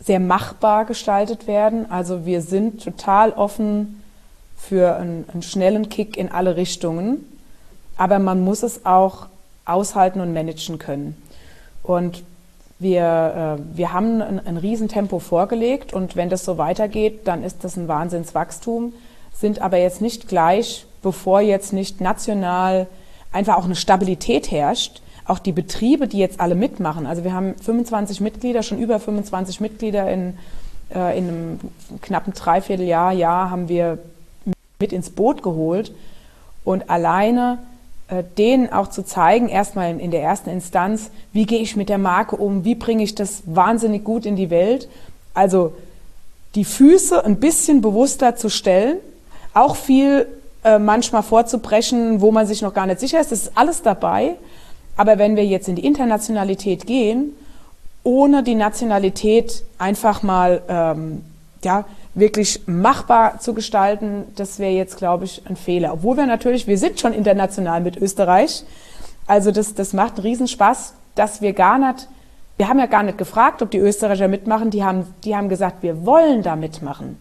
sehr 0.00 0.20
machbar 0.20 0.84
gestaltet 0.84 1.46
werden. 1.46 1.90
Also 1.90 2.26
wir 2.26 2.42
sind 2.42 2.82
total 2.82 3.32
offen 3.32 4.02
für 4.56 4.96
einen, 4.96 5.24
einen 5.32 5.42
schnellen 5.42 5.88
Kick 5.88 6.16
in 6.16 6.30
alle 6.30 6.56
Richtungen 6.56 7.26
aber 7.96 8.18
man 8.18 8.40
muss 8.40 8.62
es 8.62 8.84
auch 8.84 9.26
aushalten 9.64 10.20
und 10.20 10.32
managen 10.32 10.78
können. 10.78 11.16
Und 11.82 12.24
wir, 12.78 13.58
äh, 13.60 13.76
wir 13.76 13.92
haben 13.92 14.20
ein, 14.20 14.44
ein 14.44 14.56
Riesentempo 14.56 15.18
vorgelegt 15.18 15.92
und 15.92 16.16
wenn 16.16 16.28
das 16.28 16.44
so 16.44 16.58
weitergeht, 16.58 17.28
dann 17.28 17.44
ist 17.44 17.62
das 17.62 17.76
ein 17.76 17.86
Wahnsinnswachstum, 17.86 18.92
sind 19.32 19.60
aber 19.60 19.76
jetzt 19.76 20.00
nicht 20.00 20.26
gleich, 20.26 20.86
bevor 21.02 21.40
jetzt 21.40 21.72
nicht 21.72 22.00
national 22.00 22.86
einfach 23.32 23.56
auch 23.56 23.64
eine 23.64 23.74
Stabilität 23.74 24.50
herrscht, 24.50 25.02
auch 25.24 25.38
die 25.38 25.52
Betriebe, 25.52 26.08
die 26.08 26.18
jetzt 26.18 26.40
alle 26.40 26.54
mitmachen. 26.54 27.06
Also 27.06 27.24
wir 27.24 27.32
haben 27.32 27.54
25 27.56 28.20
Mitglieder, 28.20 28.62
schon 28.62 28.78
über 28.78 28.98
25 28.98 29.60
Mitglieder 29.60 30.10
in, 30.10 30.38
äh, 30.94 31.16
in 31.16 31.28
einem 31.28 31.60
knappen 32.00 32.32
Dreivierteljahr, 32.32 33.12
Jahr 33.12 33.50
haben 33.50 33.68
wir 33.68 33.98
mit 34.78 34.92
ins 34.92 35.10
Boot 35.10 35.42
geholt. 35.42 35.92
Und 36.64 36.90
alleine 36.90 37.58
äh, 38.08 38.24
denen 38.36 38.72
auch 38.72 38.88
zu 38.88 39.04
zeigen, 39.04 39.48
erstmal 39.48 39.98
in 39.98 40.10
der 40.10 40.22
ersten 40.22 40.50
Instanz, 40.50 41.10
wie 41.32 41.46
gehe 41.46 41.60
ich 41.60 41.76
mit 41.76 41.88
der 41.88 41.98
Marke 41.98 42.36
um, 42.36 42.64
wie 42.64 42.74
bringe 42.74 43.02
ich 43.02 43.14
das 43.14 43.42
wahnsinnig 43.46 44.04
gut 44.04 44.26
in 44.26 44.36
die 44.36 44.50
Welt. 44.50 44.88
Also 45.34 45.72
die 46.54 46.64
Füße 46.64 47.24
ein 47.24 47.36
bisschen 47.36 47.80
bewusster 47.80 48.36
zu 48.36 48.50
stellen, 48.50 48.98
auch 49.54 49.76
viel 49.76 50.26
äh, 50.64 50.78
manchmal 50.78 51.22
vorzubrechen, 51.22 52.20
wo 52.20 52.30
man 52.30 52.46
sich 52.46 52.62
noch 52.62 52.74
gar 52.74 52.86
nicht 52.86 53.00
sicher 53.00 53.20
ist. 53.20 53.32
Das 53.32 53.42
ist 53.42 53.52
alles 53.56 53.82
dabei. 53.82 54.36
Aber 54.96 55.18
wenn 55.18 55.36
wir 55.36 55.44
jetzt 55.44 55.68
in 55.68 55.76
die 55.76 55.86
Internationalität 55.86 56.86
gehen, 56.86 57.32
ohne 58.04 58.42
die 58.42 58.54
Nationalität 58.54 59.64
einfach 59.78 60.22
mal 60.22 60.62
ähm, 60.68 61.24
ja, 61.64 61.84
wirklich 62.14 62.62
machbar 62.66 63.40
zu 63.40 63.54
gestalten, 63.54 64.24
das 64.36 64.58
wäre 64.58 64.72
jetzt, 64.72 64.96
glaube 64.96 65.24
ich, 65.24 65.42
ein 65.48 65.56
Fehler. 65.56 65.94
Obwohl 65.94 66.16
wir 66.16 66.26
natürlich, 66.26 66.66
wir 66.66 66.78
sind 66.78 67.00
schon 67.00 67.12
international 67.12 67.80
mit 67.80 67.96
Österreich. 67.96 68.64
Also 69.26 69.50
das, 69.50 69.74
das 69.74 69.92
macht 69.92 70.14
einen 70.14 70.26
Riesenspaß, 70.26 70.94
dass 71.14 71.40
wir 71.40 71.52
gar 71.52 71.78
nicht, 71.78 72.08
wir 72.56 72.68
haben 72.68 72.78
ja 72.78 72.86
gar 72.86 73.02
nicht 73.02 73.18
gefragt, 73.18 73.62
ob 73.62 73.70
die 73.70 73.78
Österreicher 73.78 74.28
mitmachen. 74.28 74.70
Die 74.70 74.84
haben, 74.84 75.06
die 75.24 75.36
haben 75.36 75.48
gesagt, 75.48 75.82
wir 75.82 76.04
wollen 76.04 76.42
da 76.42 76.56
mitmachen. 76.56 77.16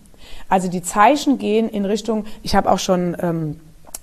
Also 0.52 0.68
die 0.68 0.84
Zeichen 0.84 1.38
gehen 1.38 1.70
in 1.70 1.86
Richtung, 1.86 2.26
ich 2.44 2.56
habe 2.56 2.70
auch 2.70 2.78
schon 2.78 3.16
ähm, 3.22 3.62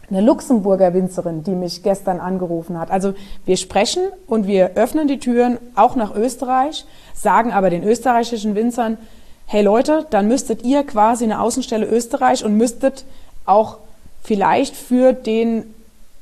eine 0.09 0.23
Luxemburger 0.23 0.95
Winzerin, 0.95 1.45
die 1.45 1.51
mich 1.51 1.83
gestern 1.83 2.21
angerufen 2.21 2.79
hat. 2.79 2.91
Also 2.91 3.13
wir 3.45 3.59
sprechen 3.59 4.01
und 4.27 4.47
wir 4.47 4.71
öffnen 4.77 5.09
die 5.09 5.19
Türen 5.19 5.59
auch 5.75 5.95
nach 5.95 6.15
Österreich, 6.17 6.87
sagen 7.13 7.53
aber 7.53 7.69
den 7.69 7.85
österreichischen 7.85 8.55
Winzern, 8.55 8.97
hey 9.45 9.61
Leute, 9.61 10.07
dann 10.09 10.27
müsstet 10.27 10.63
ihr 10.65 10.85
quasi 10.85 11.25
eine 11.25 11.43
Außenstelle 11.43 11.85
Österreich 11.85 12.43
und 12.47 12.57
müsstet 12.57 13.05
auch 13.45 13.77
vielleicht 14.23 14.75
für 14.75 15.13
den, 15.13 15.75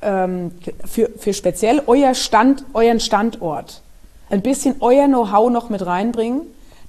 ähm, 0.02 0.50
für, 0.84 1.08
für 1.16 1.34
speziell 1.34 1.82
euer 1.86 2.14
Stand, 2.14 2.64
euren 2.74 2.98
Standort 2.98 3.80
ein 4.28 4.42
bisschen 4.42 4.74
euer 4.80 5.06
Know-how 5.06 5.50
noch 5.50 5.70
mit 5.70 5.86
reinbringen, 5.86 6.40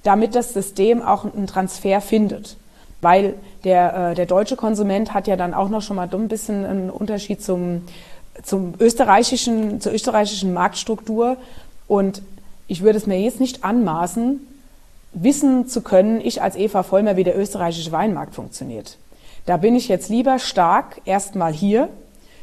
damit 0.02 0.34
das 0.34 0.54
System 0.54 1.02
auch 1.02 1.24
einen 1.24 1.46
Transfer 1.46 2.00
findet. 2.00 2.56
Weil 3.00 3.34
der, 3.64 4.10
äh, 4.10 4.14
der 4.14 4.26
deutsche 4.26 4.56
Konsument 4.56 5.14
hat 5.14 5.26
ja 5.26 5.36
dann 5.36 5.54
auch 5.54 5.68
noch 5.68 5.82
schon 5.82 5.96
mal 5.96 6.08
ein 6.12 6.28
bisschen 6.28 6.64
einen 6.64 6.90
Unterschied 6.90 7.42
zum, 7.42 7.82
zum 8.42 8.74
österreichischen, 8.80 9.80
zur 9.80 9.92
österreichischen 9.92 10.52
Marktstruktur. 10.52 11.36
Und 11.86 12.22
ich 12.66 12.82
würde 12.82 12.98
es 12.98 13.06
mir 13.06 13.20
jetzt 13.20 13.40
nicht 13.40 13.64
anmaßen, 13.64 14.40
wissen 15.12 15.68
zu 15.68 15.80
können, 15.80 16.20
ich 16.20 16.42
als 16.42 16.56
Eva 16.56 16.82
Vollmer, 16.82 17.16
wie 17.16 17.24
der 17.24 17.38
österreichische 17.38 17.92
Weinmarkt 17.92 18.34
funktioniert. 18.34 18.98
Da 19.46 19.56
bin 19.56 19.74
ich 19.74 19.88
jetzt 19.88 20.10
lieber 20.10 20.38
stark 20.38 21.00
erstmal 21.04 21.52
hier, 21.52 21.88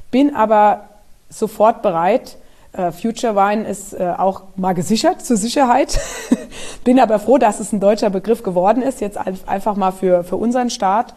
bin 0.10 0.36
aber 0.36 0.90
sofort 1.30 1.82
bereit, 1.82 2.38
äh, 2.76 2.92
Future 2.92 3.36
Wine 3.36 3.68
ist 3.68 3.94
äh, 3.94 4.14
auch 4.18 4.44
mal 4.56 4.74
gesichert 4.74 5.26
zur 5.26 5.38
Sicherheit. 5.38 6.00
Bin 6.84 7.00
aber 7.00 7.20
froh, 7.20 7.38
dass 7.38 7.60
es 7.60 7.72
ein 7.72 7.80
deutscher 7.80 8.10
Begriff 8.10 8.44
geworden 8.44 8.82
ist, 8.82 9.02
jetzt 9.02 9.18
einfach 9.18 9.76
mal 9.76 9.92
für, 9.92 10.24
für 10.24 10.38
unseren 10.38 10.70
Staat. 10.70 11.14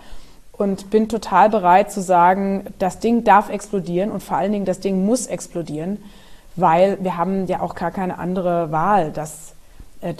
Und 0.53 0.91
bin 0.91 1.09
total 1.09 1.51
bereit 1.51 1.93
zu 1.93 2.03
sagen, 2.03 2.67
das 2.81 2.99
Ding 2.99 3.23
darf 3.23 3.49
explodieren 3.49 4.11
und 4.11 4.25
vor 4.25 4.39
allen 4.39 4.51
Dingen 4.51 4.65
das 4.65 4.81
Ding 4.81 5.07
muss 5.07 5.29
explodieren, 5.29 6.03
weil 6.57 6.99
wir 7.01 7.17
haben 7.17 7.47
ja 7.47 7.61
auch 7.61 7.77
gar 7.77 7.93
keine 7.93 8.19
andere 8.19 8.73
Wahl, 8.73 9.13
das 9.13 9.53
äh, 10.01 10.15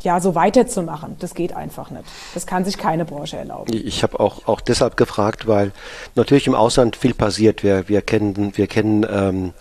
ja 0.00 0.20
so 0.20 0.36
weiterzumachen. 0.36 1.16
Das 1.18 1.34
geht 1.34 1.56
einfach 1.56 1.90
nicht. 1.90 2.04
Das 2.32 2.46
kann 2.46 2.64
sich 2.64 2.78
keine 2.78 3.04
Branche 3.04 3.36
erlauben. 3.36 3.72
Ich 3.72 4.04
habe 4.04 4.20
auch 4.20 4.46
auch 4.46 4.60
deshalb 4.60 4.96
gefragt, 4.96 5.48
weil 5.48 5.72
natürlich 6.14 6.46
im 6.46 6.54
Ausland 6.54 6.94
viel 6.94 7.14
passiert. 7.14 7.64
Wir 7.64 7.88
wir 7.88 8.02
kennen 8.02 8.52
wir 8.56 8.68
kennen 8.68 9.04
ähm, 9.10 9.52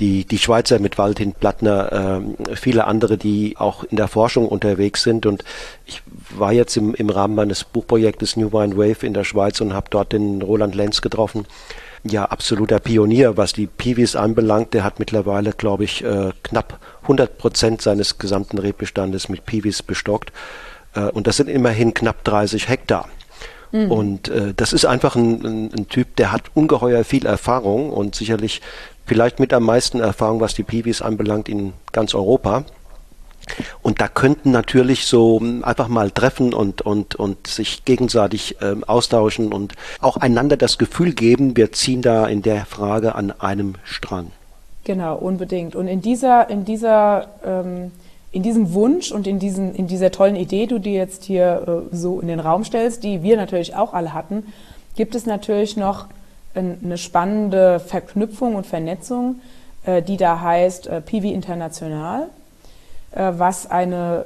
die, 0.00 0.24
die 0.24 0.38
Schweizer 0.38 0.78
mit 0.78 0.96
Valentin 0.96 1.32
Plattner, 1.32 2.22
äh, 2.48 2.56
viele 2.56 2.86
andere, 2.86 3.18
die 3.18 3.56
auch 3.58 3.84
in 3.84 3.96
der 3.96 4.08
Forschung 4.08 4.48
unterwegs 4.48 5.02
sind. 5.02 5.26
Und 5.26 5.44
ich 5.86 6.02
war 6.30 6.52
jetzt 6.52 6.76
im, 6.76 6.94
im 6.94 7.10
Rahmen 7.10 7.34
meines 7.34 7.64
Buchprojektes 7.64 8.36
New 8.36 8.52
Wine 8.52 8.76
Wave 8.76 9.04
in 9.04 9.14
der 9.14 9.24
Schweiz 9.24 9.60
und 9.60 9.74
habe 9.74 9.88
dort 9.90 10.12
den 10.12 10.42
Roland 10.42 10.74
Lenz 10.74 11.00
getroffen. 11.00 11.46
Ja, 12.04 12.26
absoluter 12.26 12.78
Pionier, 12.78 13.36
was 13.36 13.52
die 13.52 13.66
Piwis 13.66 14.14
anbelangt. 14.14 14.72
Der 14.72 14.84
hat 14.84 15.00
mittlerweile, 15.00 15.52
glaube 15.52 15.84
ich, 15.84 16.04
äh, 16.04 16.30
knapp 16.44 16.78
100 17.02 17.38
Prozent 17.38 17.82
seines 17.82 18.18
gesamten 18.18 18.58
Rebbestandes 18.58 19.28
mit 19.28 19.46
Piwis 19.46 19.82
bestockt. 19.82 20.32
Äh, 20.94 21.00
und 21.10 21.26
das 21.26 21.38
sind 21.38 21.48
immerhin 21.48 21.94
knapp 21.94 22.22
30 22.22 22.68
Hektar. 22.68 23.08
Mhm. 23.72 23.90
Und 23.90 24.28
äh, 24.28 24.54
das 24.56 24.72
ist 24.72 24.86
einfach 24.86 25.16
ein, 25.16 25.44
ein, 25.44 25.70
ein, 25.76 25.88
Typ, 25.88 26.16
der 26.16 26.32
hat 26.32 26.44
ungeheuer 26.54 27.04
viel 27.04 27.26
Erfahrung 27.26 27.90
und 27.90 28.14
sicherlich 28.14 28.62
vielleicht 29.08 29.40
mit 29.40 29.52
am 29.52 29.64
meisten 29.64 30.00
Erfahrung, 30.00 30.40
was 30.40 30.54
die 30.54 30.62
Piwis 30.62 31.02
anbelangt, 31.02 31.48
in 31.48 31.72
ganz 31.92 32.14
Europa. 32.14 32.64
Und 33.82 34.00
da 34.00 34.08
könnten 34.08 34.50
natürlich 34.50 35.06
so 35.06 35.40
hm, 35.40 35.64
einfach 35.64 35.88
mal 35.88 36.10
treffen 36.10 36.52
und, 36.52 36.82
und, 36.82 37.14
und 37.14 37.46
sich 37.46 37.84
gegenseitig 37.84 38.56
ähm, 38.60 38.84
austauschen 38.84 39.52
und 39.52 39.74
auch 40.00 40.18
einander 40.18 40.56
das 40.56 40.78
Gefühl 40.78 41.12
geben, 41.12 41.56
wir 41.56 41.72
ziehen 41.72 42.02
da 42.02 42.26
in 42.26 42.42
der 42.42 42.66
Frage 42.66 43.14
an 43.14 43.32
einem 43.32 43.76
Strang. 43.84 44.30
Genau, 44.84 45.16
unbedingt. 45.16 45.76
Und 45.76 45.86
in 45.86 46.00
dieser, 46.02 46.48
in 46.50 46.64
dieser, 46.64 47.28
ähm, 47.44 47.90
in 48.32 48.42
diesem 48.42 48.74
Wunsch 48.74 49.10
und 49.12 49.26
in 49.26 49.38
diesen, 49.38 49.74
in 49.74 49.86
dieser 49.86 50.10
tollen 50.10 50.36
Idee, 50.36 50.66
du 50.66 50.78
dir 50.78 50.94
jetzt 50.94 51.24
hier 51.24 51.86
äh, 51.90 51.96
so 51.96 52.20
in 52.20 52.28
den 52.28 52.40
Raum 52.40 52.64
stellst, 52.64 53.02
die 53.02 53.22
wir 53.22 53.36
natürlich 53.36 53.74
auch 53.74 53.94
alle 53.94 54.12
hatten, 54.12 54.46
gibt 54.96 55.14
es 55.14 55.26
natürlich 55.26 55.76
noch 55.76 56.06
eine 56.58 56.98
spannende 56.98 57.80
Verknüpfung 57.80 58.54
und 58.54 58.66
Vernetzung, 58.66 59.40
äh, 59.84 60.02
die 60.02 60.16
da 60.16 60.40
heißt 60.40 60.86
äh, 60.86 61.00
Piwi 61.00 61.32
International, 61.32 62.28
äh, 63.12 63.32
was 63.36 63.70
eine 63.70 64.24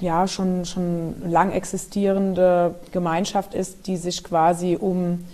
ja 0.00 0.28
schon, 0.28 0.66
schon 0.66 1.14
lang 1.30 1.52
existierende 1.52 2.74
Gemeinschaft 2.92 3.54
ist, 3.54 3.86
die 3.86 3.96
sich 3.96 4.22
quasi 4.22 4.76
um, 4.78 5.24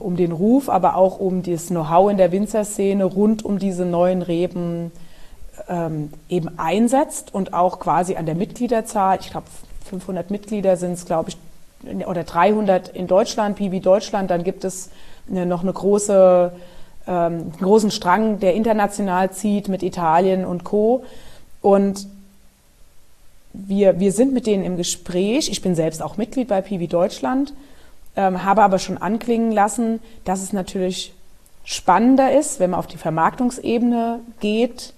um 0.00 0.16
den 0.16 0.32
Ruf, 0.32 0.70
aber 0.70 0.96
auch 0.96 1.20
um 1.20 1.42
das 1.42 1.66
Know-how 1.66 2.10
in 2.10 2.16
der 2.16 2.32
Winzerszene 2.32 3.04
rund 3.04 3.44
um 3.44 3.58
diese 3.58 3.84
neuen 3.84 4.22
Reben 4.22 4.90
ähm, 5.68 6.14
eben 6.30 6.58
einsetzt 6.58 7.34
und 7.34 7.52
auch 7.52 7.78
quasi 7.78 8.16
an 8.16 8.24
der 8.24 8.36
Mitgliederzahl, 8.36 9.18
ich 9.20 9.30
glaube 9.30 9.48
500 9.84 10.30
Mitglieder 10.30 10.78
sind 10.78 10.92
es, 10.92 11.04
glaube 11.04 11.28
ich, 11.28 11.36
oder 12.06 12.24
300 12.24 12.88
in 12.88 13.06
Deutschland, 13.06 13.56
Piwi 13.56 13.80
Deutschland, 13.80 14.30
dann 14.30 14.44
gibt 14.44 14.64
es 14.64 14.90
noch 15.26 15.62
eine 15.62 15.72
große, 15.72 16.52
ähm, 17.06 17.12
einen 17.14 17.56
großen 17.60 17.90
Strang, 17.90 18.40
der 18.40 18.54
international 18.54 19.30
zieht 19.30 19.68
mit 19.68 19.82
Italien 19.82 20.44
und 20.44 20.64
Co. 20.64 21.04
Und 21.60 22.06
wir, 23.52 24.00
wir 24.00 24.12
sind 24.12 24.32
mit 24.32 24.46
denen 24.46 24.64
im 24.64 24.76
Gespräch. 24.76 25.48
Ich 25.50 25.62
bin 25.62 25.74
selbst 25.74 26.02
auch 26.02 26.16
Mitglied 26.16 26.48
bei 26.48 26.60
Piwi 26.60 26.88
Deutschland, 26.88 27.52
ähm, 28.16 28.44
habe 28.44 28.62
aber 28.62 28.78
schon 28.78 28.98
anklingen 28.98 29.52
lassen, 29.52 30.00
dass 30.24 30.42
es 30.42 30.52
natürlich 30.52 31.12
spannender 31.64 32.36
ist, 32.36 32.60
wenn 32.60 32.70
man 32.70 32.80
auf 32.80 32.86
die 32.86 32.96
Vermarktungsebene 32.96 34.20
geht, 34.40 34.94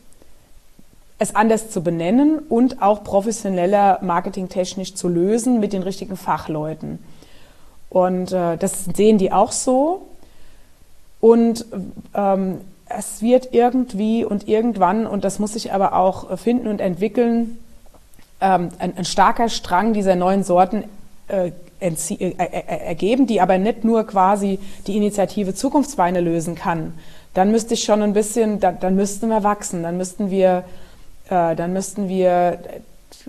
es 1.19 1.35
anders 1.35 1.71
zu 1.71 1.83
benennen 1.83 2.39
und 2.39 2.83
auch 2.83 3.05
professioneller 3.05 3.99
marketingtechnisch 4.03 4.95
zu 4.95 5.09
lösen 5.09 5.61
mit 5.61 5.73
den 5.73 5.83
richtigen 5.83 6.17
Fachleuten. 6.17 6.99
Und 7.89 8.33
äh, 8.33 8.57
das 8.57 8.85
sehen 8.85 9.19
die 9.19 9.33
auch 9.33 9.53
so. 9.53 10.03
Und 11.21 11.65
ähm, 12.15 12.61
es 12.89 13.23
wird 13.23 13.49
irgendwie 13.53 14.25
und 14.25 14.49
irgendwann, 14.49 15.07
und 15.07 15.25
das 15.25 15.39
muss 15.39 15.55
sich 15.55 15.73
aber 15.73 15.95
auch 15.95 16.37
finden 16.39 16.69
und 16.69 16.81
entwickeln, 16.81 17.59
ähm, 18.41 18.69
ein, 18.79 18.97
ein, 18.97 19.05
starker 19.05 19.49
Strang 19.49 19.95
dieser 19.95 20.17
neuen 20.17 20.45
Sorten 20.45 20.85
äh, 21.29 21.53
äh, 21.81 21.93
äh, 22.09 22.35
äh, 22.39 22.87
ergeben, 22.87 23.27
die 23.27 23.41
aber 23.41 23.59
nicht 23.59 23.85
nur 23.85 24.05
quasi 24.07 24.59
die 24.87 24.97
Initiative 24.97 25.55
Zukunftsweine 25.55 26.21
lösen 26.21 26.55
kann. 26.55 26.95
Dann 27.35 27.51
müsste 27.51 27.75
ich 27.75 27.85
schon 27.85 28.03
ein 28.03 28.13
bisschen, 28.13 28.61
dann, 28.61 28.79
dann 28.81 28.97
müssten 28.97 29.29
wir 29.29 29.43
wachsen, 29.43 29.83
dann 29.83 29.97
müssten 29.97 30.31
wir, 30.31 30.65
äh, 31.29 31.55
dann 31.57 31.73
müssten 31.73 32.09
wir 32.09 32.59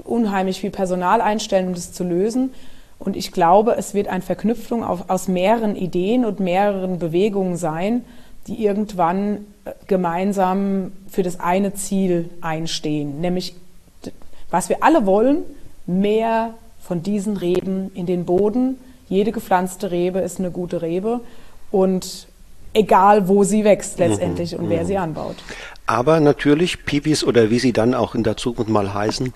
unheimlich 0.04 0.60
viel 0.60 0.72
Personal 0.72 1.22
einstellen, 1.22 1.68
um 1.68 1.74
das 1.74 1.94
zu 1.94 2.04
lösen. 2.04 2.54
Und 3.00 3.16
ich 3.16 3.32
glaube, 3.32 3.76
es 3.78 3.94
wird 3.94 4.08
eine 4.08 4.22
Verknüpfung 4.22 4.84
auf, 4.84 5.10
aus 5.10 5.28
mehreren 5.28 5.76
Ideen 5.76 6.26
und 6.26 6.40
mehreren 6.40 6.98
Bewegungen 7.00 7.58
sein, 7.58 8.06
die 8.48 8.64
irgendwann 8.64 9.46
äh, 9.66 9.72
gemeinsam 9.88 10.92
für 11.10 11.24
das 11.24 11.40
eine 11.40 11.74
Ziel 11.74 12.30
einstehen, 12.42 13.22
nämlich 13.22 13.56
was 14.52 14.70
wir 14.70 14.84
alle 14.84 15.06
wollen, 15.06 15.44
mehr 15.86 16.54
von 16.80 17.02
diesen 17.04 17.36
Reben 17.36 17.92
in 17.94 18.06
den 18.06 18.26
Boden. 18.26 18.78
Jede 19.10 19.32
gepflanzte 19.32 19.92
Rebe 19.92 20.20
ist 20.20 20.40
eine 20.40 20.52
gute 20.52 20.82
Rebe 20.82 21.22
und 21.72 22.28
egal 22.76 23.28
wo 23.28 23.44
sie 23.44 23.64
wächst 23.64 23.98
letztendlich 23.98 24.52
mhm, 24.52 24.60
und 24.60 24.70
wer 24.70 24.84
mhm. 24.84 24.88
sie 24.88 24.98
anbaut. 24.98 25.36
Aber 25.88 26.20
natürlich, 26.20 26.86
Pipis 26.86 27.24
oder 27.24 27.50
wie 27.50 27.60
sie 27.60 27.74
dann 27.74 27.94
auch 27.94 28.16
in 28.16 28.24
der 28.24 28.38
Zukunft 28.38 28.70
mal 28.70 28.94
heißen, 28.94 29.34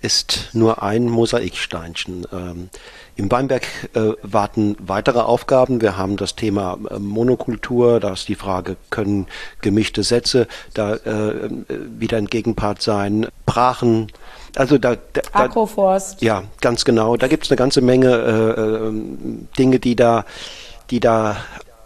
ist 0.00 0.50
nur 0.52 0.82
ein 0.82 1.06
Mosaiksteinchen. 1.06 2.24
Ähm, 2.32 2.68
Im 3.16 3.30
Weinberg 3.32 3.66
äh, 3.94 4.12
warten 4.22 4.76
weitere 4.78 5.18
Aufgaben. 5.20 5.80
Wir 5.80 5.96
haben 5.96 6.16
das 6.16 6.36
Thema 6.36 6.78
äh, 6.88 7.00
Monokultur, 7.00 7.98
da 7.98 8.12
ist 8.12 8.28
die 8.28 8.36
Frage, 8.36 8.76
können 8.90 9.26
gemischte 9.60 10.04
Sätze 10.04 10.46
da 10.72 10.94
äh, 10.94 11.50
wieder 11.98 12.18
ein 12.18 12.26
Gegenpart 12.26 12.80
sein, 12.80 13.26
Brachen, 13.44 14.12
also 14.54 14.78
da, 14.78 14.96
da 15.12 15.20
Agroforst. 15.32 16.22
Ja, 16.22 16.44
ganz 16.60 16.84
genau. 16.84 17.16
Da 17.16 17.26
gibt 17.26 17.44
es 17.44 17.50
eine 17.50 17.56
ganze 17.56 17.80
Menge 17.80 18.08
äh, 18.08 18.86
ähm, 18.86 19.48
Dinge, 19.58 19.78
die 19.78 19.96
da, 19.96 20.24
die 20.90 21.00
da 21.00 21.36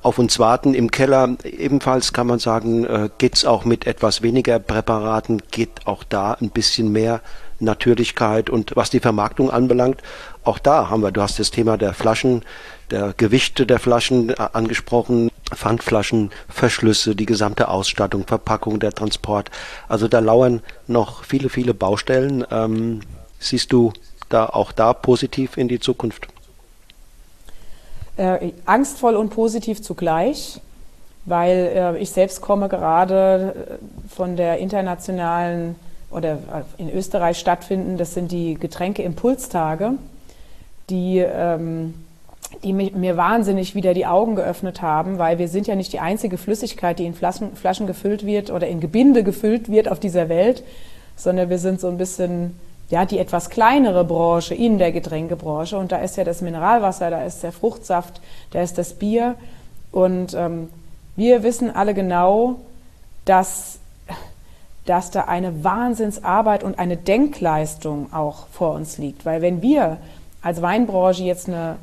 auf 0.03 0.19
uns 0.19 0.39
warten. 0.39 0.75
Im 0.75 0.91
Keller 0.91 1.37
ebenfalls 1.45 2.13
kann 2.13 2.27
man 2.27 2.39
sagen, 2.39 2.85
äh, 2.85 3.09
geht 3.19 3.37
es 3.37 3.45
auch 3.45 3.65
mit 3.65 3.87
etwas 3.87 4.23
weniger 4.23 4.59
Präparaten, 4.59 5.43
geht 5.51 5.87
auch 5.87 6.05
da 6.05 6.35
ein 6.35 6.51
bisschen 6.51 6.93
mehr 6.93 7.21
Natürlichkeit 7.61 8.51
und 8.51 8.75
was 8.75 8.91
die 8.91 9.01
Vermarktung 9.01 9.51
anbelangt, 9.51 10.03
auch 10.45 10.59
da 10.59 10.91
haben 10.91 11.03
wir, 11.03 11.13
du 11.13 11.23
hast 11.23 11.39
das 11.39 11.53
Thema 11.53 11.79
der 11.79 11.95
Flaschen, 11.95 12.43
der 12.91 13.15
Gewichte 13.17 13.65
der 13.65 13.79
Flaschen 13.79 14.31
äh, 14.31 14.35
angesprochen, 14.53 15.31
Pfandflaschen, 15.55 16.31
Verschlüsse, 16.49 17.15
die 17.15 17.27
gesamte 17.27 17.69
Ausstattung, 17.69 18.27
Verpackung, 18.27 18.81
der 18.81 18.93
Transport. 18.93 19.51
Also 19.89 20.09
da 20.09 20.19
lauern 20.19 20.63
noch 20.87 21.25
viele, 21.25 21.49
viele 21.49 21.75
Baustellen. 21.75 22.45
Ähm, 22.51 23.01
siehst 23.39 23.73
du 23.73 23.93
da 24.29 24.47
auch 24.47 24.73
da 24.73 24.93
positiv 24.93 25.57
in 25.57 25.69
die 25.69 25.79
Zukunft? 25.79 26.27
Äh, 28.17 28.53
angstvoll 28.67 29.17
und 29.17 29.31
positiv 29.31 29.83
zugleich, 29.83 30.61
weil 31.25 31.73
äh, 31.75 31.99
ich 31.99 32.11
selbst 32.11 32.43
komme 32.43 32.69
gerade 32.69 33.55
äh, 33.81 34.15
von 34.15 34.37
der 34.37 34.59
internationalen 34.59 35.77
oder 36.11 36.33
äh, 36.33 36.37
in 36.77 36.93
Österreich 36.93 37.39
stattfinden, 37.39 37.97
das 37.97 38.13
sind 38.13 38.31
die 38.31 38.55
Getränkeimpulstage, 38.55 39.93
die 40.91 41.19
ähm, 41.19 41.95
die 42.63 42.73
mir 42.73 43.17
wahnsinnig 43.17 43.75
wieder 43.75 43.95
die 43.95 44.07
Augen 44.07 44.37
geöffnet 44.37 44.83
haben, 44.83 45.19
weil 45.19 45.39
wir 45.39 45.49
sind 45.49 45.67
ja 45.67 45.75
nicht 45.75 45.93
die 45.93 46.01
einzige 46.01 46.37
Flüssigkeit, 46.37 46.99
die 46.99 47.07
in 47.07 47.15
Flaschen, 47.15 47.57
Flaschen 47.57 47.87
gefüllt 47.87 48.27
wird 48.27 48.51
oder 48.51 48.67
in 48.67 48.81
Gebinde 48.81 49.25
gefüllt 49.25 49.71
wird 49.71 49.89
auf 49.89 49.99
dieser 49.99 50.29
Welt, 50.29 50.63
sondern 51.17 51.51
wir 51.51 51.59
sind 51.59 51.81
so 51.81 51.89
ein 51.89 51.99
bisschen 51.99 52.59
ja, 52.93 53.07
die 53.07 53.19
etwas 53.19 53.49
kleinere 53.49 54.05
Branche 54.05 54.55
in 54.55 54.77
der 54.77 54.93
Getränkebranche. 54.93 55.79
Und 55.79 55.93
da 55.93 55.97
ist 55.97 56.19
ja 56.19 56.25
das 56.25 56.43
Mineralwasser, 56.43 57.09
da 57.09 57.25
ist 57.25 57.43
der 57.43 57.51
Fruchtsaft, 57.51 58.21
da 58.51 58.61
ist 58.61 58.77
das 58.77 58.93
Bier. 58.93 59.35
Und 59.93 60.35
ähm, 60.35 60.69
wir 61.17 61.43
wissen 61.43 61.75
alle 61.75 61.95
genau, 61.95 62.57
dass, 63.25 63.79
dass 64.85 65.11
da 65.11 65.23
eine 65.23 65.65
Wahnsinnsarbeit 65.65 66.65
und 66.65 66.79
eine 66.79 66.99
Denkleistung 66.99 68.13
auch 68.13 68.47
vor 68.49 68.75
uns 68.75 68.99
liegt. 68.99 69.25
Weil 69.25 69.41
wenn 69.41 69.63
wir 69.63 69.97
als 70.43 70.61
Weinbranche 70.61 71.23
jetzt 71.23 71.49
eine 71.49 71.77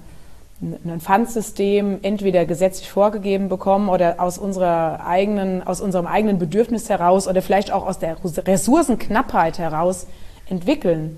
ein 0.62 1.00
Pfandsystem 1.00 2.00
entweder 2.02 2.46
gesetzlich 2.46 2.90
vorgegeben 2.90 3.48
bekommen 3.48 3.88
oder 3.88 4.20
aus 4.20 4.38
unserer 4.38 5.06
eigenen, 5.08 5.66
aus 5.66 5.80
unserem 5.80 6.06
eigenen 6.06 6.38
Bedürfnis 6.38 6.90
heraus 6.90 7.30
oder 7.30 7.42
vielleicht 7.42 7.72
auch 7.72 7.88
aus 7.88 7.98
der 7.98 8.18
Ressourcenknappheit 8.46 9.58
heraus 9.58 10.06
entwickeln, 10.50 11.16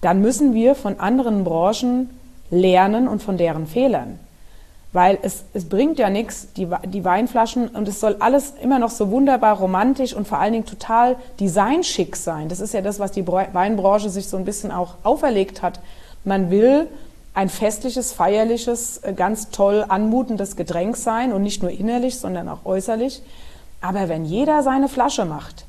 dann 0.00 0.20
müssen 0.20 0.54
wir 0.54 0.74
von 0.74 0.98
anderen 0.98 1.44
Branchen 1.44 2.10
lernen 2.50 3.08
und 3.08 3.22
von 3.22 3.36
deren 3.36 3.66
Fehlern. 3.66 4.18
Weil 4.92 5.18
es, 5.22 5.44
es 5.54 5.68
bringt 5.68 5.98
ja 6.00 6.10
nichts, 6.10 6.52
die, 6.54 6.66
die 6.86 7.04
Weinflaschen, 7.04 7.68
und 7.68 7.86
es 7.86 8.00
soll 8.00 8.16
alles 8.18 8.54
immer 8.60 8.80
noch 8.80 8.90
so 8.90 9.10
wunderbar 9.10 9.58
romantisch 9.58 10.14
und 10.14 10.26
vor 10.26 10.38
allen 10.38 10.52
Dingen 10.52 10.66
total 10.66 11.16
designschick 11.38 12.16
sein. 12.16 12.48
Das 12.48 12.58
ist 12.58 12.74
ja 12.74 12.80
das, 12.80 12.98
was 12.98 13.12
die 13.12 13.26
Weinbranche 13.26 14.10
sich 14.10 14.28
so 14.28 14.36
ein 14.36 14.44
bisschen 14.44 14.72
auch 14.72 14.96
auferlegt 15.04 15.62
hat. 15.62 15.78
Man 16.24 16.50
will 16.50 16.88
ein 17.34 17.48
festliches, 17.48 18.12
feierliches, 18.12 18.98
äh, 18.98 19.12
ganz 19.12 19.50
toll 19.50 19.84
anmutendes 19.88 20.56
Getränk 20.56 20.96
sein 20.96 21.32
und 21.32 21.42
nicht 21.42 21.62
nur 21.62 21.70
innerlich, 21.70 22.18
sondern 22.18 22.48
auch 22.48 22.64
äußerlich. 22.64 23.22
Aber 23.80 24.08
wenn 24.08 24.24
jeder 24.24 24.62
seine 24.62 24.88
Flasche 24.88 25.24
macht, 25.24 25.64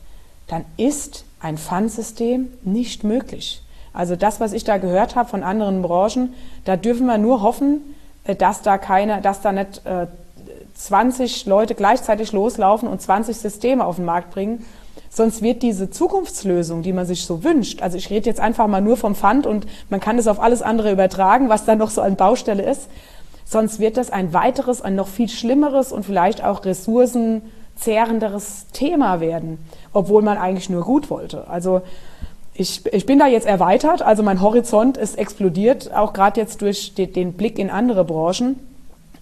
dann 0.52 0.64
ist 0.78 1.26
ein 1.39 1.58
Pfandsystem 1.58 2.54
nicht 2.62 3.04
möglich. 3.04 3.64
Also 3.93 4.16
das, 4.16 4.39
was 4.39 4.54
ich 4.54 4.64
da 4.64 4.78
gehört 4.78 5.16
habe 5.16 5.28
von 5.28 5.43
anderen 5.43 5.82
Branchen, 5.82 6.34
da 6.66 6.78
dürfen 6.78 7.08
wir 7.08 7.18
nur 7.18 7.41
hoffen, 7.41 7.95
äh, 8.26 8.36
dass 8.36 8.62
da 8.62 8.78
keine, 8.78 9.22
dass 9.22 9.41
da 9.41 9.52
nicht 9.52 9.84
äh, 9.86 10.06
20 10.76 11.47
Leute 11.47 11.74
gleichzeitig 11.74 12.32
loslaufen 12.32 12.88
und 12.88 13.02
20 13.02 13.36
Systeme 13.36 13.86
auf 13.86 13.95
den 13.95 14.06
Markt 14.06 14.32
bringen 14.32 14.64
Sonst 15.14 15.41
wird 15.41 15.62
diese 15.62 15.89
Zukunftslösung, 15.89 16.84
die 16.84 16.93
man 16.93 17.06
sich 17.06 17.26
so 17.26 17.43
wünscht, 17.43 17.82
also 17.82 17.97
ich 17.97 18.10
rede 18.10 18.30
jetzt 18.30 18.39
einfach 18.39 18.68
mal 18.68 18.80
nur 18.80 18.95
vom 18.95 19.14
Pfand 19.14 19.45
und 19.45 19.68
man 19.89 19.99
kann 19.99 20.18
es 20.18 20.26
auf 20.26 20.39
alles 20.39 20.62
andere 20.62 20.89
übertragen, 20.89 21.49
was 21.49 21.66
da 21.66 21.76
noch 21.76 21.89
so 21.89 22.02
an 22.02 22.16
Baustelle 22.16 22.64
ist, 22.64 22.88
sonst 23.43 23.82
wird 23.82 23.97
das 23.97 24.10
ein 24.10 24.34
weiteres, 24.34 24.82
ein 24.82 24.95
noch 24.95 25.10
viel 25.10 25.28
schlimmeres 25.28 25.91
und 25.91 26.06
vielleicht 26.06 26.41
auch 26.41 26.64
ressourcenzehrenderes 26.64 28.68
Thema 28.72 29.20
werden, 29.20 29.58
obwohl 29.94 30.22
man 30.22 30.38
eigentlich 30.38 30.70
nur 30.70 30.84
gut 30.84 31.10
wollte. 31.10 31.48
Also 31.48 31.82
ich, 32.54 32.86
ich 32.94 33.06
bin 33.06 33.20
da 33.20 33.28
jetzt 33.28 33.48
erweitert, 33.48 34.02
also 34.02 34.24
mein 34.24 34.42
Horizont 34.42 34.98
ist 34.98 35.18
explodiert, 35.18 35.94
auch 35.94 36.14
gerade 36.14 36.39
jetzt 36.39 36.62
durch 36.62 36.94
den, 36.94 37.14
den 37.14 37.34
Blick 37.34 37.58
in 37.58 37.70
andere 37.70 38.04
Branchen. 38.04 38.60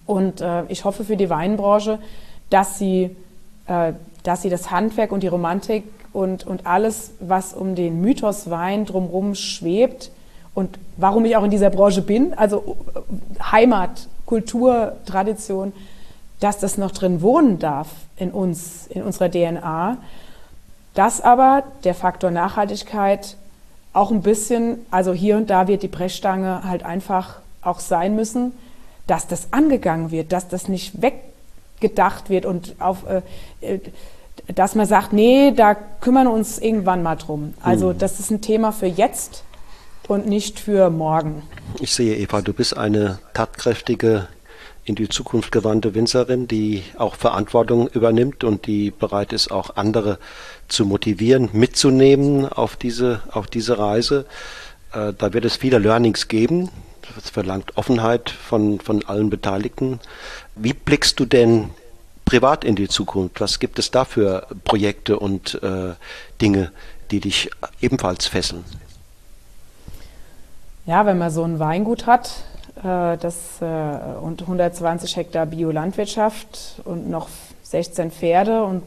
Und 0.06 0.40
äh, 0.40 0.64
ich 0.68 0.84
hoffe 0.84 1.04
für 1.04 1.16
die 1.16 1.30
Weinbranche, 1.30 1.98
dass 2.50 2.78
sie 2.78 3.14
äh, 3.66 3.92
dass 4.22 4.42
sie 4.42 4.50
das 4.50 4.70
Handwerk 4.70 5.12
und 5.12 5.22
die 5.22 5.28
Romantik 5.28 5.84
und, 6.12 6.46
und 6.46 6.66
alles, 6.66 7.12
was 7.20 7.54
um 7.54 7.74
den 7.74 8.00
Mythos 8.00 8.50
Wein 8.50 8.84
drumherum 8.84 9.34
schwebt 9.34 10.10
und 10.54 10.78
warum 10.96 11.24
ich 11.24 11.36
auch 11.36 11.44
in 11.44 11.50
dieser 11.50 11.70
Branche 11.70 12.02
bin, 12.02 12.34
also 12.34 12.76
äh, 12.94 13.42
Heimat, 13.52 14.08
Kultur, 14.26 14.96
Tradition, 15.06 15.72
dass 16.40 16.58
das 16.58 16.78
noch 16.78 16.90
drin 16.90 17.22
wohnen 17.22 17.58
darf 17.58 17.88
in 18.16 18.30
uns, 18.30 18.86
in 18.88 19.02
unserer 19.02 19.30
DNA. 19.30 19.98
Dass 20.94 21.20
aber 21.20 21.64
der 21.84 21.94
Faktor 21.94 22.30
Nachhaltigkeit 22.30 23.36
auch 23.92 24.10
ein 24.10 24.22
bisschen, 24.22 24.84
also 24.90 25.12
hier 25.12 25.36
und 25.36 25.50
da 25.50 25.68
wird 25.68 25.82
die 25.82 25.88
Brechstange 25.88 26.62
halt 26.64 26.84
einfach 26.84 27.40
auch 27.62 27.80
sein 27.80 28.14
müssen, 28.14 28.52
dass 29.06 29.26
das 29.26 29.52
angegangen 29.52 30.10
wird, 30.10 30.32
dass 30.32 30.48
das 30.48 30.68
nicht 30.68 31.02
weg 31.02 31.14
gedacht 31.80 32.30
wird 32.30 32.46
und 32.46 32.76
auf, 32.78 33.04
äh, 33.08 33.22
äh, 33.60 33.80
dass 34.54 34.74
man 34.74 34.86
sagt, 34.86 35.12
nee, 35.12 35.52
da 35.52 35.74
kümmern 35.74 36.26
wir 36.26 36.32
uns 36.32 36.58
irgendwann 36.58 37.02
mal 37.02 37.16
drum. 37.16 37.54
Also 37.62 37.90
hm. 37.90 37.98
das 37.98 38.20
ist 38.20 38.30
ein 38.30 38.40
Thema 38.40 38.72
für 38.72 38.86
jetzt 38.86 39.44
und 40.08 40.26
nicht 40.26 40.60
für 40.60 40.90
morgen. 40.90 41.42
Ich 41.80 41.92
sehe, 41.94 42.16
Eva, 42.16 42.42
du 42.42 42.52
bist 42.52 42.76
eine 42.76 43.18
tatkräftige, 43.34 44.28
in 44.90 44.96
die 44.96 45.08
Zukunft 45.08 45.52
gewandte 45.52 45.94
Winzerin, 45.94 46.48
die 46.48 46.82
auch 46.98 47.14
Verantwortung 47.14 47.86
übernimmt 47.88 48.42
und 48.42 48.66
die 48.66 48.90
bereit 48.90 49.32
ist, 49.32 49.52
auch 49.52 49.76
andere 49.76 50.18
zu 50.66 50.84
motivieren, 50.84 51.48
mitzunehmen 51.52 52.46
auf 52.46 52.74
diese, 52.74 53.22
auf 53.30 53.46
diese 53.46 53.78
Reise. 53.78 54.26
Äh, 54.92 55.12
da 55.16 55.32
wird 55.32 55.44
es 55.44 55.56
viele 55.56 55.78
Learnings 55.78 56.26
geben. 56.26 56.70
Das 57.14 57.30
verlangt 57.30 57.76
Offenheit 57.76 58.30
von, 58.30 58.80
von 58.80 59.04
allen 59.04 59.30
Beteiligten. 59.30 60.00
Wie 60.56 60.72
blickst 60.72 61.20
du 61.20 61.24
denn 61.24 61.70
privat 62.24 62.64
in 62.64 62.74
die 62.74 62.88
Zukunft? 62.88 63.40
Was 63.40 63.60
gibt 63.60 63.78
es 63.78 63.92
da 63.92 64.04
für 64.04 64.48
Projekte 64.64 65.20
und 65.20 65.62
äh, 65.62 65.94
Dinge, 66.40 66.72
die 67.12 67.20
dich 67.20 67.50
ebenfalls 67.80 68.26
fesseln? 68.26 68.64
Ja, 70.84 71.06
wenn 71.06 71.18
man 71.18 71.30
so 71.30 71.44
ein 71.44 71.60
Weingut 71.60 72.06
hat, 72.06 72.42
das 72.82 73.60
äh, 73.60 74.18
und 74.22 74.42
120 74.42 75.16
Hektar 75.16 75.46
Biolandwirtschaft 75.46 76.80
und 76.84 77.10
noch 77.10 77.28
16 77.64 78.10
Pferde 78.10 78.64
und 78.64 78.82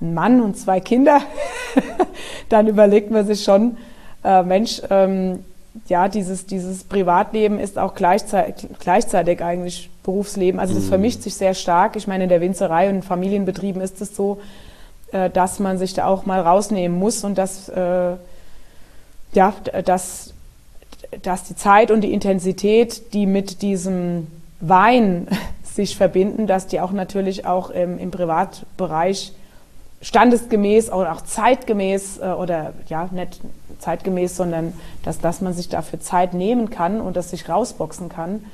ein 0.00 0.14
Mann 0.14 0.40
und 0.40 0.56
zwei 0.56 0.80
Kinder, 0.80 1.20
dann 2.48 2.66
überlegt 2.66 3.10
man 3.10 3.26
sich 3.26 3.44
schon, 3.44 3.76
äh, 4.24 4.42
Mensch, 4.42 4.80
ähm, 4.90 5.44
ja, 5.88 6.08
dieses, 6.08 6.46
dieses 6.46 6.84
Privatleben 6.84 7.58
ist 7.58 7.78
auch 7.78 7.94
gleichzeitig, 7.94 8.68
gleichzeitig 8.80 9.42
eigentlich 9.42 9.90
Berufsleben. 10.02 10.58
Also 10.58 10.74
das 10.74 10.84
mhm. 10.84 10.88
vermischt 10.88 11.22
sich 11.22 11.34
sehr 11.34 11.54
stark. 11.54 11.96
Ich 11.96 12.06
meine, 12.06 12.24
in 12.24 12.28
der 12.28 12.40
Winzerei 12.40 12.88
und 12.88 12.96
in 12.96 13.02
Familienbetrieben 13.02 13.80
ist 13.80 14.00
es 14.00 14.16
so, 14.16 14.40
äh, 15.12 15.30
dass 15.30 15.58
man 15.58 15.78
sich 15.78 15.94
da 15.94 16.06
auch 16.06 16.26
mal 16.26 16.40
rausnehmen 16.40 16.98
muss 16.98 17.22
und 17.22 17.38
dass, 17.38 17.68
äh, 17.68 18.16
ja, 19.32 19.54
dass, 19.84 20.34
dass 21.22 21.44
die 21.44 21.56
Zeit 21.56 21.90
und 21.90 22.02
die 22.02 22.12
Intensität, 22.12 23.12
die 23.12 23.26
mit 23.26 23.62
diesem 23.62 24.26
Wein 24.60 25.28
sich 25.64 25.96
verbinden, 25.96 26.46
dass 26.46 26.66
die 26.66 26.80
auch 26.80 26.92
natürlich 26.92 27.46
auch 27.46 27.70
im, 27.70 27.98
im 27.98 28.10
Privatbereich 28.10 29.32
standesgemäß 30.02 30.90
oder 30.90 31.12
auch 31.12 31.20
zeitgemäß 31.20 32.18
äh, 32.18 32.26
oder 32.26 32.72
ja, 32.88 33.08
nicht 33.12 33.40
zeitgemäß, 33.78 34.36
sondern 34.36 34.72
dass, 35.04 35.20
dass 35.20 35.40
man 35.40 35.52
sich 35.52 35.68
dafür 35.68 36.00
Zeit 36.00 36.34
nehmen 36.34 36.70
kann 36.70 37.00
und 37.00 37.16
das 37.16 37.30
sich 37.30 37.48
rausboxen 37.48 38.08
kann. 38.08 38.44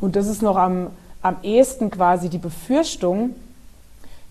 Und 0.00 0.16
das 0.16 0.26
ist 0.26 0.42
noch 0.42 0.56
am, 0.56 0.88
am 1.22 1.36
ehesten 1.42 1.90
quasi 1.90 2.28
die 2.28 2.38
Befürchtung, 2.38 3.30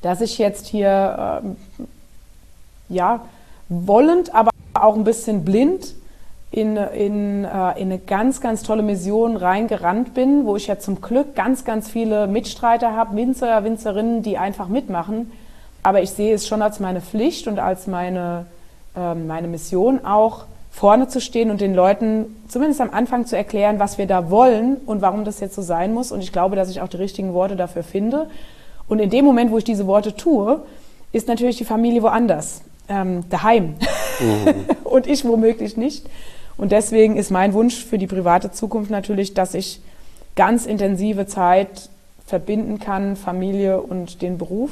dass 0.01 0.21
ich 0.21 0.37
jetzt 0.37 0.67
hier 0.67 1.41
ähm, 1.43 1.55
ja, 2.89 3.25
wollend, 3.69 4.35
aber 4.35 4.51
auch 4.73 4.95
ein 4.95 5.03
bisschen 5.03 5.45
blind 5.45 5.95
in, 6.53 6.77
in, 6.77 7.43
äh, 7.43 7.79
in 7.79 7.91
eine 7.91 7.99
ganz, 7.99 8.39
ganz 8.39 8.63
tolle 8.63 8.83
Mission 8.83 9.35
reingerannt 9.35 10.13
bin, 10.13 10.45
wo 10.45 10.55
ich 10.55 10.67
ja 10.67 10.79
zum 10.79 11.01
Glück 11.01 11.35
ganz, 11.35 11.65
ganz 11.65 11.89
viele 11.89 12.27
Mitstreiter 12.27 12.95
habe, 12.95 13.17
Winzer, 13.17 13.63
Winzerinnen, 13.63 14.23
die 14.23 14.37
einfach 14.37 14.69
mitmachen 14.69 15.31
aber 15.83 16.01
ich 16.01 16.11
sehe 16.11 16.33
es 16.33 16.47
schon 16.47 16.61
als 16.61 16.79
meine 16.79 17.01
Pflicht 17.01 17.47
und 17.47 17.59
als 17.59 17.87
meine, 17.87 18.45
äh, 18.95 19.13
meine 19.13 19.47
Mission 19.47 20.03
auch, 20.05 20.45
vorne 20.71 21.07
zu 21.07 21.21
stehen 21.21 21.51
und 21.51 21.61
den 21.61 21.75
Leuten 21.75 22.35
zumindest 22.47 22.81
am 22.81 22.89
Anfang 22.89 23.27
zu 23.27 23.37
erklären, 23.37 23.77
was 23.77 23.99
wir 23.99 24.07
da 24.07 24.31
wollen 24.31 24.77
und 24.87 25.03
warum 25.03 25.23
das 25.23 25.39
jetzt 25.39 25.53
so 25.53 25.61
sein 25.61 25.93
muss. 25.93 26.11
Und 26.11 26.21
ich 26.21 26.31
glaube, 26.31 26.55
dass 26.55 26.71
ich 26.71 26.81
auch 26.81 26.87
die 26.87 26.97
richtigen 26.97 27.33
Worte 27.35 27.55
dafür 27.55 27.83
finde. 27.83 28.27
Und 28.87 28.97
in 28.97 29.11
dem 29.11 29.23
Moment, 29.23 29.51
wo 29.51 29.59
ich 29.59 29.63
diese 29.63 29.85
Worte 29.85 30.15
tue, 30.15 30.61
ist 31.11 31.27
natürlich 31.27 31.57
die 31.57 31.65
Familie 31.65 32.01
woanders. 32.01 32.61
ähm, 32.89 33.23
daheim 33.29 33.75
mhm. 34.19 34.65
und 34.83 35.05
ich 35.05 35.25
womöglich 35.25 35.77
nicht. 35.77 36.07
Und 36.57 36.71
deswegen 36.71 37.17
ist 37.17 37.31
mein 37.31 37.53
Wunsch 37.53 37.83
für 37.83 37.97
die 37.97 38.07
private 38.07 38.51
Zukunft 38.51 38.91
natürlich, 38.91 39.33
dass 39.33 39.53
ich 39.53 39.81
ganz 40.35 40.65
intensive 40.65 41.25
Zeit 41.25 41.89
verbinden 42.25 42.79
kann, 42.79 43.15
Familie 43.15 43.81
und 43.81 44.21
den 44.21 44.37
Beruf, 44.37 44.71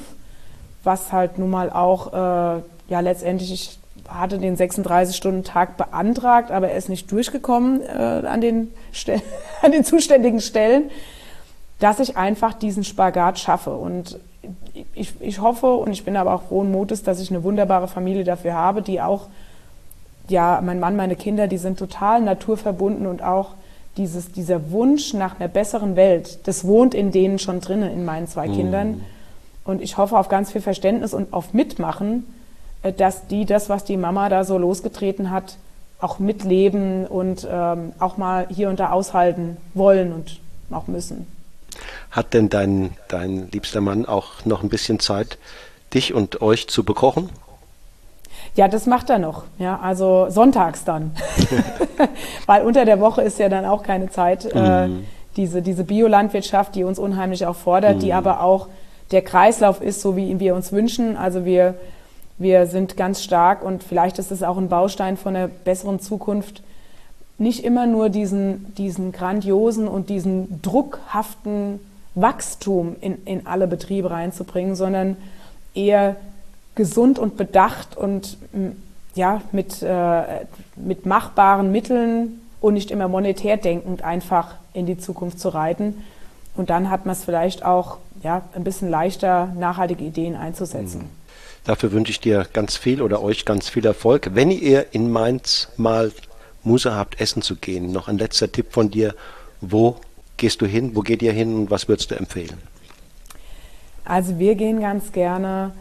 was 0.84 1.12
halt 1.12 1.38
nun 1.38 1.50
mal 1.50 1.70
auch, 1.70 2.14
äh, 2.14 2.62
ja 2.88 3.00
letztendlich, 3.00 3.52
ich 3.52 3.80
hatte 4.08 4.40
den 4.40 4.58
36-Stunden-Tag 4.58 5.78
beantragt, 5.78 6.52
aber 6.52 6.70
er 6.70 6.78
ist 6.78 6.90
nicht 6.90 7.12
durchgekommen 7.12 7.82
äh, 7.82 8.26
an, 8.26 8.42
den 8.42 8.74
an 9.62 9.72
den 9.72 9.84
zuständigen 9.84 10.42
Stellen, 10.42 10.90
dass 11.80 12.00
ich 12.00 12.18
einfach 12.18 12.54
diesen 12.54 12.84
Spagat 12.84 13.40
schaffe. 13.40 13.72
Und 13.72 14.20
ich, 14.94 15.14
ich 15.20 15.40
hoffe 15.40 15.74
und 15.74 15.92
ich 15.92 16.06
bin 16.06 16.16
aber 16.16 16.34
auch 16.34 16.44
frohen 16.44 16.72
Mutes, 16.72 17.04
dass 17.04 17.20
ich 17.20 17.30
eine 17.30 17.44
wunderbare 17.44 17.88
Familie 17.88 18.24
dafür 18.24 18.54
habe, 18.54 18.82
die 18.82 19.02
auch, 19.02 19.28
ja, 20.32 20.62
mein 20.64 20.80
Mann, 20.80 20.96
meine 20.96 21.16
Kinder, 21.16 21.48
die 21.48 21.58
sind 21.58 21.78
total 21.78 22.22
naturverbunden 22.22 23.06
und 23.06 23.22
auch 23.22 23.52
dieses, 23.98 24.32
dieser 24.32 24.72
Wunsch 24.72 25.14
nach 25.14 25.40
einer 25.40 25.50
besseren 25.50 25.96
Welt, 25.96 26.48
das 26.48 26.66
wohnt 26.66 26.94
in 26.94 27.12
denen 27.12 27.40
schon 27.40 27.60
drinnen, 27.62 27.92
in 27.92 28.06
meinen 28.06 28.28
zwei 28.28 28.48
mhm. 28.48 28.56
Kindern. 28.56 29.06
Und 29.64 29.82
ich 29.82 29.98
hoffe 29.98 30.18
auf 30.18 30.30
ganz 30.30 30.52
viel 30.52 30.62
Verständnis 30.62 31.14
und 31.14 31.34
auf 31.34 31.54
Mitmachen, 31.54 32.26
äh, 32.84 32.94
dass 32.94 33.28
die 33.28 33.46
das, 33.46 33.70
was 33.70 33.84
die 33.84 33.98
Mama 33.98 34.30
da 34.30 34.44
so 34.44 34.58
losgetreten 34.58 35.30
hat, 35.30 35.58
auch 36.00 36.18
mitleben 36.18 37.06
und 37.06 37.48
ähm, 37.50 37.94
auch 38.00 38.18
mal 38.18 38.48
hier 38.50 38.70
und 38.70 38.80
da 38.80 38.90
aushalten 38.92 39.58
wollen 39.76 40.14
und 40.14 40.40
auch 40.72 40.88
müssen. 40.88 41.28
Hat 42.10 42.34
denn 42.34 42.50
dein, 42.50 42.92
dein 43.08 43.50
liebster 43.52 43.82
Mann 43.82 44.06
auch 44.06 44.46
noch 44.46 44.64
ein 44.64 44.70
bisschen 44.70 45.00
Zeit, 45.00 45.38
dich 45.94 46.14
und 46.14 46.42
euch 46.42 46.68
zu 46.68 46.84
bekochen? 46.84 47.30
Ja, 48.56 48.68
das 48.68 48.86
macht 48.86 49.10
er 49.10 49.20
noch. 49.20 49.44
Ja, 49.60 49.80
also 49.82 50.28
sonntags 50.30 50.84
dann. 50.84 51.12
Weil 52.46 52.64
unter 52.64 52.86
der 52.86 53.00
Woche 53.00 53.22
ist 53.22 53.40
ja 53.40 53.50
dann 53.50 53.66
auch 53.66 53.84
keine 53.84 54.10
Zeit. 54.10 54.46
Äh, 54.46 54.88
mhm. 54.88 55.06
Diese, 55.38 55.62
diese 55.62 55.86
Biolandwirtschaft, 55.86 56.76
die 56.76 56.84
uns 56.84 57.00
unheimlich 57.00 57.46
auch 57.46 57.56
fordert, 57.56 57.98
mhm. 57.98 58.00
die 58.00 58.14
aber 58.14 58.42
auch 58.42 58.68
der 59.12 59.22
Kreislauf 59.22 59.82
ist, 59.82 60.02
so 60.02 60.16
wie 60.16 60.40
wir 60.40 60.56
uns 60.56 60.72
wünschen. 60.72 61.16
Also 61.16 61.46
wir, 61.46 61.76
wir 62.38 62.68
sind 62.68 62.98
ganz 62.98 63.24
stark 63.24 63.64
und 63.64 63.84
vielleicht 63.84 64.20
ist 64.20 64.32
es 64.32 64.44
auch 64.44 64.58
ein 64.58 64.70
Baustein 64.70 65.16
von 65.16 65.36
einer 65.36 65.48
besseren 65.48 66.00
Zukunft, 66.00 66.62
nicht 67.38 67.64
immer 67.64 67.88
nur 67.88 68.10
diesen, 68.10 68.74
diesen 68.76 69.12
grandiosen 69.12 69.88
und 69.88 70.10
diesen 70.10 70.62
druckhaften 70.62 71.80
Wachstum 72.14 72.96
in, 73.02 73.18
in 73.26 73.48
alle 73.48 73.68
Betriebe 73.68 74.12
reinzubringen, 74.12 74.76
sondern 74.76 75.18
eher 75.74 76.18
gesund 76.76 77.20
und 77.20 77.38
bedacht 77.38 77.98
und 77.98 78.38
ja, 79.16 79.42
mit, 79.52 79.82
äh, 79.82 80.46
mit 80.76 81.06
machbaren 81.06 81.72
Mitteln 81.72 82.42
und 82.62 82.76
nicht 82.76 82.92
immer 82.92 83.08
monetär 83.08 83.58
denkend 83.58 84.04
einfach 84.04 84.56
in 84.74 84.86
die 84.86 84.98
Zukunft 84.98 85.40
zu 85.40 85.50
reiten. 85.50 86.04
Und 86.56 86.70
dann 86.70 86.90
hat 86.90 87.06
man 87.06 87.14
es 87.14 87.24
vielleicht 87.24 87.66
auch 87.66 87.98
ja, 88.24 88.44
ein 88.54 88.64
bisschen 88.64 88.90
leichter, 88.90 89.54
nachhaltige 89.58 90.04
Ideen 90.04 90.36
einzusetzen. 90.36 91.02
Mhm. 91.02 91.10
Dafür 91.64 91.92
wünsche 91.92 92.12
ich 92.12 92.20
dir 92.20 92.48
ganz 92.54 92.76
viel 92.76 93.02
oder 93.02 93.22
euch 93.22 93.46
ganz 93.46 93.70
viel 93.70 93.86
Erfolg. 93.86 94.32
Wenn 94.34 94.50
ihr 94.50 94.94
in 94.94 95.12
Mainz 95.12 95.70
mal 95.78 96.12
Muße 96.64 96.96
habt, 96.96 97.20
essen 97.20 97.42
zu 97.42 97.56
gehen, 97.56 97.92
noch 97.92 98.08
ein 98.08 98.18
letzter 98.18 98.52
Tipp 98.52 98.72
von 98.72 98.90
dir. 98.90 99.16
Wo 99.62 99.98
gehst 100.38 100.62
du 100.62 100.66
hin? 100.66 100.96
Wo 100.96 101.02
geht 101.02 101.22
ihr 101.22 101.34
hin 101.34 101.56
und 101.56 101.72
was 101.72 101.88
würdest 101.88 102.12
du 102.12 102.16
empfehlen? 102.16 102.58
Also 104.06 104.40
wir 104.40 104.56
gehen 104.56 104.82
ganz 104.82 105.12
gerne 105.12 105.72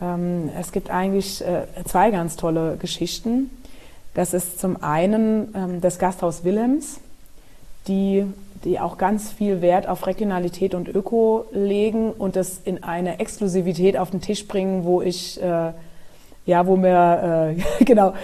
ähm, 0.00 0.50
es 0.58 0.72
gibt 0.72 0.90
eigentlich 0.90 1.44
äh, 1.44 1.64
zwei 1.84 2.10
ganz 2.10 2.36
tolle 2.36 2.76
Geschichten. 2.76 3.50
Das 4.14 4.34
ist 4.34 4.60
zum 4.60 4.82
einen 4.82 5.54
ähm, 5.54 5.80
das 5.80 5.98
Gasthaus 5.98 6.44
Willems, 6.44 7.00
die, 7.86 8.24
die 8.64 8.80
auch 8.80 8.98
ganz 8.98 9.30
viel 9.30 9.60
Wert 9.60 9.88
auf 9.88 10.06
Regionalität 10.06 10.74
und 10.74 10.88
Öko 10.88 11.46
legen 11.52 12.12
und 12.12 12.36
das 12.36 12.60
in 12.64 12.82
eine 12.82 13.20
Exklusivität 13.20 13.96
auf 13.96 14.10
den 14.10 14.20
Tisch 14.20 14.46
bringen, 14.48 14.84
wo 14.84 15.02
ich, 15.02 15.40
äh, 15.42 15.72
ja, 16.46 16.66
wo 16.66 16.76
mir, 16.76 17.54
äh, 17.56 17.84
genau, 17.84 18.14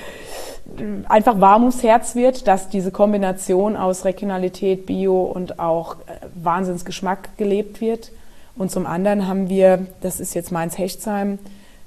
einfach 1.08 1.40
warm 1.40 1.62
ums 1.62 1.82
Herz 1.82 2.14
wird, 2.14 2.46
dass 2.48 2.68
diese 2.68 2.90
Kombination 2.90 3.76
aus 3.76 4.04
Regionalität, 4.04 4.86
Bio 4.86 5.22
und 5.22 5.58
auch 5.58 5.96
äh, 6.06 6.26
Wahnsinnsgeschmack 6.34 7.36
gelebt 7.36 7.80
wird. 7.80 8.10
Und 8.56 8.70
zum 8.70 8.86
anderen 8.86 9.28
haben 9.28 9.48
wir, 9.48 9.86
das 10.00 10.18
ist 10.18 10.34
jetzt 10.34 10.50
Mainz-Hechtsheim, 10.50 11.38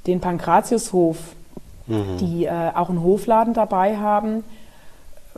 den 0.08 0.20
Pankratiushof, 0.20 1.18
mhm. 1.88 2.18
die 2.20 2.46
äh, 2.46 2.72
auch 2.74 2.90
einen 2.90 3.04
Hofladen 3.04 3.54
dabei 3.54 3.98
haben, 3.98 4.44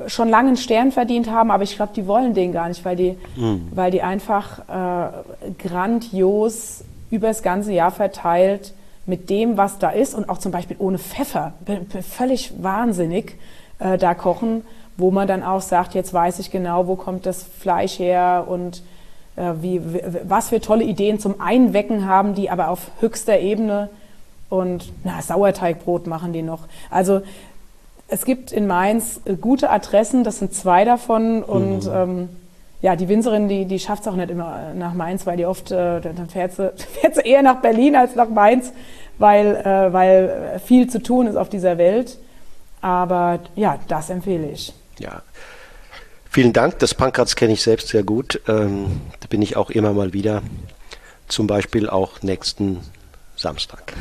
schon 0.08 0.30
lange 0.30 0.50
einen 0.50 0.58
Stern 0.58 0.92
verdient 0.92 1.30
haben, 1.30 1.52
aber 1.52 1.64
ich 1.64 1.76
glaube, 1.76 1.94
die 1.96 2.08
wollen 2.08 2.34
den 2.34 2.54
gar 2.54 2.68
nicht, 2.70 2.84
weil 2.86 2.96
die, 2.96 3.18
mhm. 3.36 3.68
weil 3.74 3.92
die 3.92 4.02
einfach 4.02 4.60
äh, 4.60 5.12
grandios 5.60 6.84
über 7.10 7.28
das 7.28 7.44
ganze 7.44 7.74
Jahr 7.74 7.92
verteilt 7.92 8.74
mit 9.06 9.30
dem, 9.30 9.58
was 9.58 9.80
da 9.80 9.90
ist 9.90 10.14
und 10.14 10.30
auch 10.30 10.38
zum 10.38 10.52
Beispiel 10.52 10.78
ohne 10.80 10.98
Pfeffer, 10.98 11.54
völlig 12.02 12.54
wahnsinnig 12.62 13.38
äh, 13.80 13.98
da 13.98 14.14
kochen, 14.14 14.64
wo 14.98 15.12
man 15.12 15.28
dann 15.28 15.44
auch 15.44 15.62
sagt, 15.62 15.94
jetzt 15.94 16.14
weiß 16.14 16.40
ich 16.40 16.52
genau, 16.52 16.88
wo 16.88 16.96
kommt 16.96 17.26
das 17.26 17.44
Fleisch 17.44 18.00
her 18.00 18.46
und 18.48 18.84
äh, 19.36 19.54
wie, 19.62 19.82
was 20.24 20.50
für 20.50 20.62
tolle 20.62 20.84
Ideen 20.84 21.20
zum 21.20 21.42
Einwecken 21.42 22.06
haben, 22.06 22.36
die 22.36 22.50
aber 22.50 22.70
auf 22.70 22.92
höchster 23.00 23.40
Ebene 23.40 23.90
und 24.52 24.92
na, 25.06 25.22
Sauerteigbrot 25.22 26.06
machen 26.08 26.34
die 26.34 26.42
noch. 26.42 26.68
Also 26.90 27.22
es 28.10 28.26
gibt 28.26 28.52
in 28.52 28.68
Mainz 28.68 29.22
äh, 29.26 29.36
gute 29.36 29.70
Adressen, 29.70 30.24
das 30.24 30.40
sind 30.40 30.54
zwei 30.54 30.84
davon 30.84 31.42
und 31.42 31.86
mhm. 31.86 31.92
ähm, 31.94 32.30
ja, 32.82 32.96
die 32.96 33.08
Winzerin, 33.08 33.48
die, 33.48 33.66
die 33.66 33.80
schafft 33.80 34.02
es 34.02 34.08
auch 34.10 34.16
nicht 34.16 34.30
immer 34.30 34.74
nach 34.76 34.94
Mainz, 34.94 35.26
weil 35.26 35.38
die 35.38 35.46
oft, 35.46 35.72
äh, 35.72 36.02
dann 36.02 36.28
fährt 36.28 36.54
sie, 36.54 36.72
fährt 37.00 37.16
sie 37.16 37.22
eher 37.22 37.42
nach 37.42 37.62
Berlin 37.62 37.96
als 37.96 38.16
nach 38.16 38.28
Mainz, 38.28 38.74
weil, 39.18 39.56
äh, 39.56 39.94
weil 39.94 40.62
viel 40.66 40.90
zu 40.90 41.02
tun 41.02 41.28
ist 41.28 41.38
auf 41.38 41.48
dieser 41.48 41.78
Welt. 41.78 42.18
Aber 42.82 43.40
ja, 43.56 43.80
das 43.88 44.10
empfehle 44.10 44.50
ich. 44.50 44.74
Ja. 45.00 45.22
Vielen 46.30 46.52
Dank. 46.52 46.80
Das 46.80 46.94
Pankratz 46.96 47.36
kenne 47.36 47.54
ich 47.54 47.62
selbst 47.62 47.90
sehr 47.90 48.04
gut. 48.04 48.42
Ähm, 48.48 49.02
da 49.20 49.28
bin 49.30 49.42
ich 49.42 49.56
auch 49.56 49.70
immer 49.70 49.94
mal 49.94 50.14
wieder. 50.14 50.42
Zum 51.28 51.48
Beispiel 51.48 51.90
auch 51.90 52.22
nächsten 52.24 52.80
Samstag. 53.42 53.94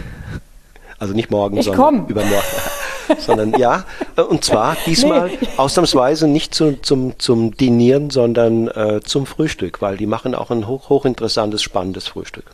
Also 0.99 1.14
nicht 1.14 1.30
morgen, 1.30 1.57
ich 1.57 1.64
sondern 1.64 1.82
komm. 1.82 2.07
übermorgen. 2.07 2.47
sondern 3.18 3.59
ja, 3.59 3.84
und 4.28 4.45
zwar 4.45 4.76
diesmal 4.86 5.28
nee. 5.28 5.49
ausnahmsweise 5.57 6.28
nicht 6.28 6.55
zu, 6.55 6.80
zum, 6.80 7.18
zum 7.18 7.57
Dinieren, 7.57 8.11
sondern 8.11 8.68
äh, 8.68 9.01
zum 9.03 9.26
Frühstück, 9.26 9.82
weil 9.82 9.97
die 9.97 10.07
machen 10.07 10.34
auch 10.34 10.51
ein 10.51 10.68
hoch, 10.68 10.88
hochinteressantes, 10.88 11.62
spannendes 11.62 12.07
Frühstück. 12.07 12.45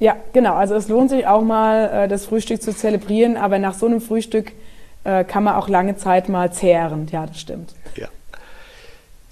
Ja, 0.00 0.16
genau. 0.32 0.54
Also 0.54 0.74
es 0.74 0.88
lohnt 0.88 1.10
sich 1.10 1.26
auch 1.26 1.42
mal, 1.42 1.90
äh, 1.90 2.08
das 2.08 2.26
Frühstück 2.26 2.62
zu 2.62 2.74
zelebrieren, 2.74 3.36
aber 3.36 3.58
nach 3.58 3.74
so 3.74 3.86
einem 3.86 4.00
Frühstück 4.00 4.52
äh, 5.04 5.24
kann 5.24 5.44
man 5.44 5.54
auch 5.54 5.68
lange 5.68 5.96
Zeit 5.96 6.28
mal 6.28 6.52
zehren. 6.52 7.06
Ja, 7.12 7.26
das 7.26 7.38
stimmt. 7.38 7.74
Ja. 7.96 8.08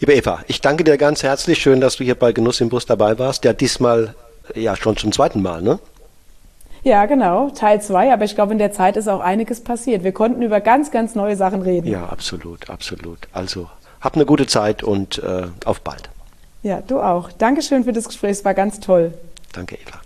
Liebe 0.00 0.14
Eva, 0.14 0.40
ich 0.46 0.60
danke 0.60 0.84
dir 0.84 0.98
ganz 0.98 1.22
herzlich. 1.22 1.58
Schön, 1.58 1.80
dass 1.80 1.96
du 1.96 2.04
hier 2.04 2.14
bei 2.14 2.32
Genuss 2.32 2.60
im 2.60 2.68
Bus 2.68 2.86
dabei 2.86 3.18
warst. 3.18 3.44
Ja, 3.44 3.52
diesmal 3.52 4.14
ja 4.54 4.76
schon 4.76 4.96
zum 4.96 5.10
zweiten 5.10 5.42
Mal, 5.42 5.62
ne? 5.62 5.78
Ja, 6.82 7.06
genau, 7.06 7.50
Teil 7.50 7.82
2, 7.82 8.12
aber 8.12 8.24
ich 8.24 8.34
glaube, 8.34 8.52
in 8.52 8.58
der 8.58 8.72
Zeit 8.72 8.96
ist 8.96 9.08
auch 9.08 9.20
einiges 9.20 9.62
passiert. 9.62 10.04
Wir 10.04 10.12
konnten 10.12 10.42
über 10.42 10.60
ganz, 10.60 10.90
ganz 10.90 11.14
neue 11.14 11.36
Sachen 11.36 11.62
reden. 11.62 11.88
Ja, 11.88 12.06
absolut, 12.06 12.70
absolut. 12.70 13.18
Also, 13.32 13.68
hab 14.00 14.14
eine 14.14 14.26
gute 14.26 14.46
Zeit 14.46 14.82
und 14.82 15.18
äh, 15.18 15.48
auf 15.64 15.80
bald. 15.80 16.10
Ja, 16.62 16.80
du 16.80 17.00
auch. 17.00 17.32
Dankeschön 17.32 17.84
für 17.84 17.92
das 17.92 18.06
Gespräch, 18.06 18.32
es 18.32 18.44
war 18.44 18.54
ganz 18.54 18.80
toll. 18.80 19.12
Danke, 19.52 19.76
Eva. 19.76 20.00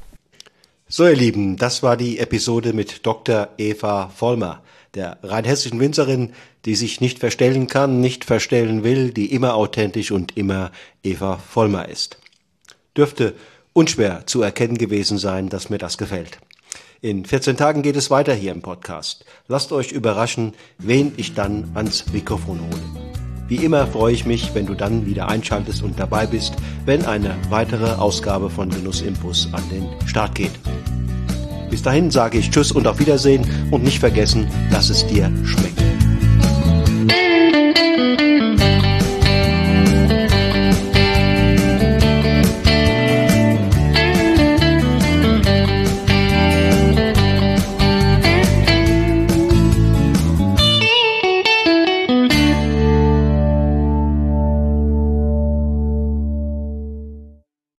So, 0.89 1.07
ihr 1.07 1.17
Lieben, 1.17 1.57
das 1.57 1.83
war 1.83 1.97
die 1.97 2.19
Episode 2.19 2.75
mit 2.75 3.07
Dr. 3.07 3.49
Eva 3.57 4.11
Vollmer, 4.15 4.61
der 4.95 5.19
rheinhessischen 5.23 5.81
Winzerin, 5.81 6.35
die 6.67 6.75
sich 6.75 7.01
nicht 7.01 7.19
verstellen 7.19 7.67
kann, 7.67 8.01
nicht 8.01 8.25
verstellen 8.25 8.85
will, 8.85 9.11
die 9.11 9.33
immer 9.33 9.55
authentisch 9.55 10.11
und 10.11 10.37
immer 10.37 10.71
Eva 11.03 11.39
Vollmer 11.39 11.89
ist. 11.89 12.19
Dürfte 12.97 13.35
unschwer 13.73 14.27
zu 14.27 14.43
erkennen 14.43 14.77
gewesen 14.77 15.17
sein, 15.17 15.49
dass 15.49 15.71
mir 15.71 15.79
das 15.79 15.97
gefällt. 15.97 16.39
In 17.05 17.25
14 17.25 17.57
Tagen 17.57 17.83
geht 17.83 17.97
es 17.97 18.13
weiter 18.13 18.33
hier 18.33 18.53
im 18.53 18.63
Podcast. 18.63 19.25
Lasst 19.49 19.73
euch 19.73 19.91
überraschen, 19.91 20.53
wen 20.79 21.11
ich 21.17 21.35
dann 21.35 21.69
ans 21.75 22.13
Mikrofon 22.13 22.61
hole. 22.61 23.11
Wie 23.49 23.57
immer 23.57 23.89
freue 23.89 24.15
ich 24.15 24.25
mich, 24.25 24.55
wenn 24.55 24.67
du 24.67 24.75
dann 24.75 25.05
wieder 25.05 25.29
einschaltest 25.29 25.83
und 25.83 25.99
dabei 25.99 26.27
bist, 26.27 26.55
wenn 26.85 27.05
eine 27.05 27.37
weitere 27.51 27.91
Ausgabe 27.95 28.51
von 28.51 28.71
Genuss 28.71 29.01
Impus 29.01 29.49
an 29.51 29.65
den 29.69 29.89
Start 30.07 30.37
geht. 30.37 30.53
Bis 31.71 31.83
dahin 31.83 32.13
sage 32.13 32.39
ich 32.39 32.53
Tschüss 32.53 32.71
und 32.71 32.87
auf 32.87 33.01
Wiedersehen 33.01 33.45
und 33.73 33.83
nicht 33.83 33.99
vergessen, 33.99 34.47
dass 34.71 34.89
es 34.89 35.05
dir 35.05 35.29
schmeckt. 35.45 35.83